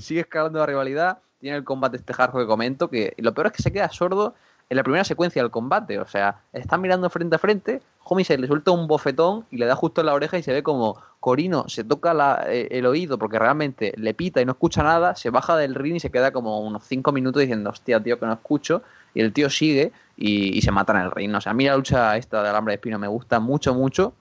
sigue 0.00 0.22
escalando 0.22 0.58
la 0.58 0.66
rivalidad, 0.66 1.18
tiene 1.38 1.58
el 1.58 1.64
combate 1.64 1.98
este 1.98 2.12
hardcore 2.12 2.42
que 2.42 2.48
comento, 2.48 2.90
que 2.90 3.14
lo 3.18 3.32
peor 3.34 3.46
es 3.46 3.52
que 3.52 3.62
se 3.62 3.72
queda 3.72 3.88
sordo 3.88 4.34
en 4.72 4.76
la 4.76 4.84
primera 4.84 5.04
secuencia 5.04 5.42
del 5.42 5.50
combate, 5.50 5.98
o 5.98 6.06
sea, 6.06 6.40
están 6.54 6.80
mirando 6.80 7.10
frente 7.10 7.36
a 7.36 7.38
frente, 7.38 7.82
Homicide 8.04 8.38
le 8.38 8.46
suelta 8.46 8.70
un 8.70 8.86
bofetón 8.86 9.44
y 9.50 9.58
le 9.58 9.66
da 9.66 9.76
justo 9.76 10.00
en 10.00 10.06
la 10.06 10.14
oreja 10.14 10.38
y 10.38 10.42
se 10.42 10.50
ve 10.50 10.62
como 10.62 10.98
Corino 11.20 11.68
se 11.68 11.84
toca 11.84 12.42
eh, 12.48 12.68
el 12.70 12.86
oído 12.86 13.18
porque 13.18 13.38
realmente 13.38 13.92
le 13.98 14.14
pita 14.14 14.40
y 14.40 14.46
no 14.46 14.52
escucha 14.52 14.82
nada, 14.82 15.14
se 15.14 15.28
baja 15.28 15.58
del 15.58 15.74
ring 15.74 15.96
y 15.96 16.00
se 16.00 16.10
queda 16.10 16.32
como 16.32 16.60
unos 16.60 16.84
5 16.84 17.12
minutos 17.12 17.42
diciendo, 17.42 17.68
hostia, 17.68 18.02
tío, 18.02 18.18
que 18.18 18.24
no 18.24 18.32
escucho, 18.32 18.82
y 19.12 19.20
el 19.20 19.34
tío 19.34 19.50
sigue 19.50 19.92
y, 20.16 20.62
se 20.62 20.70
mata 20.70 20.94
en 20.94 21.00
el 21.00 21.10
ring. 21.10 21.34
O 21.34 21.40
sea, 21.42 21.52
a 21.52 21.54
mí 21.54 21.66
la 21.66 21.76
lucha 21.76 22.16
esta 22.16 22.42
de 22.42 22.48
alambre 22.48 22.72
de 22.72 22.76
espino 22.76 22.98
me 22.98 23.08
gusta 23.08 23.40
mucho, 23.40 23.74
mucho. 23.74 24.14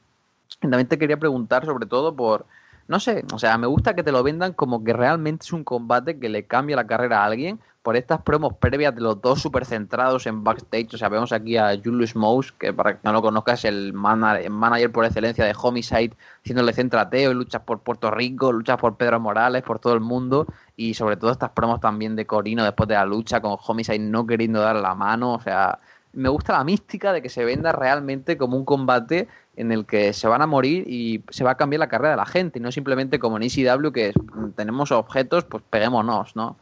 Y 0.58 0.68
también 0.70 0.88
te 0.88 1.00
quería 1.00 1.18
preguntar 1.18 1.64
sobre 1.64 1.86
todo 1.86 2.14
por 2.14 2.46
no 2.92 3.00
sé, 3.00 3.24
o 3.34 3.40
sea, 3.40 3.58
me 3.58 3.68
gusta 3.68 3.96
que 3.96 4.04
te 4.04 4.12
lo 4.12 4.22
vendan 4.22 4.52
como 4.52 4.84
que 4.84 4.92
realmente 4.92 5.46
es 5.46 5.54
un 5.54 5.64
combate 5.64 6.20
que 6.20 6.28
le 6.28 6.46
cambia 6.46 6.76
la 6.76 6.88
carrera 6.88 7.24
a 7.24 7.26
alguien 7.26 7.58
por 7.84 7.96
estas 7.96 8.22
promos 8.22 8.56
previas 8.58 8.94
de 8.94 9.00
los 9.00 9.22
dos 9.22 9.42
súper 9.42 9.66
centrados 9.66 10.28
en 10.28 10.44
backstage. 10.44 10.94
O 10.94 10.98
sea, 10.98 11.08
vemos 11.08 11.32
aquí 11.32 11.56
a 11.56 11.70
Julius 11.82 12.18
Mouse, 12.18 12.52
que 12.52 12.74
para 12.74 12.96
que 12.96 13.00
no 13.04 13.14
lo 13.14 13.22
conozcas, 13.22 13.64
el 13.64 13.94
manager, 13.94 14.92
por 14.92 15.06
excelencia 15.06 15.46
de 15.46 15.56
Homicide, 15.58 16.12
haciéndole 16.42 16.74
centrateo 16.74 17.32
y 17.32 17.34
luchas 17.34 17.62
por 17.62 17.80
Puerto 17.80 18.12
Rico, 18.12 18.52
luchas 18.52 18.78
por 18.78 18.98
Pedro 18.98 19.22
Morales, 19.22 19.64
por 19.64 19.80
todo 19.80 19.94
el 19.94 20.02
mundo. 20.02 20.46
Y 20.76 20.94
sobre 20.94 21.16
todo 21.16 21.32
estas 21.32 21.52
promos 21.52 21.80
también 21.80 22.18
de 22.18 22.26
Corino 22.26 22.66
después 22.66 22.90
de 22.90 22.96
la 22.96 23.06
lucha 23.06 23.40
con 23.40 23.58
Homicide 23.66 24.00
no 24.00 24.28
queriendo 24.28 24.60
dar 24.60 24.76
la 24.76 24.96
mano. 24.96 25.36
O 25.36 25.40
sea, 25.40 25.80
me 26.12 26.28
gusta 26.28 26.54
la 26.54 26.66
mística 26.66 27.14
de 27.14 27.22
que 27.22 27.30
se 27.30 27.46
venda 27.46 27.72
realmente 27.72 28.38
como 28.38 28.58
un 28.58 28.66
combate 28.66 29.30
en 29.56 29.72
el 29.72 29.86
que 29.86 30.14
se 30.14 30.28
van 30.28 30.42
a 30.42 30.48
morir 30.48 30.86
y 30.88 31.24
se 31.30 31.44
va 31.44 31.52
a 31.52 31.58
cambiar 31.58 31.80
la 31.80 31.90
carrera 31.90 32.12
de 32.12 32.18
la 32.18 32.26
gente, 32.26 32.60
y 32.60 32.62
no 32.62 32.72
simplemente 32.72 33.20
como 33.20 33.38
en 33.38 33.44
ECW 33.44 33.92
que 33.92 34.14
tenemos 34.56 34.92
objetos, 34.92 35.44
pues 35.46 35.64
peguémonos, 35.70 36.36
¿no? 36.36 36.58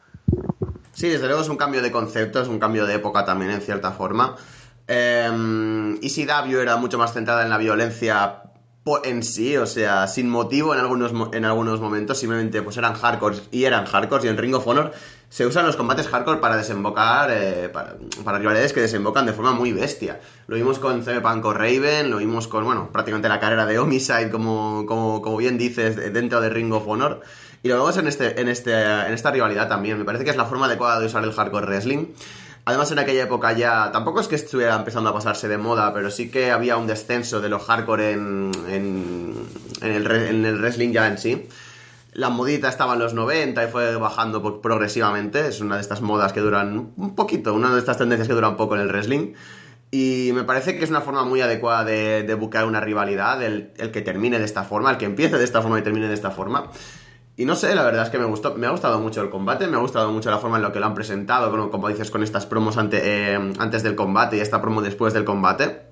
Sí, 0.91 1.07
desde 1.07 1.27
luego 1.27 1.41
es 1.41 1.49
un 1.49 1.57
cambio 1.57 1.81
de 1.81 1.91
concepto, 1.91 2.41
es 2.41 2.47
un 2.47 2.59
cambio 2.59 2.85
de 2.85 2.95
época 2.95 3.23
también 3.25 3.51
en 3.51 3.61
cierta 3.61 3.91
forma. 3.91 4.35
Eh, 4.87 5.29
ECW 6.01 6.57
era 6.57 6.77
mucho 6.77 6.97
más 6.97 7.13
centrada 7.13 7.43
en 7.43 7.49
la 7.49 7.57
violencia 7.57 8.43
en 9.03 9.23
sí, 9.23 9.57
o 9.57 9.65
sea, 9.65 10.07
sin 10.07 10.29
motivo 10.29 10.73
en 10.73 10.79
algunos, 10.79 11.11
en 11.33 11.45
algunos 11.45 11.79
momentos, 11.79 12.19
simplemente 12.19 12.61
pues 12.61 12.77
eran 12.77 12.93
hardcore 12.93 13.37
y 13.51 13.65
eran 13.65 13.85
hardcore 13.85 14.25
y 14.25 14.29
en 14.29 14.37
Ring 14.37 14.55
of 14.55 14.67
Honor 14.67 14.91
se 15.29 15.45
usan 15.45 15.65
los 15.65 15.75
combates 15.75 16.07
hardcore 16.07 16.39
para 16.39 16.57
desembocar, 16.57 17.29
eh, 17.31 17.69
para, 17.71 17.97
para, 18.23 18.39
rivalidades 18.39 18.73
que 18.73 18.81
desembocan 18.81 19.27
de 19.27 19.33
forma 19.33 19.51
muy 19.51 19.71
bestia. 19.71 20.19
Lo 20.47 20.55
vimos 20.55 20.79
con 20.79 21.03
CM 21.03 21.21
Punk 21.21 21.45
o 21.45 21.53
Raven, 21.53 22.09
lo 22.09 22.17
vimos 22.17 22.47
con, 22.47 22.65
bueno, 22.65 22.89
prácticamente 22.91 23.29
la 23.29 23.39
carrera 23.39 23.67
de 23.67 23.77
Homicide, 23.77 24.31
como, 24.31 24.85
como, 24.87 25.21
como 25.21 25.37
bien 25.37 25.57
dices, 25.59 25.95
dentro 26.11 26.41
de 26.41 26.49
Ring 26.49 26.73
of 26.73 26.87
Honor. 26.87 27.21
Y 27.61 27.67
lo 27.67 27.75
vemos 27.75 27.97
en, 27.97 28.07
este, 28.07 28.41
en, 28.41 28.47
este, 28.47 28.73
en 28.73 29.13
esta 29.13 29.29
rivalidad 29.31 29.67
también. 29.67 29.99
Me 29.99 30.05
parece 30.05 30.23
que 30.23 30.31
es 30.31 30.37
la 30.37 30.45
forma 30.45 30.65
adecuada 30.65 30.99
de 30.99 31.05
usar 31.05 31.23
el 31.23 31.31
hardcore 31.31 31.67
wrestling. 31.67 32.07
Además, 32.69 32.91
en 32.91 32.99
aquella 32.99 33.23
época 33.23 33.51
ya, 33.53 33.91
tampoco 33.91 34.19
es 34.19 34.27
que 34.27 34.35
estuviera 34.35 34.75
empezando 34.75 35.09
a 35.09 35.13
pasarse 35.13 35.47
de 35.47 35.57
moda, 35.57 35.91
pero 35.91 36.11
sí 36.11 36.29
que 36.29 36.51
había 36.51 36.77
un 36.77 36.85
descenso 36.85 37.41
de 37.41 37.49
lo 37.49 37.57
hardcore 37.57 38.11
en, 38.11 38.51
en 38.69 40.45
el 40.45 40.59
wrestling 40.59 40.91
ya 40.91 41.07
en 41.07 41.17
sí. 41.17 41.47
La 42.13 42.29
modita 42.29 42.69
estaba 42.69 42.93
en 42.93 42.99
los 42.99 43.15
90 43.15 43.63
y 43.63 43.67
fue 43.69 43.95
bajando 43.95 44.61
progresivamente. 44.61 45.47
Es 45.47 45.61
una 45.61 45.77
de 45.77 45.81
estas 45.81 46.01
modas 46.01 46.31
que 46.31 46.41
duran 46.41 46.93
un 46.95 47.15
poquito, 47.15 47.55
una 47.55 47.73
de 47.73 47.79
estas 47.79 47.97
tendencias 47.97 48.27
que 48.27 48.35
duran 48.35 48.55
poco 48.55 48.75
en 48.75 48.81
el 48.81 48.89
wrestling. 48.89 49.33
Y 49.89 50.29
me 50.35 50.43
parece 50.43 50.77
que 50.77 50.83
es 50.83 50.91
una 50.91 51.01
forma 51.01 51.25
muy 51.25 51.41
adecuada 51.41 51.83
de, 51.83 52.21
de 52.21 52.33
buscar 52.35 52.65
una 52.65 52.81
rivalidad, 52.81 53.41
el, 53.41 53.71
el, 53.77 53.89
que 53.89 54.01
termine 54.03 54.37
de 54.37 54.45
esta 54.45 54.63
forma, 54.63 54.91
el 54.91 54.97
que 54.97 55.05
empiece 55.05 55.39
de 55.39 55.43
esta 55.43 55.63
forma 55.63 55.79
y 55.79 55.81
termine 55.81 56.07
de 56.07 56.13
esta 56.13 56.29
forma. 56.29 56.69
Y 57.39 57.45
no 57.45 57.55
sé, 57.55 57.73
la 57.73 57.85
verdad 57.85 58.03
es 58.03 58.09
que 58.09 58.19
me 58.19 58.25
gustó, 58.25 58.55
me 58.55 58.67
ha 58.67 58.69
gustado 58.69 58.99
mucho 58.99 59.21
el 59.21 59.29
combate, 59.29 59.65
me 59.67 59.77
ha 59.77 59.79
gustado 59.79 60.11
mucho 60.11 60.29
la 60.29 60.39
forma 60.39 60.57
en 60.57 60.63
la 60.63 60.73
que 60.73 60.81
lo 60.81 60.87
han 60.87 60.93
presentado, 60.93 61.49
como, 61.49 61.71
como 61.71 61.87
dices, 61.87 62.11
con 62.11 62.21
estas 62.21 62.45
promos 62.45 62.75
ante, 62.75 62.99
eh, 63.01 63.53
antes 63.59 63.81
del 63.81 63.95
combate 63.95 64.35
y 64.35 64.39
esta 64.41 64.61
promo 64.61 64.81
después 64.81 65.13
del 65.13 65.23
combate. 65.23 65.83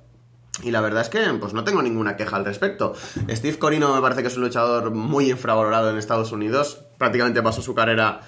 Y 0.63 0.71
la 0.71 0.81
verdad 0.81 1.03
es 1.03 1.07
que 1.07 1.21
pues 1.39 1.53
no 1.53 1.63
tengo 1.63 1.81
ninguna 1.81 2.17
queja 2.17 2.35
al 2.35 2.43
respecto. 2.43 2.95
Steve 3.29 3.57
Corino 3.57 3.95
me 3.95 4.01
parece 4.01 4.23
que 4.23 4.27
es 4.27 4.35
un 4.35 4.43
luchador 4.43 4.91
muy 4.91 5.31
infravalorado 5.31 5.89
en 5.89 5.97
Estados 5.97 6.33
Unidos. 6.33 6.81
Prácticamente 6.97 7.41
pasó 7.41 7.61
su 7.61 7.73
carrera 7.73 8.19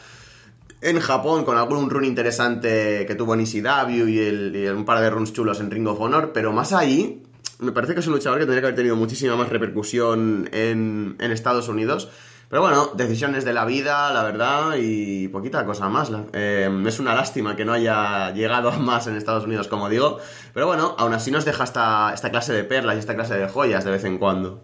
en 0.79 0.97
Japón 1.01 1.43
con 1.43 1.57
algún 1.57 1.89
run 1.89 2.05
interesante 2.05 3.05
que 3.05 3.15
tuvo 3.15 3.33
en 3.33 3.41
ECW 3.41 4.07
y, 4.07 4.19
el, 4.19 4.73
un 4.73 4.85
par 4.85 5.01
de 5.01 5.09
runs 5.09 5.33
chulos 5.33 5.59
en 5.59 5.69
Ring 5.69 5.89
of 5.89 5.99
Honor. 5.99 6.31
Pero 6.33 6.53
más 6.53 6.71
ahí, 6.71 7.21
me 7.59 7.73
parece 7.73 7.95
que 7.95 7.99
es 7.99 8.07
un 8.07 8.13
luchador 8.13 8.39
que 8.39 8.45
tendría 8.45 8.61
que 8.61 8.67
haber 8.67 8.77
tenido 8.77 8.95
muchísima 8.95 9.35
más 9.35 9.49
repercusión 9.49 10.49
en, 10.53 11.17
en 11.19 11.31
Estados 11.33 11.67
Unidos. 11.67 12.09
Pero 12.49 12.63
bueno, 12.63 12.89
decisiones 12.95 13.45
de 13.45 13.53
la 13.53 13.63
vida, 13.65 14.11
la 14.11 14.23
verdad, 14.23 14.73
y 14.75 15.27
poquita 15.27 15.65
cosa 15.65 15.87
más. 15.87 16.11
Eh, 16.33 16.83
es 16.87 16.99
una 16.99 17.13
lástima 17.13 17.55
que 17.55 17.63
no 17.63 17.73
haya 17.73 18.31
llegado 18.31 18.71
más 18.71 19.05
en 19.05 19.15
Estados 19.15 19.45
Unidos, 19.45 19.67
como 19.67 19.87
digo. 19.87 20.17
Pero 20.53 20.65
bueno, 20.65 20.95
aún 20.97 21.13
así 21.13 21.29
nos 21.29 21.45
deja 21.45 21.63
esta, 21.63 22.11
esta 22.11 22.31
clase 22.31 22.53
de 22.53 22.63
perlas 22.63 22.95
y 22.95 22.99
esta 22.99 23.13
clase 23.13 23.35
de 23.35 23.47
joyas 23.47 23.85
de 23.85 23.91
vez 23.91 24.03
en 24.03 24.17
cuando. 24.17 24.63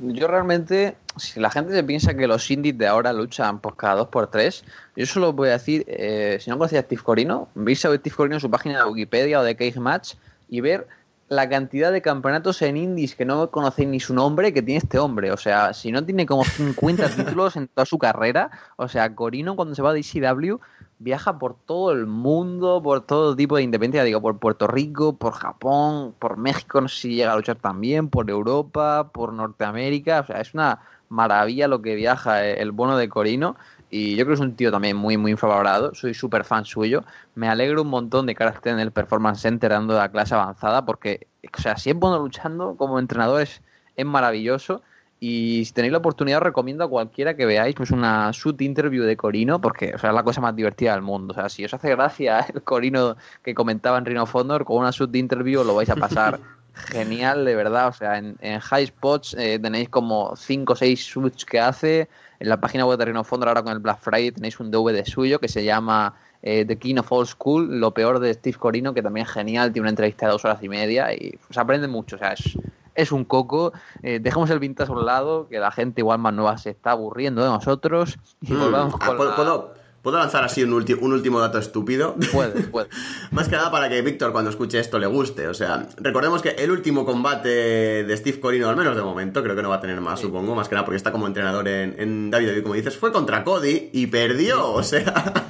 Yo 0.00 0.28
realmente, 0.28 0.96
si 1.16 1.40
la 1.40 1.50
gente 1.50 1.72
se 1.72 1.82
piensa 1.82 2.14
que 2.14 2.28
los 2.28 2.48
indies 2.48 2.78
de 2.78 2.86
ahora 2.86 3.12
luchan 3.12 3.58
pues 3.58 3.74
cada 3.74 3.96
dos 3.96 4.08
por 4.08 4.28
tres, 4.28 4.64
yo 4.94 5.04
solo 5.06 5.32
voy 5.32 5.48
a 5.48 5.52
decir, 5.52 5.84
eh, 5.88 6.38
si 6.40 6.48
no 6.48 6.58
conocéis 6.58 6.82
a 6.82 6.84
Steve 6.84 7.02
Corino, 7.02 7.48
veis 7.56 7.84
a 7.84 7.92
Steve 7.92 8.14
Corino 8.14 8.36
en 8.36 8.40
su 8.40 8.48
página 8.48 8.84
de 8.84 8.90
Wikipedia 8.90 9.40
o 9.40 9.42
de 9.42 9.56
Cage 9.56 9.80
Match 9.80 10.14
y 10.48 10.60
ver 10.60 10.86
la 11.28 11.48
cantidad 11.48 11.92
de 11.92 12.02
campeonatos 12.02 12.62
en 12.62 12.76
indies 12.76 13.14
que 13.14 13.24
no 13.24 13.50
conocéis 13.50 13.88
ni 13.88 14.00
su 14.00 14.14
nombre 14.14 14.52
que 14.52 14.62
tiene 14.62 14.78
este 14.78 14.98
hombre. 14.98 15.30
O 15.30 15.36
sea, 15.36 15.74
si 15.74 15.92
no 15.92 16.04
tiene 16.04 16.26
como 16.26 16.44
50 16.44 17.08
títulos 17.16 17.56
en 17.56 17.68
toda 17.68 17.84
su 17.84 17.98
carrera, 17.98 18.50
o 18.76 18.88
sea, 18.88 19.14
Corino 19.14 19.56
cuando 19.56 19.74
se 19.74 19.82
va 19.82 19.92
de 19.92 20.00
ECW 20.00 20.58
viaja 20.98 21.38
por 21.38 21.54
todo 21.54 21.92
el 21.92 22.06
mundo, 22.06 22.82
por 22.82 23.02
todo 23.02 23.36
tipo 23.36 23.56
de 23.56 23.62
independencia, 23.62 24.04
digo, 24.04 24.20
por 24.20 24.38
Puerto 24.38 24.66
Rico, 24.66 25.16
por 25.16 25.32
Japón, 25.34 26.14
por 26.18 26.36
México, 26.38 26.80
no 26.80 26.88
sé 26.88 26.96
si 26.96 27.14
llega 27.14 27.32
a 27.32 27.36
luchar 27.36 27.56
también, 27.56 28.08
por 28.08 28.28
Europa, 28.28 29.10
por 29.12 29.32
Norteamérica, 29.32 30.20
o 30.20 30.26
sea, 30.26 30.40
es 30.40 30.54
una 30.54 30.80
maravilla 31.08 31.68
lo 31.68 31.82
que 31.82 31.94
viaja 31.94 32.44
el 32.44 32.72
bono 32.72 32.96
de 32.96 33.08
Corino 33.08 33.56
y 33.90 34.16
yo 34.16 34.24
creo 34.24 34.28
que 34.28 34.34
es 34.34 34.40
un 34.40 34.54
tío 34.54 34.70
también 34.70 34.96
muy, 34.96 35.16
muy 35.16 35.30
infravalorado. 35.32 35.94
Soy 35.94 36.12
súper 36.14 36.44
fan 36.44 36.64
suyo. 36.64 37.04
Me 37.34 37.48
alegro 37.48 37.82
un 37.82 37.88
montón 37.88 38.26
de 38.26 38.34
que 38.34 38.42
ahora 38.42 38.56
esté 38.56 38.70
en 38.70 38.80
el 38.80 38.92
Performance 38.92 39.40
Center 39.40 39.70
dando 39.70 39.94
la 39.94 40.10
clase 40.10 40.34
avanzada 40.34 40.84
porque, 40.84 41.26
o 41.56 41.60
sea, 41.60 41.76
si 41.76 41.90
es 41.90 41.96
bueno 41.96 42.18
luchando 42.18 42.76
como 42.76 42.98
entrenador 42.98 43.42
es, 43.42 43.62
es 43.96 44.06
maravilloso. 44.06 44.82
Y 45.20 45.64
si 45.64 45.72
tenéis 45.72 45.92
la 45.92 45.98
oportunidad, 45.98 46.38
os 46.38 46.44
recomiendo 46.44 46.84
a 46.84 46.88
cualquiera 46.88 47.34
que 47.34 47.44
veáis 47.44 47.74
pues 47.74 47.90
una 47.90 48.30
shoot 48.32 48.60
interview 48.60 49.02
de 49.04 49.16
Corino, 49.16 49.60
porque 49.60 49.94
o 49.94 49.98
sea, 49.98 50.10
es 50.10 50.14
la 50.14 50.22
cosa 50.22 50.40
más 50.40 50.54
divertida 50.54 50.92
del 50.92 51.02
mundo. 51.02 51.32
O 51.32 51.34
sea, 51.34 51.48
si 51.48 51.64
os 51.64 51.74
hace 51.74 51.90
gracia 51.90 52.40
el 52.54 52.62
Corino 52.62 53.16
que 53.42 53.54
comentaba 53.54 53.98
en 53.98 54.04
Rhino 54.04 54.26
Fondor, 54.26 54.64
con 54.64 54.76
una 54.76 54.90
shoot 54.90 55.14
interview 55.16 55.64
lo 55.64 55.74
vais 55.74 55.90
a 55.90 55.96
pasar 55.96 56.38
genial, 56.78 57.44
de 57.44 57.54
verdad. 57.54 57.88
O 57.88 57.92
sea, 57.92 58.18
en, 58.18 58.36
en 58.40 58.60
High 58.60 58.86
Spots 58.86 59.34
eh, 59.38 59.58
tenéis 59.58 59.88
como 59.88 60.34
5 60.36 60.72
o 60.72 60.76
6 60.76 60.98
shoots 61.00 61.44
que 61.44 61.60
hace. 61.60 62.08
En 62.40 62.48
la 62.48 62.60
página 62.60 62.86
web 62.86 62.98
de 62.98 63.04
Rhino 63.06 63.24
Fondor, 63.24 63.48
ahora 63.48 63.62
con 63.62 63.72
el 63.72 63.80
Black 63.80 63.98
Friday, 64.00 64.30
tenéis 64.30 64.60
un 64.60 64.70
DVD 64.70 65.04
suyo 65.04 65.40
que 65.40 65.48
se 65.48 65.64
llama 65.64 66.14
eh, 66.42 66.64
The 66.64 66.78
King 66.78 66.96
of 66.98 67.10
All 67.10 67.26
School, 67.26 67.80
lo 67.80 67.92
peor 67.92 68.20
de 68.20 68.32
Steve 68.34 68.56
Corino, 68.56 68.94
que 68.94 69.02
también 69.02 69.26
es 69.26 69.32
genial, 69.32 69.72
tiene 69.72 69.84
una 69.84 69.90
entrevista 69.90 70.26
de 70.26 70.32
dos 70.32 70.44
horas 70.44 70.62
y 70.62 70.68
media 70.68 71.12
y 71.12 71.30
se 71.30 71.38
pues, 71.48 71.58
aprende 71.58 71.88
mucho. 71.88 72.14
O 72.14 72.18
sea, 72.20 72.32
es, 72.34 72.56
es 72.94 73.10
un 73.12 73.24
coco. 73.24 73.72
Eh, 74.02 74.20
dejemos 74.20 74.48
el 74.50 74.60
vintage 74.60 74.90
a 74.92 74.94
un 74.94 75.04
lado, 75.04 75.48
que 75.48 75.58
la 75.58 75.72
gente 75.72 76.00
igual 76.00 76.20
más 76.20 76.32
nueva 76.32 76.56
se 76.58 76.70
está 76.70 76.92
aburriendo 76.92 77.42
de 77.42 77.48
nosotros. 77.48 78.16
Y 78.40 78.52
Mm, 78.52 78.60
volvamos 78.60 78.94
ah, 79.00 79.06
con 79.06 79.16
¿puedo, 79.16 79.30
la- 79.30 79.36
puedo- 79.36 79.74
puedo 80.08 80.20
lanzar 80.20 80.42
así 80.42 80.62
un, 80.62 80.72
un 80.72 81.12
último 81.12 81.38
dato 81.38 81.58
estúpido? 81.58 82.16
Puede, 82.32 82.62
puede. 82.62 82.88
Más 83.30 83.46
que 83.46 83.56
nada 83.56 83.70
para 83.70 83.90
que 83.90 84.00
Víctor 84.00 84.32
cuando 84.32 84.48
escuche 84.48 84.78
esto 84.78 84.98
le 84.98 85.06
guste. 85.06 85.48
O 85.48 85.52
sea, 85.52 85.86
recordemos 85.98 86.40
que 86.40 86.48
el 86.50 86.70
último 86.70 87.04
combate 87.04 88.04
de 88.04 88.16
Steve 88.16 88.40
Corino, 88.40 88.70
al 88.70 88.76
menos 88.76 88.96
de 88.96 89.02
momento, 89.02 89.42
creo 89.42 89.54
que 89.54 89.60
no 89.60 89.68
va 89.68 89.74
a 89.76 89.80
tener 89.82 90.00
más, 90.00 90.20
supongo, 90.20 90.54
más 90.54 90.66
que 90.66 90.76
nada 90.76 90.86
porque 90.86 90.96
está 90.96 91.12
como 91.12 91.26
entrenador 91.26 91.68
en, 91.68 91.94
en 91.98 92.30
WWE, 92.32 92.62
como 92.62 92.74
dices, 92.74 92.96
fue 92.96 93.12
contra 93.12 93.44
Cody 93.44 93.90
y 93.92 94.06
perdió. 94.06 94.72
O 94.72 94.82
sea, 94.82 95.12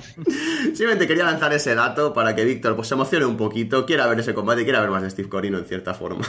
simplemente 0.64 1.06
quería 1.06 1.24
lanzar 1.24 1.52
ese 1.52 1.76
dato 1.76 2.12
para 2.12 2.34
que 2.34 2.44
Víctor 2.44 2.74
pues, 2.74 2.88
se 2.88 2.94
emocione 2.94 3.26
un 3.26 3.36
poquito, 3.36 3.86
quiera 3.86 4.08
ver 4.08 4.18
ese 4.18 4.34
combate 4.34 4.62
y 4.62 4.64
quiera 4.64 4.80
ver 4.80 4.90
más 4.90 5.02
de 5.02 5.10
Steve 5.10 5.28
Corino 5.28 5.58
en 5.58 5.66
cierta 5.66 5.94
forma. 5.94 6.26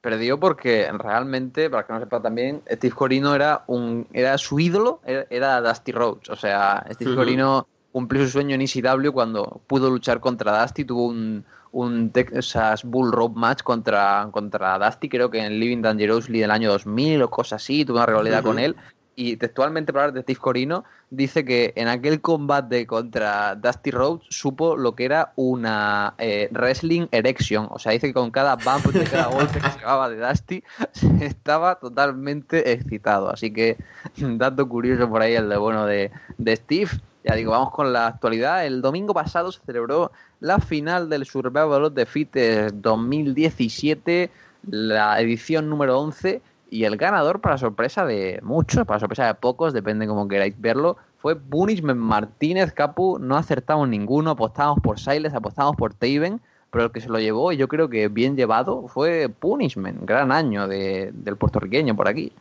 Perdió 0.00 0.38
porque 0.38 0.88
realmente, 0.92 1.68
para 1.68 1.86
que 1.86 1.92
no 1.92 1.98
sepa 2.00 2.22
también, 2.22 2.62
Steve 2.70 2.94
Corino 2.94 3.34
era 3.34 3.64
un 3.66 4.06
era 4.12 4.38
su 4.38 4.60
ídolo, 4.60 5.00
era, 5.04 5.26
era 5.30 5.60
Dusty 5.60 5.92
Rhodes. 5.92 6.30
O 6.30 6.36
sea, 6.36 6.86
Steve. 6.92 7.16
Corino 7.16 7.66
cumplió 7.92 8.22
su 8.24 8.30
sueño 8.30 8.54
en 8.54 8.60
ECW 8.62 9.10
cuando 9.12 9.60
pudo 9.66 9.90
luchar 9.90 10.20
contra 10.20 10.62
Dusty, 10.62 10.84
tuvo 10.84 11.06
un, 11.06 11.44
un 11.72 12.10
Texas 12.10 12.84
Bull 12.84 13.12
Rope 13.12 13.38
match 13.38 13.62
contra, 13.62 14.28
contra 14.30 14.78
Dusty, 14.78 15.08
creo 15.08 15.30
que 15.30 15.44
en 15.44 15.58
Living 15.58 15.82
Dangerously 15.82 16.40
del 16.40 16.50
año 16.50 16.70
2000 16.70 17.22
o 17.22 17.30
cosas 17.30 17.62
así, 17.62 17.84
tuvo 17.84 17.96
una 17.96 18.06
rivalidad 18.06 18.42
con 18.42 18.58
él. 18.58 18.76
Y 19.20 19.36
textualmente, 19.36 19.92
para 19.92 20.04
hablar 20.04 20.14
de 20.14 20.22
Steve 20.22 20.38
Corino, 20.38 20.84
dice 21.10 21.44
que 21.44 21.72
en 21.74 21.88
aquel 21.88 22.20
combate 22.20 22.86
contra 22.86 23.56
Dusty 23.56 23.90
Rhodes 23.90 24.24
supo 24.28 24.76
lo 24.76 24.94
que 24.94 25.06
era 25.06 25.32
una 25.34 26.14
eh, 26.18 26.48
wrestling 26.52 27.08
erection. 27.10 27.66
O 27.72 27.80
sea, 27.80 27.90
dice 27.90 28.06
que 28.06 28.14
con 28.14 28.30
cada 28.30 28.54
bump 28.54 28.86
de 28.92 29.02
cada 29.02 29.26
golpe 29.34 29.54
que 29.54 29.70
se 29.70 29.78
acababa 29.78 30.08
de 30.08 30.24
Dusty 30.24 30.62
estaba 31.20 31.80
totalmente 31.80 32.70
excitado. 32.70 33.28
Así 33.28 33.52
que, 33.52 33.76
dato 34.16 34.68
curioso 34.68 35.10
por 35.10 35.20
ahí 35.20 35.34
el 35.34 35.48
de 35.48 35.56
bueno 35.56 35.84
de, 35.84 36.12
de 36.36 36.54
Steve. 36.54 36.90
Ya 37.24 37.34
digo, 37.34 37.50
vamos 37.50 37.72
con 37.72 37.92
la 37.92 38.06
actualidad. 38.06 38.66
El 38.66 38.80
domingo 38.80 39.14
pasado 39.14 39.50
se 39.50 39.58
celebró 39.66 40.12
la 40.38 40.60
final 40.60 41.08
del 41.08 41.26
Survival 41.26 41.86
of 41.86 41.94
the 41.94 42.06
Fittest 42.06 42.76
2017, 42.76 44.30
la 44.70 45.20
edición 45.20 45.68
número 45.68 45.98
11, 45.98 46.40
y 46.70 46.84
el 46.84 46.96
ganador, 46.96 47.40
para 47.40 47.58
sorpresa 47.58 48.04
de 48.04 48.40
muchos, 48.42 48.86
para 48.86 49.00
sorpresa 49.00 49.26
de 49.26 49.34
pocos, 49.34 49.72
depende 49.72 50.06
como 50.06 50.28
queráis 50.28 50.54
verlo, 50.58 50.96
fue 51.18 51.36
Punishment 51.36 51.98
Martínez 51.98 52.72
Capu. 52.72 53.18
No 53.18 53.36
acertamos 53.36 53.88
ninguno, 53.88 54.30
apostamos 54.30 54.78
por 54.82 55.00
Siles, 55.00 55.34
apostamos 55.34 55.76
por 55.76 55.94
Taven, 55.94 56.40
pero 56.70 56.84
el 56.84 56.92
que 56.92 57.00
se 57.00 57.08
lo 57.08 57.18
llevó, 57.18 57.52
y 57.52 57.56
yo 57.56 57.68
creo 57.68 57.88
que 57.88 58.08
bien 58.08 58.36
llevado, 58.36 58.88
fue 58.88 59.28
Punishment. 59.28 60.04
Gran 60.04 60.30
año 60.30 60.68
de, 60.68 61.10
del 61.12 61.36
puertorriqueño 61.36 61.96
por 61.96 62.08
aquí. 62.08 62.32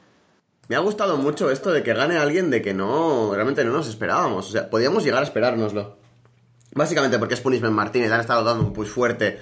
Me 0.68 0.76
ha 0.76 0.80
gustado 0.80 1.18
mucho 1.18 1.50
esto 1.50 1.72
de 1.72 1.82
que 1.82 1.94
gane 1.94 2.18
alguien 2.18 2.50
de 2.50 2.62
que 2.62 2.74
no, 2.74 3.32
realmente 3.34 3.64
no 3.64 3.72
nos 3.72 3.88
esperábamos. 3.88 4.50
O 4.50 4.52
sea, 4.52 4.70
podíamos 4.70 5.04
llegar 5.04 5.22
a 5.22 5.26
esperárnoslo. 5.26 5.96
Básicamente 6.76 7.18
porque 7.18 7.36
es 7.36 7.42
Punishment 7.42 7.74
Martínez, 7.74 8.12
han 8.12 8.20
estado 8.20 8.44
dando 8.44 8.66
un 8.66 8.74
push 8.74 8.88
fuerte 8.88 9.40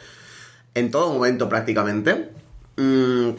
en 0.75 0.91
todo 0.91 1.11
momento 1.11 1.49
prácticamente. 1.49 2.29
Mm, 2.77 3.31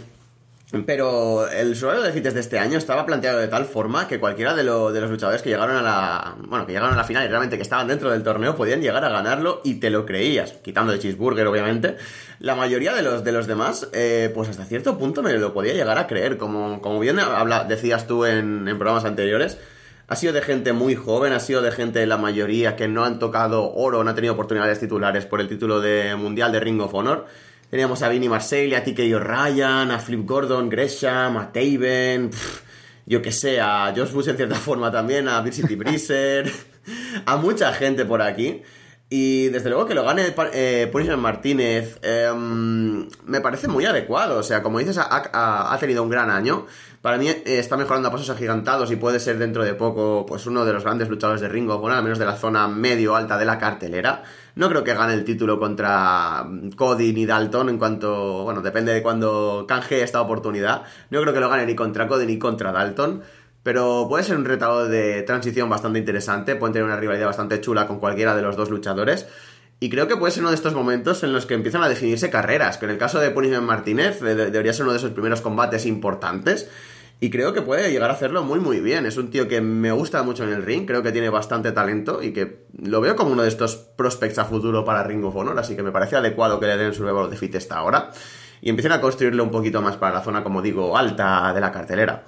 pero 0.85 1.49
el 1.49 1.77
suelo 1.77 2.03
de 2.03 2.11
fites 2.13 2.35
de 2.35 2.41
este 2.41 2.59
año 2.59 2.77
estaba 2.77 3.07
planteado 3.07 3.39
de 3.39 3.47
tal 3.47 3.67
forma 3.67 4.09
que 4.09 4.19
cualquiera 4.19 4.53
de, 4.53 4.65
de, 4.65 5.01
los 5.01 5.11
luchadores 5.11 5.41
que 5.41 5.51
llegaron 5.51 5.77
a 5.77 5.83
la. 5.83 6.37
Bueno, 6.41 6.67
que 6.67 6.73
llegaron 6.73 6.93
a 6.93 6.97
la 6.97 7.05
final 7.05 7.25
y 7.25 7.29
realmente 7.29 7.57
que 7.57 7.63
estaban 7.63 7.87
dentro 7.87 8.11
del 8.11 8.25
torneo 8.25 8.57
podían 8.57 8.83
llegar 8.83 9.05
a 9.05 9.09
ganarlo 9.09 9.61
y 9.63 9.75
te 9.75 9.91
lo 9.91 10.05
creías. 10.05 10.55
Quitando 10.65 10.93
de 10.93 10.99
Cheeseburger, 10.99 11.47
obviamente. 11.47 11.97
La 12.41 12.57
mayoría 12.57 12.95
de 12.95 13.03
los, 13.03 13.23
de 13.23 13.31
los 13.31 13.47
demás, 13.47 13.89
eh, 13.93 14.33
pues 14.35 14.49
hasta 14.49 14.65
cierto 14.65 14.99
punto 14.99 15.23
me 15.23 15.33
lo 15.35 15.55
podía 15.55 15.73
llegar 15.73 15.99
a 15.99 16.09
creer. 16.09 16.37
Como, 16.37 16.83
como 16.83 16.99
bien 16.99 17.17
decías 17.69 18.09
tú 18.09 18.25
en, 18.25 18.67
en 18.67 18.77
programas 18.77 19.05
anteriores. 19.05 19.59
Ha 20.09 20.15
sido 20.15 20.33
de 20.33 20.43
gente 20.43 20.73
muy 20.73 20.95
joven, 20.95 21.33
ha 21.33 21.41
sido 21.41 21.63
de 21.63 21.73
gente, 21.73 22.07
la 22.07 22.17
mayoría, 22.17 22.77
que 22.77 22.87
no 22.87 23.05
han 23.05 23.19
tocado 23.19 23.73
oro, 23.73 24.05
no 24.05 24.11
han 24.11 24.15
tenido 24.15 24.35
oportunidades 24.35 24.79
titulares 24.79 25.27
por 25.27 25.41
el 25.41 25.49
título 25.49 25.81
de 25.81 26.15
mundial 26.15 26.53
de 26.53 26.61
Ring 26.61 26.81
of 26.81 26.95
Honor. 26.95 27.27
Teníamos 27.77 28.03
a 28.03 28.09
Vinny 28.09 28.27
Marseille, 28.27 28.75
a 28.75 28.83
TK 28.83 29.01
O'Ryan, 29.17 29.91
a 29.91 29.99
Flip 29.99 30.25
Gordon, 30.25 30.71
Gresham, 30.71 31.37
a 31.37 31.53
Taven, 31.53 32.31
yo 33.05 33.21
que 33.21 33.31
sé, 33.31 33.61
a 33.61 33.93
Josh 33.95 34.13
Bush 34.13 34.29
en 34.29 34.37
cierta 34.39 34.55
forma 34.55 34.91
también, 34.91 35.29
a 35.29 35.43
Big 35.43 35.53
City 35.53 35.75
Breezer, 35.75 36.51
a 37.27 37.37
mucha 37.37 37.75
gente 37.75 38.07
por 38.07 38.23
aquí. 38.23 38.63
Y 39.09 39.51
desde 39.51 39.71
luego 39.71 39.87
que 39.87 39.95
lo 39.95 40.03
gane 40.03 40.35
eh, 40.53 41.17
Martínez 41.17 42.01
eh, 42.03 42.33
me 42.35 43.41
parece 43.41 43.69
muy 43.69 43.85
adecuado. 43.85 44.39
O 44.39 44.43
sea, 44.43 44.65
como 44.65 44.81
dices, 44.81 44.99
ha, 44.99 45.77
tenido 45.79 46.03
un 46.03 46.11
gran 46.11 46.29
año. 46.29 46.67
Para 47.03 47.17
mí 47.17 47.29
eh, 47.29 47.43
está 47.45 47.77
mejorando 47.77 48.09
a 48.09 48.11
pasos 48.11 48.31
agigantados 48.31 48.91
y 48.91 48.97
puede 48.97 49.21
ser 49.21 49.39
dentro 49.39 49.63
de 49.63 49.75
poco 49.75 50.27
pues 50.27 50.47
uno 50.47 50.65
de 50.65 50.73
los 50.73 50.83
grandes 50.83 51.09
luchadores 51.09 51.41
de 51.41 51.49
Ringo, 51.49 51.79
bueno, 51.79 51.97
al 51.97 52.03
menos 52.03 52.19
de 52.19 52.25
la 52.25 52.35
zona 52.37 52.67
medio 52.67 53.15
alta 53.15 53.39
de 53.39 53.45
la 53.45 53.59
cartelera. 53.59 54.25
No 54.57 54.69
creo 54.69 54.83
que 54.83 54.95
gane 54.95 55.15
el 55.15 55.23
título 55.23 55.61
contra 55.61 56.45
Cody 56.75 57.13
ni 57.13 57.27
Dalton 57.27 57.69
en 57.69 57.79
cuanto, 57.79 58.43
bueno, 58.43 58.61
depende 58.61 58.93
de 58.93 59.03
cuando 59.03 59.67
canje 59.69 60.03
esta 60.03 60.21
oportunidad. 60.21 60.83
No 61.11 61.21
creo 61.21 61.33
que 61.33 61.41
lo 61.41 61.49
gane 61.49 61.65
ni 61.65 61.77
contra 61.77 62.09
Cody 62.09 62.27
ni 62.27 62.41
contra 62.41 62.73
Dalton. 62.73 63.23
Pero 63.67 64.07
puede 64.09 64.23
ser 64.23 64.37
un 64.37 64.45
retado 64.45 64.87
de 64.87 65.23
transición 65.23 65.69
bastante 65.69 65.99
interesante, 65.99 66.55
pueden 66.55 66.73
tener 66.73 66.87
una 66.87 66.95
rivalidad 66.95 67.27
bastante 67.27 67.61
chula 67.61 67.89
con 67.89 67.99
cualquiera 67.99 68.37
de 68.37 68.41
los 68.41 68.55
dos 68.55 68.71
luchadores. 68.71 69.27
Y 69.81 69.91
creo 69.91 70.07
que 70.07 70.17
puede 70.17 70.31
ser 70.31 70.45
uno 70.45 70.51
de 70.51 70.55
estos 70.55 70.73
momentos 70.73 71.25
en 71.25 71.33
los 71.33 71.47
que 71.47 71.55
empiezan 71.55 71.83
a 71.83 71.89
definirse 71.89 72.31
carreras, 72.31 72.79
que 72.79 72.85
en 72.85 72.93
el 72.93 72.99
caso 72.99 73.19
de 73.19 73.33
Punishment 73.33 73.65
Martínez 73.65 74.21
debería 74.21 74.73
ser 74.73 74.85
uno 74.85 74.93
de 74.93 74.99
esos 74.99 75.11
primeros 75.11 75.41
combates 75.41 75.85
importantes. 75.85 76.71
Y 77.19 77.31
creo 77.31 77.53
que 77.53 77.61
puede 77.61 77.91
llegar 77.91 78.09
a 78.09 78.13
hacerlo 78.13 78.45
muy 78.45 78.61
muy 78.61 78.79
bien. 78.79 79.05
Es 79.05 79.17
un 79.17 79.33
tío 79.33 79.49
que 79.49 79.61
me 79.61 79.91
gusta 79.91 80.23
mucho 80.23 80.45
en 80.45 80.51
el 80.51 80.63
ring, 80.63 80.87
creo 80.87 81.03
que 81.03 81.11
tiene 81.11 81.29
bastante 81.29 81.73
talento 81.73 82.23
y 82.23 82.33
que 82.33 82.67
lo 82.81 83.01
veo 83.01 83.17
como 83.17 83.33
uno 83.33 83.43
de 83.43 83.49
estos 83.49 83.75
prospects 83.75 84.39
a 84.39 84.45
futuro 84.45 84.85
para 84.85 85.03
Ring 85.03 85.25
of 85.25 85.35
Honor, 85.35 85.59
así 85.59 85.75
que 85.75 85.83
me 85.83 85.91
parece 85.91 86.15
adecuado 86.15 86.61
que 86.61 86.67
le 86.67 86.77
den 86.77 86.95
su 86.95 87.03
nuevo 87.03 87.27
de 87.27 87.37
fit 87.37 87.57
esta 87.57 87.79
ahora. 87.79 88.13
Y 88.61 88.71
empiecen 88.71 88.93
a 88.93 89.01
construirlo 89.01 89.43
un 89.43 89.51
poquito 89.51 89.83
más 89.83 89.97
para 89.97 90.15
la 90.15 90.21
zona, 90.23 90.45
como 90.45 90.63
digo, 90.63 90.97
alta 90.97 91.53
de 91.53 91.61
la 91.61 91.73
cartelera. 91.73 92.25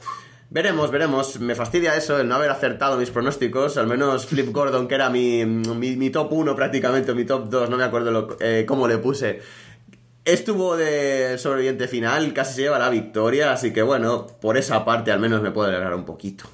Veremos, 0.51 0.90
veremos. 0.90 1.38
Me 1.40 1.55
fastidia 1.55 1.94
eso, 1.94 2.18
el 2.18 2.26
no 2.26 2.36
haber 2.36 2.51
acertado 2.51 2.96
mis 2.96 3.11
pronósticos. 3.11 3.76
Al 3.76 3.86
menos 3.86 4.26
Flip 4.26 4.51
Gordon, 4.51 4.88
que 4.88 4.94
era 4.94 5.11
mi, 5.11 5.44
mi, 5.44 6.11
top 6.11 6.32
1 6.32 6.57
prácticamente, 6.57 7.12
mi 7.12 7.26
top 7.26 7.51
2, 7.51 7.68
no 7.68 7.76
me 7.76 7.84
acuerdo 7.84 8.36
eh, 8.40 8.64
cómo 8.66 8.88
le 8.88 8.96
puse. 8.96 9.42
Estuvo 10.24 10.76
de 10.76 11.36
sobreviviente 11.38 11.86
final, 11.86 12.32
casi 12.32 12.55
se 12.55 12.62
lleva 12.62 12.78
la 12.78 12.90
victoria, 12.90 13.53
así 13.53 13.72
que 13.72 13.82
bueno, 13.82 14.26
por 14.26 14.57
esa 14.57 14.84
parte 14.84 15.11
al 15.11 15.20
menos 15.20 15.42
me 15.42 15.51
puedo 15.51 15.68
alegrar 15.68 15.94
un 15.94 16.05
poquito. 16.05 16.44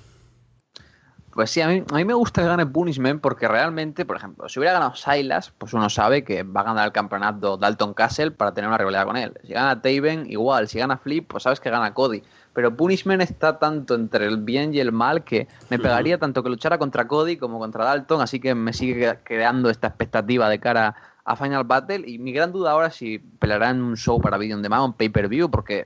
Pues 1.32 1.51
sí, 1.51 1.61
a 1.61 1.66
mí, 1.66 1.82
a 1.90 1.97
mí 1.97 2.05
me 2.05 2.14
gusta 2.14 2.42
que 2.42 2.49
gane 2.49 2.66
Punishment 2.66 3.20
porque 3.20 3.49
realmente, 3.49 4.05
por 4.05 4.16
ejemplo, 4.16 4.49
si 4.49 4.61
hubiera 4.61 4.74
ganado 4.74 4.95
Silas, 4.95 5.53
pues 5.59 5.72
uno 5.72 5.90
sabe 5.90 6.22
que 6.22 6.45
va 6.45 6.61
a 6.61 6.64
ganar 6.64 6.86
el 6.86 6.92
campeonato 6.92 7.57
Dalton 7.57 7.95
Castle 7.95 8.30
para 8.30 8.55
tener 8.55 8.68
una 8.68 8.78
rivalidad 8.78 9.05
con 9.05 9.16
él. 9.16 9.32
Si 9.42 9.53
gana 9.53 9.82
Taven, 9.82 10.30
igual. 10.30 10.68
Si 10.68 10.78
gana 10.78 10.97
Flip, 10.97 11.26
pues 11.26 11.42
sabes 11.42 11.59
que 11.59 11.70
gana 11.70 11.92
Cody 11.92 12.22
pero 12.55 12.74
Punishment 12.76 13.20
está 13.20 13.59
tanto 13.59 13.94
entre 13.94 14.26
el 14.26 14.38
bien 14.38 14.72
y 14.72 14.78
el 14.78 14.92
mal 14.92 15.24
que 15.24 15.48
me 15.70 15.78
pegaría 15.78 16.18
tanto 16.18 16.42
que 16.42 16.48
luchara 16.48 16.78
contra 16.78 17.07
Cody 17.07 17.36
como 17.36 17.59
contra 17.59 17.84
Dalton, 17.84 18.22
así 18.22 18.40
que 18.40 18.55
me 18.55 18.72
sigue 18.72 19.18
creando 19.24 19.68
esta 19.68 19.88
expectativa 19.88 20.48
de 20.48 20.61
cara 20.61 20.94
a 21.24 21.36
Final 21.36 21.64
Battle. 21.64 22.09
Y 22.09 22.18
mi 22.18 22.32
gran 22.32 22.52
duda 22.52 22.70
ahora 22.70 22.86
es 22.86 22.94
si 22.94 23.18
peleará 23.18 23.70
en 23.70 23.82
un 23.82 23.96
show 23.96 24.20
para 24.20 24.38
Video 24.38 24.57
on 24.57 24.62
Demand 24.62 24.82
o 24.82 24.86
en 24.86 24.92
pay-per-view 24.92 25.50
porque 25.50 25.84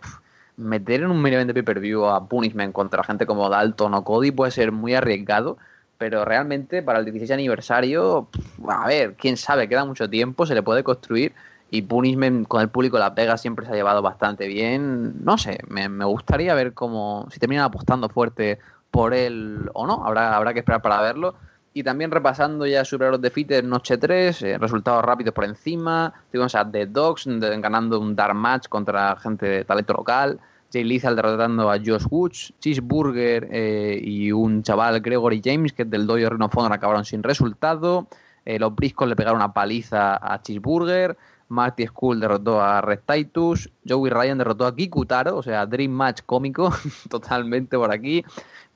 meter 0.57 1.01
en 1.01 1.11
un 1.11 1.27
event 1.27 1.49
de 1.49 1.55
pay-per-view 1.55 2.05
a 2.05 2.29
Punishment 2.29 2.73
contra 2.73 3.03
gente 3.03 3.25
como 3.25 3.49
Dalton 3.49 3.95
o 3.95 4.05
Cody 4.05 4.31
puede 4.31 4.51
ser 4.51 4.71
muy 4.71 4.95
arriesgado 4.95 5.57
pero 5.99 6.25
realmente 6.25 6.81
para 6.81 7.01
el 7.01 7.05
16 7.05 7.33
aniversario, 7.33 8.29
a 8.69 8.87
ver, 8.87 9.14
quién 9.14 9.37
sabe, 9.37 9.69
queda 9.69 9.85
mucho 9.85 10.09
tiempo, 10.09 10.47
se 10.47 10.55
le 10.55 10.62
puede 10.62 10.85
construir 10.85 11.35
y 11.71 11.83
Punishment 11.83 12.49
con 12.49 12.61
el 12.62 12.69
público 12.69 12.99
La 12.99 13.14
Pega 13.14 13.37
siempre 13.37 13.66
se 13.66 13.73
ha 13.73 13.75
llevado 13.77 14.03
bastante 14.03 14.47
bien. 14.47 15.25
No 15.25 15.37
sé, 15.39 15.59
me, 15.69 15.87
gustaría 16.05 16.55
ver 16.55 16.73
cómo 16.73 17.29
si 17.31 17.39
terminan 17.39 17.64
apostando 17.64 18.09
fuerte 18.09 18.59
por 18.91 19.12
él 19.14 19.71
o 19.75 19.87
no. 19.87 20.05
Habrá, 20.05 20.35
habrá 20.37 20.53
que 20.55 20.61
esperar 20.61 20.83
para 20.83 21.01
verlo. 21.01 21.35
Y 21.75 21.83
también 21.83 22.11
repasando 22.11 22.66
ya 22.66 22.83
los 22.91 23.21
de 23.21 23.31
Fitter 23.31 23.62
Noche 23.62 23.99
3, 23.99 24.43
eh, 24.43 24.59
resultados 24.59 25.05
rápidos 25.05 25.35
por 25.35 25.45
encima. 25.45 26.12
Tuvimos 26.33 26.55
a 26.55 26.69
The 26.69 26.87
Dogs 26.87 27.27
ganando 27.27 28.01
un 28.01 28.16
Dark 28.16 28.35
Match 28.35 28.69
contra 28.69 29.14
gente 29.16 29.47
de 29.47 29.64
talento 29.64 29.93
local. 29.93 30.41
Jay 30.73 30.85
Lethal 30.85 31.16
derrotando 31.16 31.71
a 31.71 31.79
Josh 31.79 32.07
Woods. 32.11 32.53
Cheeseburger 32.59 33.49
eh, 33.51 34.01
y 34.03 34.33
un 34.33 34.62
chaval 34.62 35.01
Gregory 35.01 35.41
James, 35.45 35.73
que 35.73 35.83
es 35.83 35.91
del 35.91 36.07
Dojo 36.07 36.31
Reno 36.31 36.49
Fondo, 36.49 36.73
acabaron 36.73 37.05
sin 37.05 37.23
resultado. 37.23 38.09
Eh, 38.45 38.59
los 38.59 38.75
Briscos 38.75 39.09
le 39.09 39.14
pegaron 39.14 39.37
una 39.37 39.53
paliza 39.53 40.16
a 40.16 40.41
Cheeseburger. 40.43 41.16
Marty 41.49 41.87
School 41.87 42.21
derrotó 42.21 42.61
a 42.61 42.81
Red 42.81 43.01
Titus, 43.07 43.71
Joey 43.87 44.11
Ryan 44.11 44.39
derrotó 44.39 44.67
a 44.67 44.75
Kikutaro, 44.75 45.37
o 45.37 45.43
sea, 45.43 45.67
Dream 45.67 45.91
Match 45.91 46.21
cómico, 46.25 46.73
totalmente 47.09 47.77
por 47.77 47.93
aquí. 47.93 48.25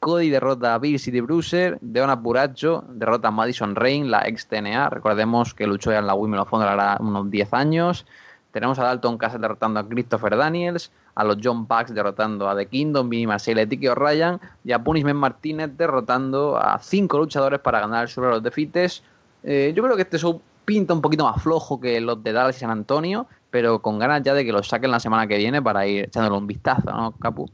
Cody 0.01 0.31
derrota 0.31 0.75
a 0.75 0.79
Bill 0.79 0.99
City 0.99 1.21
Bruiser, 1.21 1.79
Deona 1.81 2.21
Puracho 2.21 2.85
derrota 2.89 3.29
a 3.29 3.31
Madison 3.31 3.77
Rain, 3.77 4.11
la 4.11 4.27
ex 4.27 4.49
TNA, 4.49 4.91
recordemos 4.91 5.55
que 5.55 5.67
luchó 5.67 5.93
ya 5.93 5.99
en 5.99 6.09
la 6.09 6.15
Women 6.15 6.41
of 6.41 6.53
ahora 6.53 6.97
unos 6.99 7.31
10 7.31 7.55
años. 7.55 8.05
Tenemos 8.51 8.79
a 8.79 8.85
Dalton 8.85 9.17
Castle 9.17 9.41
derrotando 9.41 9.81
a 9.81 9.89
Christopher 9.89 10.37
Daniels, 10.37 10.91
a 11.15 11.25
los 11.25 11.39
John 11.43 11.67
Bucks 11.67 11.95
derrotando 11.95 12.49
a 12.49 12.57
The 12.57 12.67
Kingdom, 12.67 13.09
Vinny 13.09 13.27
Marcel, 13.27 13.67
Tiki 13.69 13.89
O'Ryan 13.89 14.41
y 14.65 14.73
a 14.73 14.83
Punishment 14.83 15.19
Martínez 15.19 15.71
derrotando 15.77 16.57
a 16.57 16.79
cinco 16.79 17.19
luchadores 17.19 17.61
para 17.61 17.81
ganar 17.81 18.03
el 18.03 18.09
Super 18.09 18.31
los 18.31 18.43
Defites. 18.43 19.03
Eh, 19.43 19.73
yo 19.75 19.83
creo 19.83 19.97
que 19.97 20.03
este 20.03 20.19
show 20.19 20.41
pinta 20.65 20.95
un 20.95 21.01
poquito 21.01 21.25
más 21.25 21.43
flojo 21.43 21.81
que 21.81 22.01
los 22.01 22.23
de 22.23 22.33
Dallas 22.33 22.57
y 22.57 22.61
San 22.61 22.71
Antonio, 22.71 23.27
pero 23.51 23.83
con 23.83 23.99
ganas 23.99 24.23
ya 24.23 24.35
de 24.35 24.45
que 24.45 24.53
los 24.53 24.69
saquen 24.69 24.91
la 24.91 25.01
semana 25.01 25.27
que 25.27 25.37
viene 25.39 25.63
para 25.63 25.87
ir 25.87 26.05
echándole 26.05 26.37
un 26.37 26.47
vistazo, 26.47 26.91
¿no, 26.91 27.13
Capu? 27.19 27.51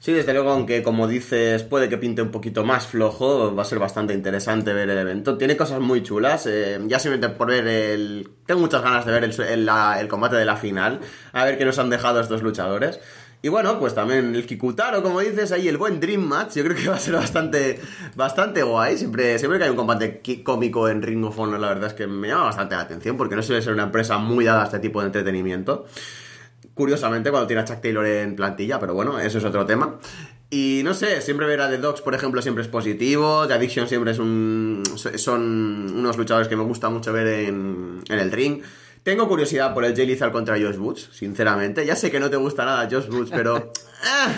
Sí, 0.00 0.12
desde 0.12 0.32
luego, 0.32 0.50
aunque 0.50 0.84
como 0.84 1.08
dices, 1.08 1.64
puede 1.64 1.88
que 1.88 1.98
pinte 1.98 2.22
un 2.22 2.30
poquito 2.30 2.62
más 2.64 2.86
flojo, 2.86 3.54
va 3.54 3.62
a 3.62 3.64
ser 3.64 3.80
bastante 3.80 4.14
interesante 4.14 4.72
ver 4.72 4.88
el 4.88 4.98
evento. 4.98 5.36
Tiene 5.36 5.56
cosas 5.56 5.80
muy 5.80 6.04
chulas, 6.04 6.46
eh, 6.46 6.78
ya 6.86 7.00
simplemente 7.00 7.36
por 7.36 7.48
ver 7.48 7.66
el... 7.66 8.30
Tengo 8.46 8.60
muchas 8.60 8.80
ganas 8.80 9.04
de 9.04 9.12
ver 9.12 9.24
el, 9.24 9.68
el, 9.68 10.08
combate 10.08 10.36
de 10.36 10.44
la 10.44 10.56
final, 10.56 11.00
a 11.32 11.44
ver 11.44 11.58
qué 11.58 11.64
nos 11.64 11.80
han 11.80 11.90
dejado 11.90 12.20
estos 12.20 12.42
luchadores. 12.42 13.00
Y 13.40 13.48
bueno, 13.48 13.78
pues 13.78 13.94
también 13.94 14.34
el 14.34 14.46
Kikutaro, 14.46 15.00
como 15.00 15.20
dices, 15.20 15.52
ahí 15.52 15.68
el 15.68 15.76
buen 15.76 16.00
Dream 16.00 16.22
Match, 16.22 16.56
yo 16.56 16.64
creo 16.64 16.76
que 16.76 16.88
va 16.88 16.96
a 16.96 16.98
ser 16.98 17.14
bastante, 17.14 17.80
bastante 18.16 18.64
guay. 18.64 18.98
Siempre, 18.98 19.38
siempre 19.38 19.58
que 19.58 19.64
hay 19.64 19.70
un 19.70 19.76
combate 19.76 20.20
cómico 20.42 20.88
en 20.88 21.02
Ring 21.02 21.24
of 21.24 21.38
Honor, 21.38 21.60
la 21.60 21.68
verdad 21.68 21.86
es 21.88 21.94
que 21.94 22.08
me 22.08 22.26
llama 22.26 22.44
bastante 22.44 22.74
la 22.74 22.80
atención, 22.80 23.16
porque 23.16 23.36
no 23.36 23.42
suele 23.42 23.62
ser 23.62 23.72
una 23.74 23.84
empresa 23.84 24.18
muy 24.18 24.44
dada 24.44 24.62
a 24.62 24.64
este 24.64 24.80
tipo 24.80 25.00
de 25.00 25.06
entretenimiento. 25.06 25.86
Curiosamente, 26.74 27.30
cuando 27.30 27.46
tiene 27.46 27.62
a 27.62 27.64
Chuck 27.64 27.80
Taylor 27.80 28.04
en 28.06 28.34
plantilla, 28.34 28.80
pero 28.80 28.94
bueno, 28.94 29.20
eso 29.20 29.38
es 29.38 29.44
otro 29.44 29.64
tema. 29.64 29.98
Y 30.50 30.80
no 30.82 30.94
sé, 30.94 31.20
siempre 31.20 31.46
ver 31.46 31.60
a 31.60 31.68
The 31.68 31.78
Dogs, 31.78 32.00
por 32.00 32.14
ejemplo, 32.14 32.42
siempre 32.42 32.62
es 32.62 32.68
positivo. 32.68 33.46
The 33.46 33.54
Addiction 33.54 33.86
siempre 33.86 34.12
es 34.12 34.18
un, 34.18 34.82
son 35.16 35.92
unos 35.94 36.16
luchadores 36.16 36.48
que 36.48 36.56
me 36.56 36.64
gusta 36.64 36.88
mucho 36.88 37.12
ver 37.12 37.26
en, 37.26 38.00
en 38.08 38.18
el 38.18 38.32
ring. 38.32 38.62
Tengo 39.02 39.28
curiosidad 39.28 39.74
por 39.74 39.84
el 39.84 39.94
Jay 39.94 40.06
Lethal 40.06 40.32
contra 40.32 40.54
Josh 40.54 40.76
Woods, 40.76 41.10
sinceramente. 41.12 41.84
Ya 41.86 41.96
sé 41.96 42.10
que 42.10 42.20
no 42.20 42.30
te 42.30 42.36
gusta 42.36 42.64
nada 42.64 42.88
Josh 42.90 43.08
Woods, 43.08 43.30
pero... 43.30 43.72
Ah, 44.00 44.30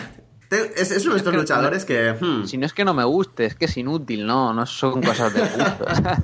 es, 0.51 1.05
uno 1.05 1.13
de 1.13 1.19
estos 1.19 1.35
luchadores 1.35 1.85
que... 1.85 2.17
Hmm. 2.19 2.47
Si 2.47 2.57
no 2.57 2.65
es 2.65 2.73
que 2.73 2.85
no 2.85 2.95
me 2.95 3.05
guste, 3.05 3.45
es 3.45 3.55
que 3.55 3.67
es 3.67 3.77
inútil, 3.77 4.27
no, 4.27 4.55
no 4.55 4.65
son 4.65 5.03
cosas 5.03 5.35
de 5.35 5.43
gusto. 5.43 5.85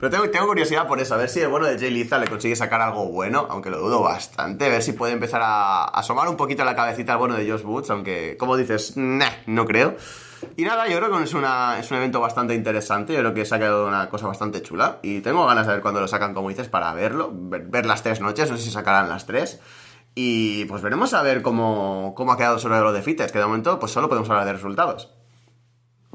Pero 0.00 0.10
tengo, 0.10 0.30
tengo, 0.30 0.46
curiosidad 0.46 0.88
por 0.88 0.98
eso, 0.98 1.14
a 1.14 1.16
ver 1.16 1.28
si 1.28 1.40
el 1.40 1.48
bueno 1.48 1.66
de 1.66 1.78
Jay 1.78 1.90
Lethal 1.90 2.22
le 2.22 2.26
consigue 2.26 2.56
sacar 2.56 2.80
algo 2.80 3.06
bueno, 3.06 3.46
aunque 3.50 3.70
lo 3.70 3.78
dudo 3.78 4.02
bastante, 4.02 4.66
a 4.66 4.68
ver 4.68 4.82
si 4.82 4.94
puede 4.94 5.12
empezar 5.12 5.42
a 5.44 5.84
asomar 5.84 6.28
un 6.28 6.36
poquito 6.36 6.64
la 6.64 6.74
cabecita 6.74 7.12
al 7.12 7.18
bueno 7.18 7.36
de 7.36 7.48
Josh 7.48 7.62
Woods, 7.62 7.90
aunque, 7.90 8.36
como 8.36 8.56
dices, 8.56 8.94
no 8.96 9.64
creo. 9.64 9.96
Y 10.56 10.64
nada, 10.64 10.88
yo 10.88 10.98
creo 10.98 11.10
que 11.10 11.24
es, 11.24 11.30
es 11.30 11.90
un 11.90 11.96
evento 11.96 12.20
bastante 12.20 12.54
interesante. 12.54 13.12
Yo 13.12 13.20
creo 13.20 13.34
que 13.34 13.44
se 13.44 13.54
ha 13.54 13.58
quedado 13.58 13.86
una 13.86 14.08
cosa 14.08 14.26
bastante 14.26 14.62
chula. 14.62 14.98
Y 15.02 15.20
tengo 15.20 15.46
ganas 15.46 15.66
de 15.66 15.74
ver 15.74 15.82
cuándo 15.82 16.00
lo 16.00 16.08
sacan, 16.08 16.34
como 16.34 16.48
dices, 16.48 16.68
para 16.68 16.92
verlo. 16.94 17.30
Ver, 17.32 17.86
las 17.86 18.02
tres 18.02 18.20
noches, 18.20 18.50
no 18.50 18.56
sé 18.56 18.64
si 18.64 18.70
sacarán 18.70 19.08
las 19.08 19.26
tres. 19.26 19.60
Y 20.14 20.66
pues 20.66 20.82
veremos 20.82 21.14
a 21.14 21.22
ver 21.22 21.42
cómo, 21.42 22.12
cómo 22.16 22.32
ha 22.32 22.36
quedado 22.36 22.58
sobre 22.58 22.78
los 22.80 22.92
de 22.92 23.02
que 23.02 23.38
de 23.38 23.44
momento 23.44 23.78
pues 23.78 23.92
solo 23.92 24.08
podemos 24.08 24.28
hablar 24.28 24.44
de 24.44 24.52
resultados. 24.52 25.08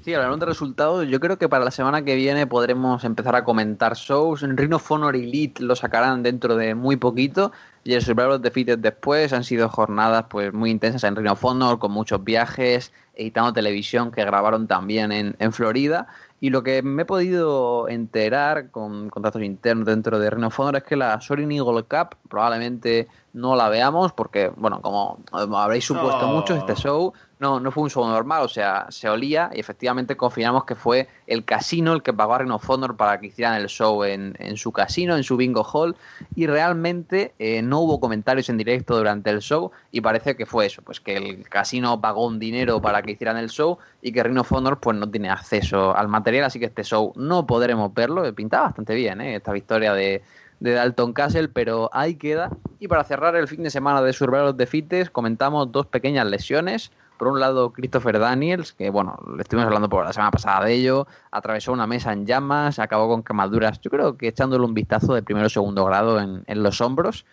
Sí, 0.03 0.13
hablando 0.13 0.38
de 0.38 0.45
resultados, 0.45 1.07
yo 1.07 1.19
creo 1.19 1.38
que 1.38 1.49
para 1.49 1.65
la 1.65 1.71
semana 1.71 2.05
que 2.05 2.15
viene 2.15 2.45
podremos 2.45 3.03
empezar 3.03 3.36
a 3.36 3.43
comentar 3.43 3.95
shows. 3.95 4.43
En 4.43 4.55
Rhino 4.55 4.80
Honor 4.88 5.15
Elite 5.15 5.63
lo 5.63 5.75
sacarán 5.75 6.21
dentro 6.21 6.55
de 6.55 6.75
muy 6.75 6.97
poquito 6.97 7.51
y 7.84 7.93
el 7.93 8.03
Survivor 8.03 8.39
Defeated 8.39 8.78
después 8.78 9.34
han 9.34 9.43
sido 9.43 9.67
jornadas 9.69 10.25
pues 10.30 10.53
muy 10.53 10.69
intensas 10.69 11.03
en 11.03 11.15
Rhino 11.15 11.36
Honor 11.41 11.80
con 11.80 11.91
muchos 11.91 12.23
viajes, 12.23 12.93
editando 13.18 13.51
televisión 13.51 14.11
que 14.11 14.24
grabaron 14.24 14.68
también 14.68 15.11
en, 15.11 15.36
en 15.39 15.51
Florida. 15.51 16.07
Y 16.39 16.51
lo 16.51 16.61
que 16.61 16.84
me 16.84 17.01
he 17.01 17.05
podido 17.05 17.89
enterar 17.89 18.70
con 18.70 19.09
contactos 19.09 19.41
internos 19.41 19.88
dentro 19.88 20.20
de 20.20 20.30
Rhino 20.30 20.47
of 20.47 20.59
Honor 20.59 20.78
es 20.78 20.84
que 20.84 20.95
la 20.95 21.20
Sorin 21.20 21.51
Eagle 21.51 21.84
Cup 21.84 22.15
probablemente 22.30 23.07
no 23.38 23.55
la 23.55 23.69
veamos 23.69 24.13
porque, 24.13 24.51
bueno, 24.55 24.81
como 24.81 25.19
habréis 25.31 25.85
supuesto 25.85 26.27
mucho, 26.27 26.55
este 26.55 26.75
show 26.75 27.13
no, 27.39 27.59
no 27.59 27.71
fue 27.71 27.83
un 27.83 27.89
show 27.91 28.03
normal, 28.07 28.41
o 28.41 28.47
sea, 28.47 28.88
se 28.89 29.07
olía 29.07 29.51
y 29.53 29.59
efectivamente 29.59 30.17
confirmamos 30.17 30.65
que 30.65 30.73
fue 30.73 31.07
el 31.27 31.45
casino 31.45 31.93
el 31.93 32.01
que 32.01 32.11
pagó 32.13 32.33
a 32.33 32.39
Rhino 32.39 32.55
of 32.55 32.67
Honor 32.67 32.97
para 32.97 33.19
que 33.19 33.27
hicieran 33.27 33.61
el 33.61 33.67
show 33.67 34.03
en, 34.03 34.35
en 34.39 34.57
su 34.57 34.71
casino, 34.71 35.15
en 35.15 35.23
su 35.23 35.38
bingo 35.38 35.63
hall 35.63 35.95
y 36.35 36.47
realmente 36.47 37.35
eh, 37.38 37.61
no 37.61 37.81
hubo 37.81 37.99
comentarios 37.99 38.49
en 38.49 38.57
directo 38.57 38.97
durante 38.97 39.29
el 39.29 39.41
show 39.41 39.71
y 39.91 40.01
parece 40.01 40.35
que 40.35 40.47
fue 40.47 40.65
eso, 40.65 40.81
pues 40.81 40.99
que 40.99 41.15
el 41.15 41.47
casino 41.47 42.01
pagó 42.01 42.25
un 42.25 42.39
dinero 42.39 42.81
para 42.81 43.03
que 43.03 43.11
hicieran 43.11 43.38
el 43.38 43.51
show 43.51 43.77
y 44.01 44.11
que 44.11 44.23
Rhino 44.23 44.41
of 44.41 44.51
Honor 44.51 44.79
pues 44.79 44.97
no 44.97 45.07
tiene 45.07 45.29
acceso 45.29 45.95
al 45.95 46.07
material, 46.07 46.45
así 46.45 46.59
que 46.59 46.65
este 46.65 46.83
show 46.83 47.13
no 47.15 47.45
podremos 47.45 47.93
verlo, 47.93 48.33
pintaba 48.33 48.65
bastante 48.65 48.95
bien 48.95 49.21
¿eh? 49.21 49.35
esta 49.35 49.51
victoria 49.51 49.93
de 49.93 50.23
de 50.59 50.73
Dalton 50.73 51.13
Castle, 51.13 51.49
pero 51.49 51.89
ahí 51.93 52.15
queda. 52.15 52.49
Y 52.79 52.87
para 52.87 53.03
cerrar 53.03 53.35
el 53.35 53.47
fin 53.47 53.63
de 53.63 53.69
semana 53.69 54.01
de 54.01 54.13
Survivor 54.13 54.55
de 54.55 54.65
Fites, 54.65 55.09
comentamos 55.09 55.71
dos 55.71 55.85
pequeñas 55.87 56.27
lesiones. 56.27 56.91
Por 57.17 57.29
un 57.29 57.39
lado, 57.39 57.73
Christopher 57.73 58.19
Daniels, 58.19 58.73
que 58.73 58.91
bueno, 58.91 59.17
le 59.35 59.41
estuvimos 59.41 59.65
hablando 59.65 59.89
por 59.89 60.05
la 60.05 60.13
semana 60.13 60.29
pasada 60.29 60.65
de 60.65 60.73
ello, 60.73 61.07
atravesó 61.31 61.71
una 61.71 61.87
mesa 61.87 62.13
en 62.13 62.27
llamas, 62.27 62.77
acabó 62.77 63.07
con 63.07 63.23
quemaduras, 63.23 63.81
yo 63.81 63.89
creo 63.89 64.17
que 64.17 64.27
echándole 64.27 64.63
un 64.65 64.75
vistazo 64.75 65.15
de 65.15 65.23
primero 65.23 65.47
o 65.47 65.49
segundo 65.49 65.83
grado 65.85 66.19
en 66.19 66.63
los 66.63 66.79
hombros 66.79 67.25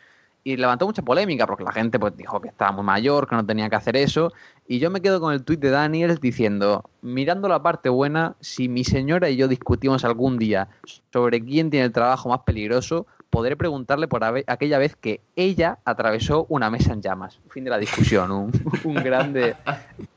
y 0.44 0.58
levantó 0.58 0.86
mucha 0.86 1.02
polémica 1.02 1.46
porque 1.46 1.64
la 1.64 1.72
gente 1.72 1.98
pues 1.98 2.16
dijo 2.16 2.40
que 2.40 2.48
estaba 2.48 2.70
muy 2.70 2.84
mayor, 2.84 3.26
que 3.26 3.34
no 3.34 3.44
tenía 3.44 3.70
que 3.70 3.76
hacer 3.76 3.96
eso. 3.96 4.32
Y 4.68 4.78
yo 4.78 4.90
me 4.90 5.00
quedo 5.00 5.18
con 5.20 5.32
el 5.32 5.42
tuit 5.42 5.58
de 5.58 5.70
Daniels 5.70 6.20
diciendo, 6.20 6.84
mirando 7.00 7.48
la 7.48 7.62
parte 7.62 7.88
buena, 7.88 8.36
si 8.40 8.68
mi 8.68 8.84
señora 8.84 9.30
y 9.30 9.36
yo 9.36 9.48
discutimos 9.48 10.04
algún 10.04 10.38
día 10.38 10.68
sobre 11.12 11.42
quién 11.42 11.70
tiene 11.70 11.86
el 11.86 11.92
trabajo 11.92 12.28
más 12.28 12.40
peligroso, 12.40 13.06
podré 13.30 13.56
preguntarle 13.56 14.06
por 14.06 14.22
aquella 14.22 14.78
vez 14.78 14.96
que 14.96 15.20
ella 15.34 15.78
atravesó 15.84 16.44
una 16.50 16.70
mesa 16.70 16.92
en 16.92 17.00
llamas. 17.00 17.40
Fin 17.48 17.64
de 17.64 17.70
la 17.70 17.78
discusión, 17.78 18.30
un, 18.30 18.52
un 18.84 18.94
grande 18.94 19.56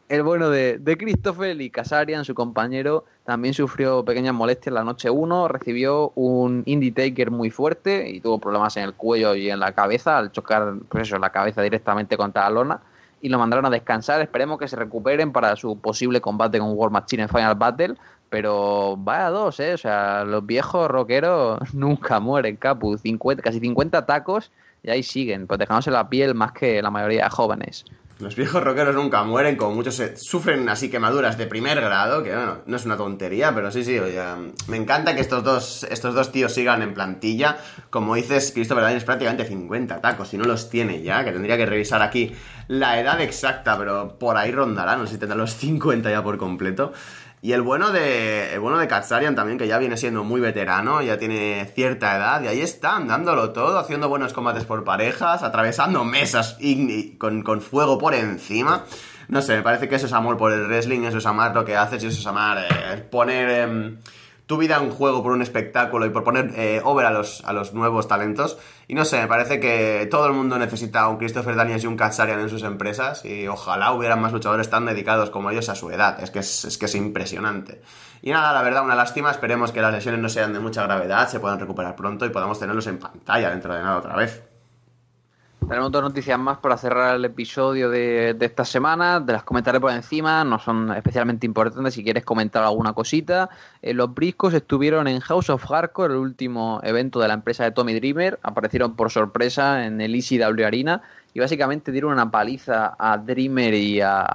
el 0.09 0.23
bueno 0.23 0.49
de, 0.49 0.77
de 0.77 0.97
Christopher 0.97 1.59
y 1.59 1.69
Casarian, 1.69 2.23
su 2.23 2.33
compañero, 2.33 3.05
también 3.25 3.53
sufrió 3.53 4.05
pequeñas 4.05 4.33
molestias 4.33 4.73
la 4.73 4.83
noche 4.83 5.09
1, 5.09 5.47
recibió 5.49 6.11
un 6.15 6.63
Indie 6.65 6.91
Taker 6.91 7.29
muy 7.29 7.49
fuerte 7.49 8.09
y 8.09 8.21
tuvo 8.21 8.39
problemas 8.39 8.77
en 8.77 8.83
el 8.83 8.93
cuello 8.93 9.35
y 9.35 9.49
en 9.49 9.59
la 9.59 9.73
cabeza 9.73 10.17
al 10.17 10.31
chocar 10.31 10.75
pues 10.87 11.07
eso, 11.07 11.17
la 11.19 11.31
cabeza 11.31 11.61
directamente 11.61 12.15
contra 12.15 12.43
la 12.43 12.49
lona 12.49 12.79
y 13.21 13.29
lo 13.29 13.37
mandaron 13.39 13.65
a 13.65 13.69
descansar. 13.69 14.21
Esperemos 14.21 14.59
que 14.59 14.67
se 14.67 14.75
recuperen 14.75 15.31
para 15.31 15.55
su 15.55 15.77
posible 15.79 16.21
combate 16.21 16.59
con 16.59 16.71
World 16.71 16.93
Machine 16.93 17.23
en 17.23 17.29
Final 17.29 17.55
Battle, 17.55 17.95
pero 18.29 18.95
vaya 18.97 19.29
dos, 19.29 19.59
¿eh? 19.59 19.73
O 19.73 19.77
sea, 19.77 20.23
los 20.23 20.45
viejos 20.45 20.89
rockeros 20.89 21.59
nunca 21.73 22.19
mueren, 22.19 22.55
Capu. 22.55 22.97
50, 22.97 23.41
casi 23.41 23.59
50 23.59 24.05
tacos 24.05 24.51
y 24.83 24.89
ahí 24.89 25.03
siguen, 25.03 25.47
pues 25.47 25.59
dejándose 25.59 25.91
la 25.91 26.07
piel 26.07 26.35
más 26.35 26.51
que 26.51 26.81
la 26.81 26.91
mayoría 26.91 27.25
de 27.25 27.29
jóvenes. 27.29 27.85
Los 28.19 28.35
viejos 28.35 28.63
rockeros 28.63 28.95
nunca 28.95 29.23
mueren, 29.23 29.57
como 29.57 29.75
muchos 29.75 30.01
sufren 30.15 30.67
así 30.69 30.89
quemaduras 30.89 31.37
de 31.37 31.45
primer 31.45 31.79
grado, 31.79 32.23
que 32.23 32.35
bueno, 32.35 32.57
no 32.65 32.75
es 32.75 32.85
una 32.85 32.97
tontería, 32.97 33.53
pero 33.53 33.71
sí, 33.71 33.83
sí, 33.83 33.99
oye, 33.99 34.19
me 34.67 34.77
encanta 34.77 35.13
que 35.13 35.21
estos 35.21 35.43
dos, 35.43 35.83
estos 35.83 36.15
dos 36.15 36.31
tíos 36.31 36.51
sigan 36.51 36.81
en 36.81 36.95
plantilla. 36.95 37.57
Como 37.91 38.15
dices, 38.15 38.51
Christopher 38.51 38.85
Daniels 38.85 39.03
prácticamente 39.03 39.45
50 39.45 40.01
tacos, 40.01 40.29
si 40.29 40.37
no 40.37 40.45
los 40.45 40.67
tiene 40.71 41.03
ya, 41.03 41.23
que 41.23 41.31
tendría 41.31 41.57
que 41.57 41.67
revisar 41.67 42.01
aquí 42.01 42.33
la 42.67 42.99
edad 42.99 43.21
exacta, 43.21 43.77
pero 43.77 44.17
por 44.17 44.35
ahí 44.35 44.51
rondará, 44.51 44.95
no 44.95 45.05
sé 45.05 45.13
si 45.13 45.19
tendrá 45.19 45.37
los 45.37 45.53
50 45.53 46.09
ya 46.09 46.23
por 46.23 46.39
completo. 46.39 46.93
Y 47.47 47.53
el 47.53 47.61
bueno 47.61 47.93
de 47.93 48.55
el 48.55 48.59
bueno 48.59 48.77
de 48.77 48.89
Katsarian 48.89 49.33
también, 49.33 49.57
que 49.57 49.69
ya 49.69 49.77
viene 49.77 49.95
siendo 49.95 50.25
muy 50.25 50.41
veterano, 50.41 51.01
ya 51.01 51.17
tiene 51.17 51.65
cierta 51.73 52.17
edad, 52.17 52.43
y 52.43 52.47
ahí 52.47 52.59
están, 52.59 53.07
dándolo 53.07 53.53
todo, 53.53 53.79
haciendo 53.79 54.09
buenos 54.09 54.33
combates 54.33 54.65
por 54.65 54.83
parejas, 54.83 55.43
atravesando 55.43 56.03
mesas 56.03 56.57
con, 57.17 57.43
con, 57.43 57.61
fuego 57.61 57.97
por 57.97 58.15
encima. 58.15 58.83
No 59.29 59.41
sé, 59.41 59.55
me 59.55 59.61
parece 59.61 59.87
que 59.87 59.95
eso 59.95 60.07
es 60.07 60.11
amor 60.11 60.35
por 60.35 60.51
el 60.51 60.67
wrestling, 60.67 61.03
eso 61.03 61.19
es 61.19 61.25
amar 61.25 61.55
lo 61.55 61.63
que 61.63 61.77
haces 61.77 62.03
y 62.03 62.07
eso 62.07 62.19
es 62.19 62.27
amar 62.27 62.65
eh, 62.69 62.97
poner... 63.09 63.49
Eh, 63.49 63.97
tu 64.47 64.57
vida 64.57 64.79
un 64.79 64.91
juego 64.91 65.21
por 65.21 65.33
un 65.33 65.41
espectáculo 65.41 66.05
y 66.05 66.09
por 66.09 66.23
poner 66.23 66.53
eh, 66.55 66.81
over 66.83 67.05
a 67.05 67.11
los, 67.11 67.43
a 67.43 67.51
los 67.51 67.73
nuevos 67.73 68.07
talentos. 68.07 68.57
Y 68.87 68.95
no 68.95 69.03
sé, 69.03 69.19
me 69.19 69.27
parece 69.27 69.59
que 69.59 70.07
todo 70.09 70.25
el 70.25 70.33
mundo 70.33 70.57
necesita 70.57 71.07
un 71.09 71.17
Christopher 71.17 71.55
Daniels 71.55 71.83
y 71.83 71.87
un 71.87 71.97
Katsarian 71.97 72.39
en 72.39 72.49
sus 72.49 72.63
empresas 72.63 73.25
y 73.25 73.45
ojalá 73.47 73.91
hubieran 73.91 74.21
más 74.21 74.31
luchadores 74.31 74.69
tan 74.69 74.85
dedicados 74.85 75.29
como 75.29 75.51
ellos 75.51 75.67
a 75.67 75.75
su 75.75 75.91
edad. 75.91 76.23
Es 76.23 76.31
que 76.31 76.39
es, 76.39 76.77
que 76.79 76.85
es 76.85 76.95
impresionante. 76.95 77.81
Y 78.21 78.31
nada, 78.31 78.53
la 78.53 78.61
verdad, 78.61 78.85
una 78.85 78.95
lástima. 78.95 79.31
Esperemos 79.31 79.73
que 79.73 79.81
las 79.81 79.93
lesiones 79.93 80.21
no 80.21 80.29
sean 80.29 80.53
de 80.53 80.59
mucha 80.61 80.81
gravedad, 80.83 81.27
se 81.27 81.41
puedan 81.41 81.59
recuperar 81.59 81.97
pronto 81.97 82.25
y 82.25 82.29
podamos 82.29 82.57
tenerlos 82.57 82.87
en 82.87 82.99
pantalla 82.99 83.49
dentro 83.49 83.73
de 83.73 83.81
nada 83.81 83.97
otra 83.97 84.15
vez. 84.15 84.46
Tenemos 85.67 85.91
dos 85.91 86.01
noticias 86.01 86.39
más 86.39 86.59
para 86.59 86.77
cerrar 86.77 87.17
el 87.17 87.25
episodio 87.25 87.89
de, 87.89 88.37
esta 88.39 88.63
semana. 88.63 89.19
De 89.19 89.33
las 89.33 89.43
comentaré 89.43 89.81
por 89.81 89.91
encima, 89.91 90.45
no 90.45 90.59
son 90.59 90.93
especialmente 90.93 91.45
importantes. 91.45 91.93
Si 91.93 92.05
quieres 92.05 92.23
comentar 92.23 92.63
alguna 92.63 92.93
cosita, 92.93 93.49
eh, 93.81 93.93
los 93.93 94.13
briscos 94.13 94.53
estuvieron 94.53 95.09
en 95.09 95.19
House 95.19 95.49
of 95.49 95.65
Hardcore, 95.65 96.13
el 96.13 96.21
último 96.21 96.79
evento 96.83 97.19
de 97.19 97.27
la 97.27 97.33
empresa 97.33 97.65
de 97.65 97.71
Tommy 97.71 97.93
Dreamer. 97.95 98.39
Aparecieron 98.43 98.95
por 98.95 99.11
sorpresa 99.11 99.85
en 99.85 99.99
el 99.99 100.15
ECW 100.15 100.65
Arena 100.65 101.01
y 101.33 101.41
básicamente 101.41 101.91
dieron 101.91 102.13
una 102.13 102.31
paliza 102.31 102.95
a 102.97 103.17
Dreamer 103.17 103.73
y 103.73 103.99
a, 103.99 104.25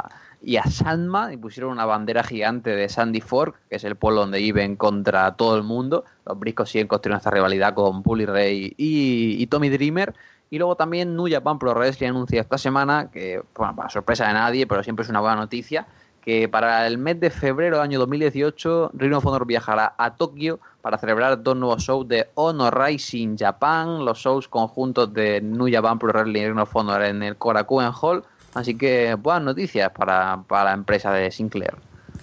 y 0.42 0.56
a 0.56 0.64
Sandma 0.64 1.32
y 1.32 1.38
pusieron 1.38 1.72
una 1.72 1.86
bandera 1.86 2.24
gigante 2.24 2.76
de 2.76 2.90
Sandy 2.90 3.22
Fork, 3.22 3.56
que 3.70 3.76
es 3.76 3.84
el 3.84 3.96
pueblo 3.96 4.20
donde 4.20 4.38
viven 4.38 4.76
contra 4.76 5.34
todo 5.36 5.56
el 5.56 5.62
mundo. 5.62 6.04
Los 6.26 6.38
briscos 6.38 6.68
siguen 6.68 6.88
construyendo 6.88 7.18
esta 7.18 7.30
rivalidad 7.30 7.72
con 7.72 8.02
Bully 8.02 8.26
Ray 8.26 8.74
y, 8.76 9.42
y 9.42 9.46
Tommy 9.46 9.70
Dreamer. 9.70 10.14
Y 10.52 10.58
luego 10.58 10.76
también 10.76 11.16
New 11.16 11.28
Japan 11.30 11.58
Pro 11.58 11.72
Wrestling 11.72 12.08
anuncia 12.08 12.42
esta 12.42 12.58
semana, 12.58 13.08
que, 13.10 13.42
bueno, 13.56 13.74
para 13.74 13.88
sorpresa 13.88 14.26
de 14.26 14.34
nadie, 14.34 14.66
pero 14.66 14.82
siempre 14.82 15.02
es 15.02 15.08
una 15.08 15.20
buena 15.20 15.36
noticia, 15.36 15.86
que 16.20 16.46
para 16.46 16.86
el 16.86 16.98
mes 16.98 17.18
de 17.20 17.30
febrero 17.30 17.76
del 17.76 17.84
año 17.84 17.98
2018 17.98 18.90
Rhino 18.92 19.16
of 19.16 19.46
viajará 19.46 19.94
a 19.96 20.14
Tokio 20.14 20.60
para 20.82 20.98
celebrar 20.98 21.42
dos 21.42 21.56
nuevos 21.56 21.82
shows 21.82 22.06
de 22.06 22.28
Honor 22.34 22.78
Rising 22.78 23.38
Japan, 23.38 24.04
los 24.04 24.18
shows 24.18 24.46
conjuntos 24.46 25.14
de 25.14 25.40
New 25.40 25.72
Japan 25.72 25.98
Pro 25.98 26.10
y 26.28 26.46
Rhino 26.46 26.64
of 26.64 26.76
en 27.00 27.22
el 27.22 27.38
Korakuen 27.38 27.90
Hall. 27.98 28.22
Así 28.52 28.76
que 28.76 29.14
buenas 29.14 29.44
noticias 29.44 29.90
para, 29.92 30.42
para 30.46 30.64
la 30.64 30.72
empresa 30.74 31.12
de 31.12 31.30
Sinclair. 31.30 31.76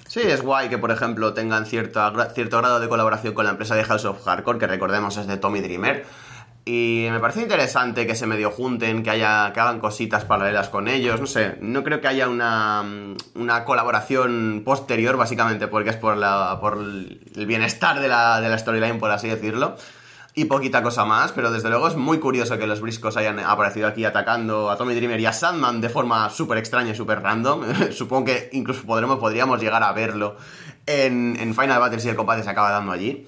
Sí, 0.06 0.22
es 0.22 0.44
guay 0.44 0.70
que, 0.70 0.78
por 0.78 0.92
ejemplo, 0.92 1.34
tengan 1.34 1.66
cierto, 1.66 2.00
cierto 2.36 2.60
grado 2.60 2.80
de 2.80 2.88
colaboración 2.88 3.34
con 3.34 3.46
la 3.46 3.52
empresa 3.52 3.74
de 3.74 3.84
House 3.86 4.06
of 4.06 4.24
Hardcore, 4.24 4.60
que 4.60 4.68
recordemos 4.68 5.18
es 5.18 5.26
de 5.26 5.38
Tommy 5.38 5.62
Dreamer 5.62 6.06
Y 6.72 7.08
me 7.10 7.20
parece 7.20 7.42
interesante 7.42 8.06
que 8.06 8.14
se 8.14 8.28
medio 8.28 8.52
junten, 8.52 9.02
que 9.02 9.10
haya 9.10 9.52
que 9.54 9.60
hagan 9.60 9.80
cositas 9.80 10.24
paralelas 10.26 10.70
con 10.70 10.88
ellos, 10.88 11.20
no 11.20 11.26
sé, 11.26 11.58
no 11.62 11.84
creo 11.84 12.00
que 12.00 12.08
haya 12.08 12.30
una, 12.30 12.84
una 13.34 13.66
colaboración 13.66 14.62
posterior, 14.64 15.18
básicamente 15.18 15.68
porque 15.68 15.90
es 15.90 15.96
por, 15.96 16.16
la, 16.16 16.60
por 16.62 16.78
el 16.78 17.46
bienestar 17.48 18.00
de 18.00 18.08
la, 18.08 18.40
de 18.40 18.50
la 18.50 18.58
storyline, 18.60 19.00
por 19.00 19.10
así 19.10 19.28
decirlo 19.28 19.78
y 20.36 20.46
poquita 20.46 20.84
cosa 20.84 21.06
más, 21.06 21.32
pero 21.32 21.52
desde 21.52 21.70
luego 21.70 21.88
es 21.88 21.96
muy 21.96 22.20
curioso 22.20 22.60
que 22.60 22.68
los 22.68 22.82
briscos 22.82 23.18
hayan 23.18 23.40
aparecido 23.40 23.88
aquí 23.88 24.06
atacando 24.06 24.70
a 24.70 24.78
Tommy 24.78 24.94
Dreamer 24.94 25.20
y 25.20 25.26
a 25.26 25.34
Sandman 25.34 25.82
de 25.82 25.90
forma 25.90 26.30
súper 26.30 26.60
extraña 26.60 26.92
y 26.92 26.96
súper 26.96 27.24
random. 27.24 27.64
Supongo 27.92 28.26
que 28.26 28.50
incluso 28.54 28.84
podremos, 28.86 29.18
podríamos 29.18 29.60
llegar 29.60 29.82
a 29.82 29.92
verlo 29.92 30.38
en, 30.86 31.36
en 31.40 31.56
Final 31.56 31.80
Battle 31.80 32.00
si 32.00 32.10
el 32.10 32.16
combate 32.16 32.44
se 32.44 32.50
acaba 32.52 32.70
dando 32.70 32.92
allí. 32.92 33.28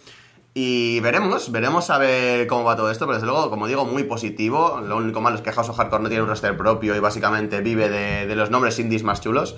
Y 0.54 1.00
veremos, 1.00 1.52
veremos 1.52 1.90
a 1.90 1.98
ver 1.98 2.46
cómo 2.48 2.66
va 2.66 2.76
todo 2.76 2.92
esto, 2.92 3.06
pero 3.06 3.16
desde 3.16 3.28
luego, 3.28 3.50
como 3.50 3.68
digo, 3.68 3.86
muy 3.86 4.04
positivo. 4.04 4.82
Lo 4.86 4.98
único 4.98 5.22
malo 5.22 5.38
es 5.38 5.42
que 5.42 5.52
House 5.52 5.70
of 5.70 5.78
Hardcore 5.78 6.04
no 6.04 6.10
tiene 6.10 6.24
un 6.24 6.30
roster 6.30 6.58
propio 6.58 6.96
y 6.96 7.00
básicamente 7.00 7.62
vive 7.62 7.90
de, 7.90 8.28
de 8.28 8.36
los 8.36 8.50
nombres 8.50 8.78
indies 8.78 9.04
más 9.04 9.22
chulos. 9.22 9.56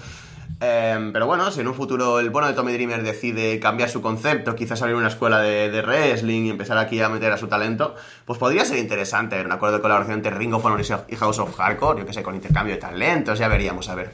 Em, 0.59 1.11
pero 1.11 1.25
bueno, 1.25 1.51
si 1.51 1.59
en 1.59 1.67
un 1.67 1.73
futuro 1.73 2.19
el 2.19 2.29
bueno 2.29 2.47
de 2.47 2.53
Tommy 2.53 2.71
Dreamer 2.71 3.03
decide 3.03 3.59
cambiar 3.59 3.89
su 3.89 4.01
concepto, 4.01 4.55
quizás 4.55 4.81
abrir 4.81 4.95
una 4.95 5.09
escuela 5.09 5.41
de, 5.41 5.81
wrestling 5.81 6.43
y 6.43 6.49
empezar 6.51 6.77
aquí 6.77 7.01
a 7.01 7.09
meter 7.09 7.33
a 7.33 7.37
su 7.37 7.47
talento, 7.47 7.95
pues 8.23 8.39
podría 8.39 8.63
ser 8.63 8.77
interesante 8.77 9.41
un 9.41 9.51
acuerdo 9.51 9.77
de 9.77 9.81
colaboración 9.81 10.17
entre 10.19 10.31
Ring 10.31 10.53
of 10.53 10.63
Honor 10.63 10.81
y 11.09 11.15
House 11.15 11.39
of 11.39 11.53
Hardcore, 11.55 11.99
yo 11.99 12.05
que 12.05 12.13
sé, 12.13 12.23
con 12.23 12.35
intercambio 12.35 12.75
de 12.75 12.79
talentos, 12.79 13.39
ya 13.39 13.49
veríamos, 13.49 13.89
a 13.89 13.95
ver. 13.95 14.13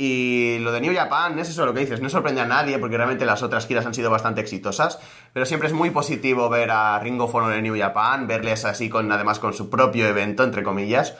Y 0.00 0.58
lo 0.60 0.70
de 0.70 0.80
New 0.80 0.94
Japan 0.94 1.36
es 1.40 1.48
eso 1.48 1.66
lo 1.66 1.74
que 1.74 1.80
dices, 1.80 2.00
no 2.00 2.08
sorprende 2.08 2.40
a 2.40 2.46
nadie 2.46 2.78
porque 2.78 2.96
realmente 2.96 3.26
las 3.26 3.42
otras 3.42 3.66
giras 3.66 3.84
han 3.84 3.94
sido 3.94 4.12
bastante 4.12 4.40
exitosas, 4.40 5.00
pero 5.32 5.44
siempre 5.44 5.66
es 5.66 5.74
muy 5.74 5.90
positivo 5.90 6.48
ver 6.48 6.70
a 6.70 7.00
Ring 7.00 7.20
of 7.20 7.34
Honor 7.34 7.54
en 7.54 7.64
New 7.64 7.76
Japan, 7.76 8.28
verles 8.28 8.64
así 8.64 8.88
con 8.88 9.10
además 9.10 9.40
con 9.40 9.54
su 9.54 9.68
propio 9.68 10.06
evento, 10.06 10.44
entre 10.44 10.62
comillas. 10.62 11.16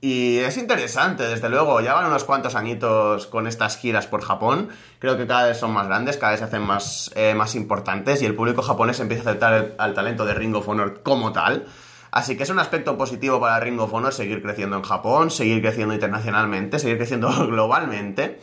Y 0.00 0.38
es 0.38 0.56
interesante, 0.58 1.22
desde 1.22 1.48
luego, 1.48 1.80
ya 1.80 1.94
van 1.94 2.06
unos 2.06 2.24
cuantos 2.24 2.56
añitos 2.56 3.28
con 3.28 3.46
estas 3.46 3.78
giras 3.78 4.08
por 4.08 4.22
Japón, 4.22 4.70
creo 4.98 5.16
que 5.16 5.26
cada 5.28 5.46
vez 5.46 5.58
son 5.58 5.72
más 5.72 5.86
grandes, 5.86 6.16
cada 6.16 6.32
vez 6.32 6.40
se 6.40 6.46
hacen 6.46 6.62
más, 6.62 7.12
eh, 7.14 7.34
más 7.34 7.54
importantes 7.54 8.22
y 8.22 8.26
el 8.26 8.34
público 8.34 8.60
japonés 8.60 8.98
empieza 8.98 9.22
a 9.22 9.30
aceptar 9.30 9.74
al 9.78 9.94
talento 9.94 10.26
de 10.26 10.34
Ring 10.34 10.54
of 10.56 10.68
Honor 10.68 11.02
como 11.02 11.32
tal. 11.32 11.66
Así 12.10 12.36
que 12.36 12.44
es 12.44 12.50
un 12.50 12.58
aspecto 12.58 12.96
positivo 12.96 13.40
para 13.40 13.60
Ring 13.60 13.78
of 13.80 13.92
Honor 13.92 14.12
seguir 14.12 14.42
creciendo 14.42 14.76
en 14.76 14.82
Japón, 14.82 15.30
seguir 15.30 15.60
creciendo 15.60 15.94
internacionalmente, 15.94 16.78
seguir 16.78 16.96
creciendo 16.96 17.28
globalmente. 17.46 18.38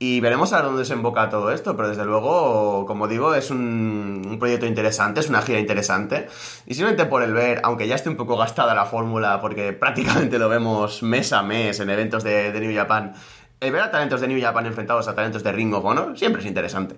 Y 0.00 0.20
veremos 0.20 0.52
a 0.52 0.62
dónde 0.62 0.84
se 0.84 0.92
emboca 0.92 1.28
todo 1.28 1.50
esto, 1.50 1.76
pero 1.76 1.88
desde 1.88 2.04
luego, 2.04 2.86
como 2.86 3.08
digo, 3.08 3.34
es 3.34 3.50
un, 3.50 4.36
proyecto 4.38 4.64
interesante, 4.64 5.18
es 5.18 5.28
una 5.28 5.42
gira 5.42 5.58
interesante. 5.58 6.28
Y 6.66 6.74
simplemente 6.74 7.06
por 7.06 7.22
el 7.22 7.32
ver, 7.32 7.60
aunque 7.64 7.88
ya 7.88 7.96
esté 7.96 8.08
un 8.08 8.16
poco 8.16 8.36
gastada 8.36 8.76
la 8.76 8.86
fórmula, 8.86 9.40
porque 9.40 9.72
prácticamente 9.80 10.38
lo 10.38 10.48
vemos 10.48 11.02
mes 11.02 11.32
a 11.32 11.42
mes 11.42 11.80
en 11.80 11.90
eventos 11.90 12.22
de, 12.22 12.52
de 12.52 12.60
New 12.60 12.72
Japan, 12.72 13.12
el 13.60 13.72
ver 13.72 13.82
a 13.82 13.90
talentos 13.90 14.20
de 14.20 14.28
New 14.28 14.40
Japan 14.40 14.66
enfrentados 14.66 15.08
a 15.08 15.16
talentos 15.16 15.42
de 15.42 15.50
Ring 15.50 15.74
of 15.74 15.84
Honor 15.84 16.16
siempre 16.16 16.42
es 16.42 16.46
interesante. 16.46 16.96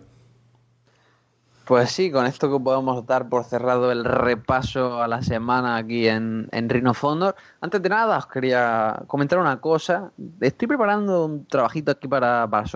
Pues 1.71 1.93
sí, 1.93 2.11
con 2.11 2.27
esto 2.27 2.51
que 2.51 2.59
podemos 2.59 3.07
dar 3.07 3.29
por 3.29 3.45
cerrado 3.45 3.93
el 3.93 4.05
repaso 4.05 5.01
a 5.01 5.07
la 5.07 5.23
semana 5.23 5.77
aquí 5.77 6.09
en, 6.09 6.49
en 6.51 6.95
Fondor. 6.95 7.37
Antes 7.61 7.81
de 7.81 7.89
nada, 7.89 8.19
os 8.19 8.27
quería 8.27 9.01
comentar 9.07 9.39
una 9.39 9.61
cosa. 9.61 10.11
Estoy 10.41 10.67
preparando 10.67 11.27
un 11.27 11.47
trabajito 11.47 11.93
aquí 11.93 12.09
para, 12.09 12.49
para 12.49 12.67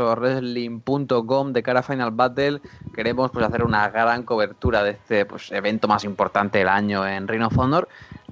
de 1.53 1.63
cara 1.65 1.81
a 1.81 1.83
Final 1.83 2.13
Battle. 2.13 2.61
Queremos 2.95 3.33
pues 3.33 3.45
hacer 3.45 3.65
una 3.65 3.89
gran 3.89 4.23
cobertura 4.23 4.85
de 4.85 4.93
este 4.93 5.27
pues, 5.27 5.51
evento 5.51 5.89
más 5.89 6.05
importante 6.05 6.59
del 6.59 6.69
año 6.69 7.05
en 7.05 7.27
Rhino 7.27 7.51
Fondor. 7.51 7.89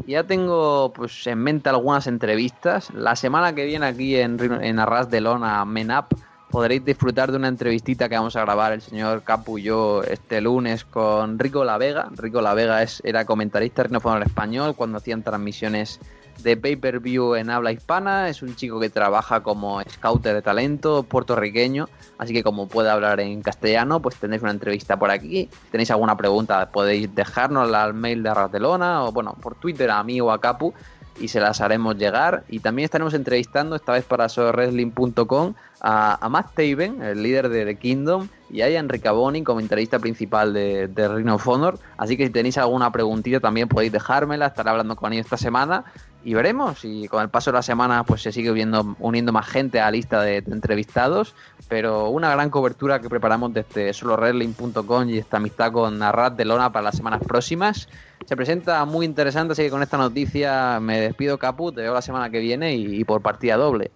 Ya 0.06 0.22
tengo 0.22 0.92
pues 0.92 1.26
en 1.26 1.40
mente 1.40 1.70
algunas 1.70 2.06
entrevistas. 2.06 2.94
La 2.94 3.16
semana 3.16 3.52
que 3.52 3.64
viene 3.64 3.86
aquí 3.86 4.14
en, 4.14 4.38
en 4.40 4.78
Arras 4.78 5.10
de 5.10 5.22
Lona, 5.22 5.64
Menap 5.64 6.12
podréis 6.52 6.84
disfrutar 6.84 7.30
de 7.30 7.38
una 7.38 7.48
entrevistita 7.48 8.10
que 8.10 8.14
vamos 8.14 8.36
a 8.36 8.42
grabar 8.42 8.74
el 8.74 8.82
señor 8.82 9.22
Capu 9.22 9.56
y 9.56 9.62
yo 9.62 10.02
este 10.02 10.42
lunes 10.42 10.84
con 10.84 11.38
Rico 11.38 11.64
La 11.64 11.78
Vega. 11.78 12.10
Rico 12.14 12.42
La 12.42 12.52
Vega 12.52 12.82
es, 12.82 13.00
era 13.04 13.24
comentarista 13.24 13.82
en 13.82 14.22
español 14.22 14.76
cuando 14.76 14.98
hacían 14.98 15.22
transmisiones 15.22 15.98
de 16.42 16.58
pay-per-view 16.58 17.36
en 17.36 17.48
habla 17.48 17.72
hispana. 17.72 18.28
Es 18.28 18.42
un 18.42 18.54
chico 18.54 18.78
que 18.78 18.90
trabaja 18.90 19.42
como 19.42 19.80
scouter 19.82 20.34
de 20.34 20.42
talento 20.42 21.04
puertorriqueño, 21.04 21.88
así 22.18 22.34
que 22.34 22.42
como 22.42 22.68
puede 22.68 22.90
hablar 22.90 23.20
en 23.20 23.40
castellano, 23.40 24.00
pues 24.00 24.16
tenéis 24.16 24.42
una 24.42 24.50
entrevista 24.50 24.98
por 24.98 25.10
aquí. 25.10 25.48
Si 25.50 25.70
tenéis 25.70 25.90
alguna 25.90 26.18
pregunta, 26.18 26.70
podéis 26.70 27.14
dejárnosla 27.14 27.82
al 27.82 27.94
mail 27.94 28.22
de 28.22 28.28
Arrasdelona 28.28 29.04
o 29.04 29.12
bueno, 29.12 29.34
por 29.40 29.54
Twitter 29.54 29.90
a 29.90 30.02
mí 30.04 30.20
o 30.20 30.30
a 30.30 30.38
Capu 30.38 30.74
y 31.20 31.28
se 31.28 31.40
las 31.40 31.60
haremos 31.60 31.96
llegar. 31.96 32.44
Y 32.48 32.60
también 32.60 32.84
estaremos 32.84 33.14
entrevistando, 33.14 33.76
esta 33.76 33.92
vez 33.92 34.04
para 34.04 34.28
SoWrestling.com, 34.28 35.54
a, 35.80 36.28
Matt 36.30 36.54
Taven, 36.54 37.02
el 37.02 37.22
líder 37.22 37.48
de 37.48 37.64
The 37.64 37.76
Kingdom, 37.76 38.28
y 38.50 38.62
a 38.62 38.70
Ian 38.70 38.88
Riccaboni, 38.88 39.42
comentarista 39.42 39.98
principal 39.98 40.52
de, 40.52 40.88
de 40.88 41.08
Ring 41.08 41.28
of 41.30 41.46
Honor. 41.48 41.78
Así 41.96 42.16
que 42.16 42.26
si 42.26 42.32
tenéis 42.32 42.58
alguna 42.58 42.92
preguntita 42.92 43.40
también 43.40 43.68
podéis 43.68 43.92
dejármela, 43.92 44.46
estaré 44.46 44.70
hablando 44.70 44.94
con 44.96 45.12
ellos 45.12 45.26
esta 45.26 45.36
semana 45.38 45.84
y 46.24 46.34
veremos. 46.34 46.84
Y 46.84 47.08
con 47.08 47.22
el 47.22 47.28
paso 47.28 47.50
de 47.50 47.56
la 47.56 47.62
semana 47.62 48.04
pues 48.04 48.22
se 48.22 48.32
sigue 48.32 48.52
viendo, 48.52 48.96
uniendo 48.98 49.32
más 49.32 49.46
gente 49.46 49.80
a 49.80 49.84
la 49.86 49.92
lista 49.92 50.22
de, 50.22 50.36
entrevistados. 50.38 51.34
Pero 51.68 52.10
una 52.10 52.30
gran 52.30 52.50
cobertura 52.50 53.00
que 53.00 53.08
preparamos 53.08 53.52
desde 53.52 53.92
solowrestling.com 53.92 55.08
y 55.08 55.18
esta 55.18 55.38
amistad 55.38 55.72
con 55.72 55.98
Narrat 55.98 56.36
de 56.36 56.44
Lona 56.44 56.72
para 56.72 56.84
las 56.84 56.96
semanas 56.96 57.22
próximas. 57.26 57.88
Se 58.26 58.36
presenta 58.36 58.84
muy 58.84 59.06
interesante, 59.06 59.52
así 59.52 59.62
que 59.62 59.70
con 59.70 59.82
esta 59.82 59.96
noticia 59.96 60.78
me 60.80 61.00
despido, 61.00 61.38
Capu. 61.38 61.72
Te 61.72 61.82
veo 61.82 61.92
la 61.92 62.02
semana 62.02 62.30
que 62.30 62.38
viene 62.38 62.74
y 62.74 63.04
por 63.04 63.20
partida 63.22 63.56
doble. 63.56 63.90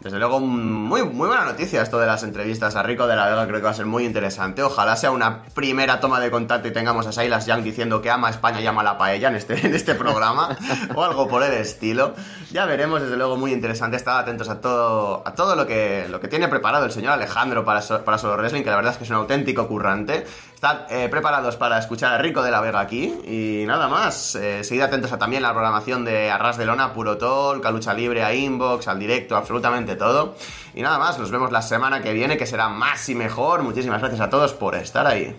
Desde 0.00 0.20
luego, 0.20 0.38
muy, 0.38 1.02
muy 1.02 1.26
buena 1.26 1.44
noticia 1.44 1.82
esto 1.82 1.98
de 1.98 2.06
las 2.06 2.22
entrevistas 2.22 2.76
a 2.76 2.84
Rico 2.84 3.08
de 3.08 3.16
la 3.16 3.26
Vega, 3.28 3.48
creo 3.48 3.58
que 3.58 3.64
va 3.64 3.70
a 3.70 3.74
ser 3.74 3.86
muy 3.86 4.04
interesante. 4.04 4.62
Ojalá 4.62 4.94
sea 4.94 5.10
una 5.10 5.42
primera 5.54 5.98
toma 5.98 6.20
de 6.20 6.30
contacto 6.30 6.68
y 6.68 6.70
tengamos 6.70 7.08
a 7.08 7.12
Silas 7.12 7.46
Young 7.46 7.64
diciendo 7.64 8.00
que 8.00 8.08
ama 8.08 8.30
España 8.30 8.60
y 8.60 8.66
ama 8.68 8.84
la 8.84 8.96
paella 8.96 9.28
en 9.28 9.34
este, 9.34 9.66
en 9.66 9.74
este 9.74 9.96
programa, 9.96 10.56
o 10.94 11.02
algo 11.02 11.26
por 11.26 11.42
el 11.42 11.52
estilo. 11.54 12.14
Ya 12.52 12.64
veremos, 12.64 13.02
desde 13.02 13.16
luego, 13.16 13.36
muy 13.36 13.52
interesante. 13.52 13.96
Estad 13.96 14.20
atentos 14.20 14.48
a 14.48 14.60
todo, 14.60 15.24
a 15.26 15.34
todo 15.34 15.56
lo 15.56 15.66
que, 15.66 16.06
lo 16.08 16.20
que 16.20 16.28
tiene 16.28 16.46
preparado 16.46 16.84
el 16.84 16.92
señor 16.92 17.14
Alejandro 17.14 17.64
para, 17.64 17.80
para 18.04 18.18
Solo 18.18 18.36
Wrestling, 18.36 18.62
que 18.62 18.70
la 18.70 18.76
verdad 18.76 18.92
es 18.92 18.98
que 18.98 19.04
es 19.04 19.10
un 19.10 19.16
auténtico 19.16 19.66
currante. 19.66 20.24
Estad 20.58 20.90
eh, 20.90 21.08
preparados 21.08 21.54
para 21.54 21.78
escuchar 21.78 22.14
a 22.14 22.18
Rico 22.18 22.42
de 22.42 22.50
la 22.50 22.60
Vega 22.60 22.80
aquí. 22.80 23.14
Y 23.24 23.64
nada 23.64 23.86
más, 23.86 24.34
eh, 24.34 24.64
seguid 24.64 24.82
atentos 24.82 25.12
a 25.12 25.16
también 25.16 25.40
la 25.40 25.52
programación 25.52 26.04
de 26.04 26.32
Arras 26.32 26.56
de 26.56 26.66
Lona, 26.66 26.92
Puro 26.92 27.16
Talk, 27.16 27.64
a 27.64 27.70
Lucha 27.70 27.94
Libre, 27.94 28.24
a 28.24 28.34
Inbox, 28.34 28.88
al 28.88 28.98
directo, 28.98 29.36
absolutamente 29.36 29.94
todo. 29.94 30.34
Y 30.74 30.82
nada 30.82 30.98
más, 30.98 31.16
nos 31.16 31.30
vemos 31.30 31.52
la 31.52 31.62
semana 31.62 32.02
que 32.02 32.12
viene, 32.12 32.36
que 32.36 32.44
será 32.44 32.68
más 32.68 33.08
y 33.08 33.14
mejor. 33.14 33.62
Muchísimas 33.62 34.00
gracias 34.00 34.20
a 34.20 34.30
todos 34.30 34.52
por 34.52 34.74
estar 34.74 35.06
ahí. 35.06 35.36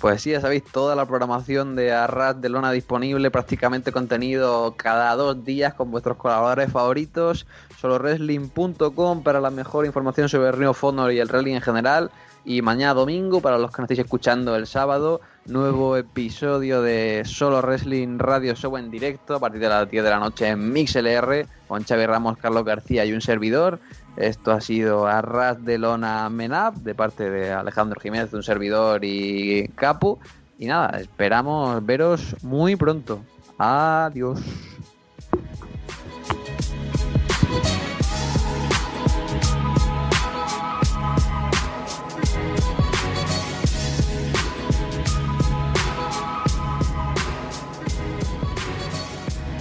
Pues 0.00 0.22
sí, 0.22 0.30
ya 0.30 0.40
sabéis, 0.40 0.62
toda 0.62 0.94
la 0.94 1.04
programación 1.06 1.74
de 1.74 1.92
Arras 1.92 2.40
de 2.40 2.48
Lona 2.48 2.70
disponible, 2.70 3.32
prácticamente 3.32 3.90
contenido 3.90 4.74
cada 4.76 5.16
dos 5.16 5.44
días 5.44 5.74
con 5.74 5.90
vuestros 5.90 6.16
colaboradores 6.16 6.70
favoritos. 6.70 7.44
Solo 7.80 7.98
wrestling.com 7.98 9.24
para 9.24 9.40
la 9.40 9.50
mejor 9.50 9.84
información 9.84 10.28
sobre 10.28 10.50
el 10.50 10.52
Río 10.52 10.74
Fondo 10.74 11.10
y 11.10 11.18
el 11.18 11.26
wrestling 11.26 11.54
en 11.54 11.62
general. 11.62 12.12
Y 12.48 12.62
mañana 12.62 12.94
domingo, 12.94 13.40
para 13.40 13.58
los 13.58 13.72
que 13.72 13.82
nos 13.82 13.90
estéis 13.90 14.06
escuchando 14.06 14.54
el 14.54 14.68
sábado, 14.68 15.20
nuevo 15.46 15.96
episodio 15.96 16.80
de 16.80 17.24
Solo 17.24 17.60
Wrestling 17.60 18.20
Radio 18.20 18.54
Show 18.54 18.76
en 18.76 18.88
directo 18.88 19.34
a 19.34 19.40
partir 19.40 19.60
de 19.60 19.68
las 19.68 19.90
10 19.90 20.04
de 20.04 20.10
la 20.10 20.20
noche 20.20 20.50
en 20.50 20.72
MixLR 20.72 21.44
con 21.66 21.82
Xavi 21.82 22.06
Ramos, 22.06 22.38
Carlos 22.38 22.64
García 22.64 23.04
y 23.04 23.12
un 23.12 23.20
servidor. 23.20 23.80
Esto 24.16 24.52
ha 24.52 24.60
sido 24.60 25.08
Arras 25.08 25.64
de 25.64 25.76
Lona 25.76 26.30
Menap 26.30 26.76
de 26.76 26.94
parte 26.94 27.28
de 27.28 27.50
Alejandro 27.50 28.00
Jiménez, 28.00 28.32
un 28.32 28.44
servidor 28.44 29.04
y 29.04 29.66
Capu. 29.74 30.20
Y 30.56 30.66
nada, 30.66 31.00
esperamos 31.00 31.84
veros 31.84 32.36
muy 32.44 32.76
pronto. 32.76 33.24
Adiós. 33.58 34.38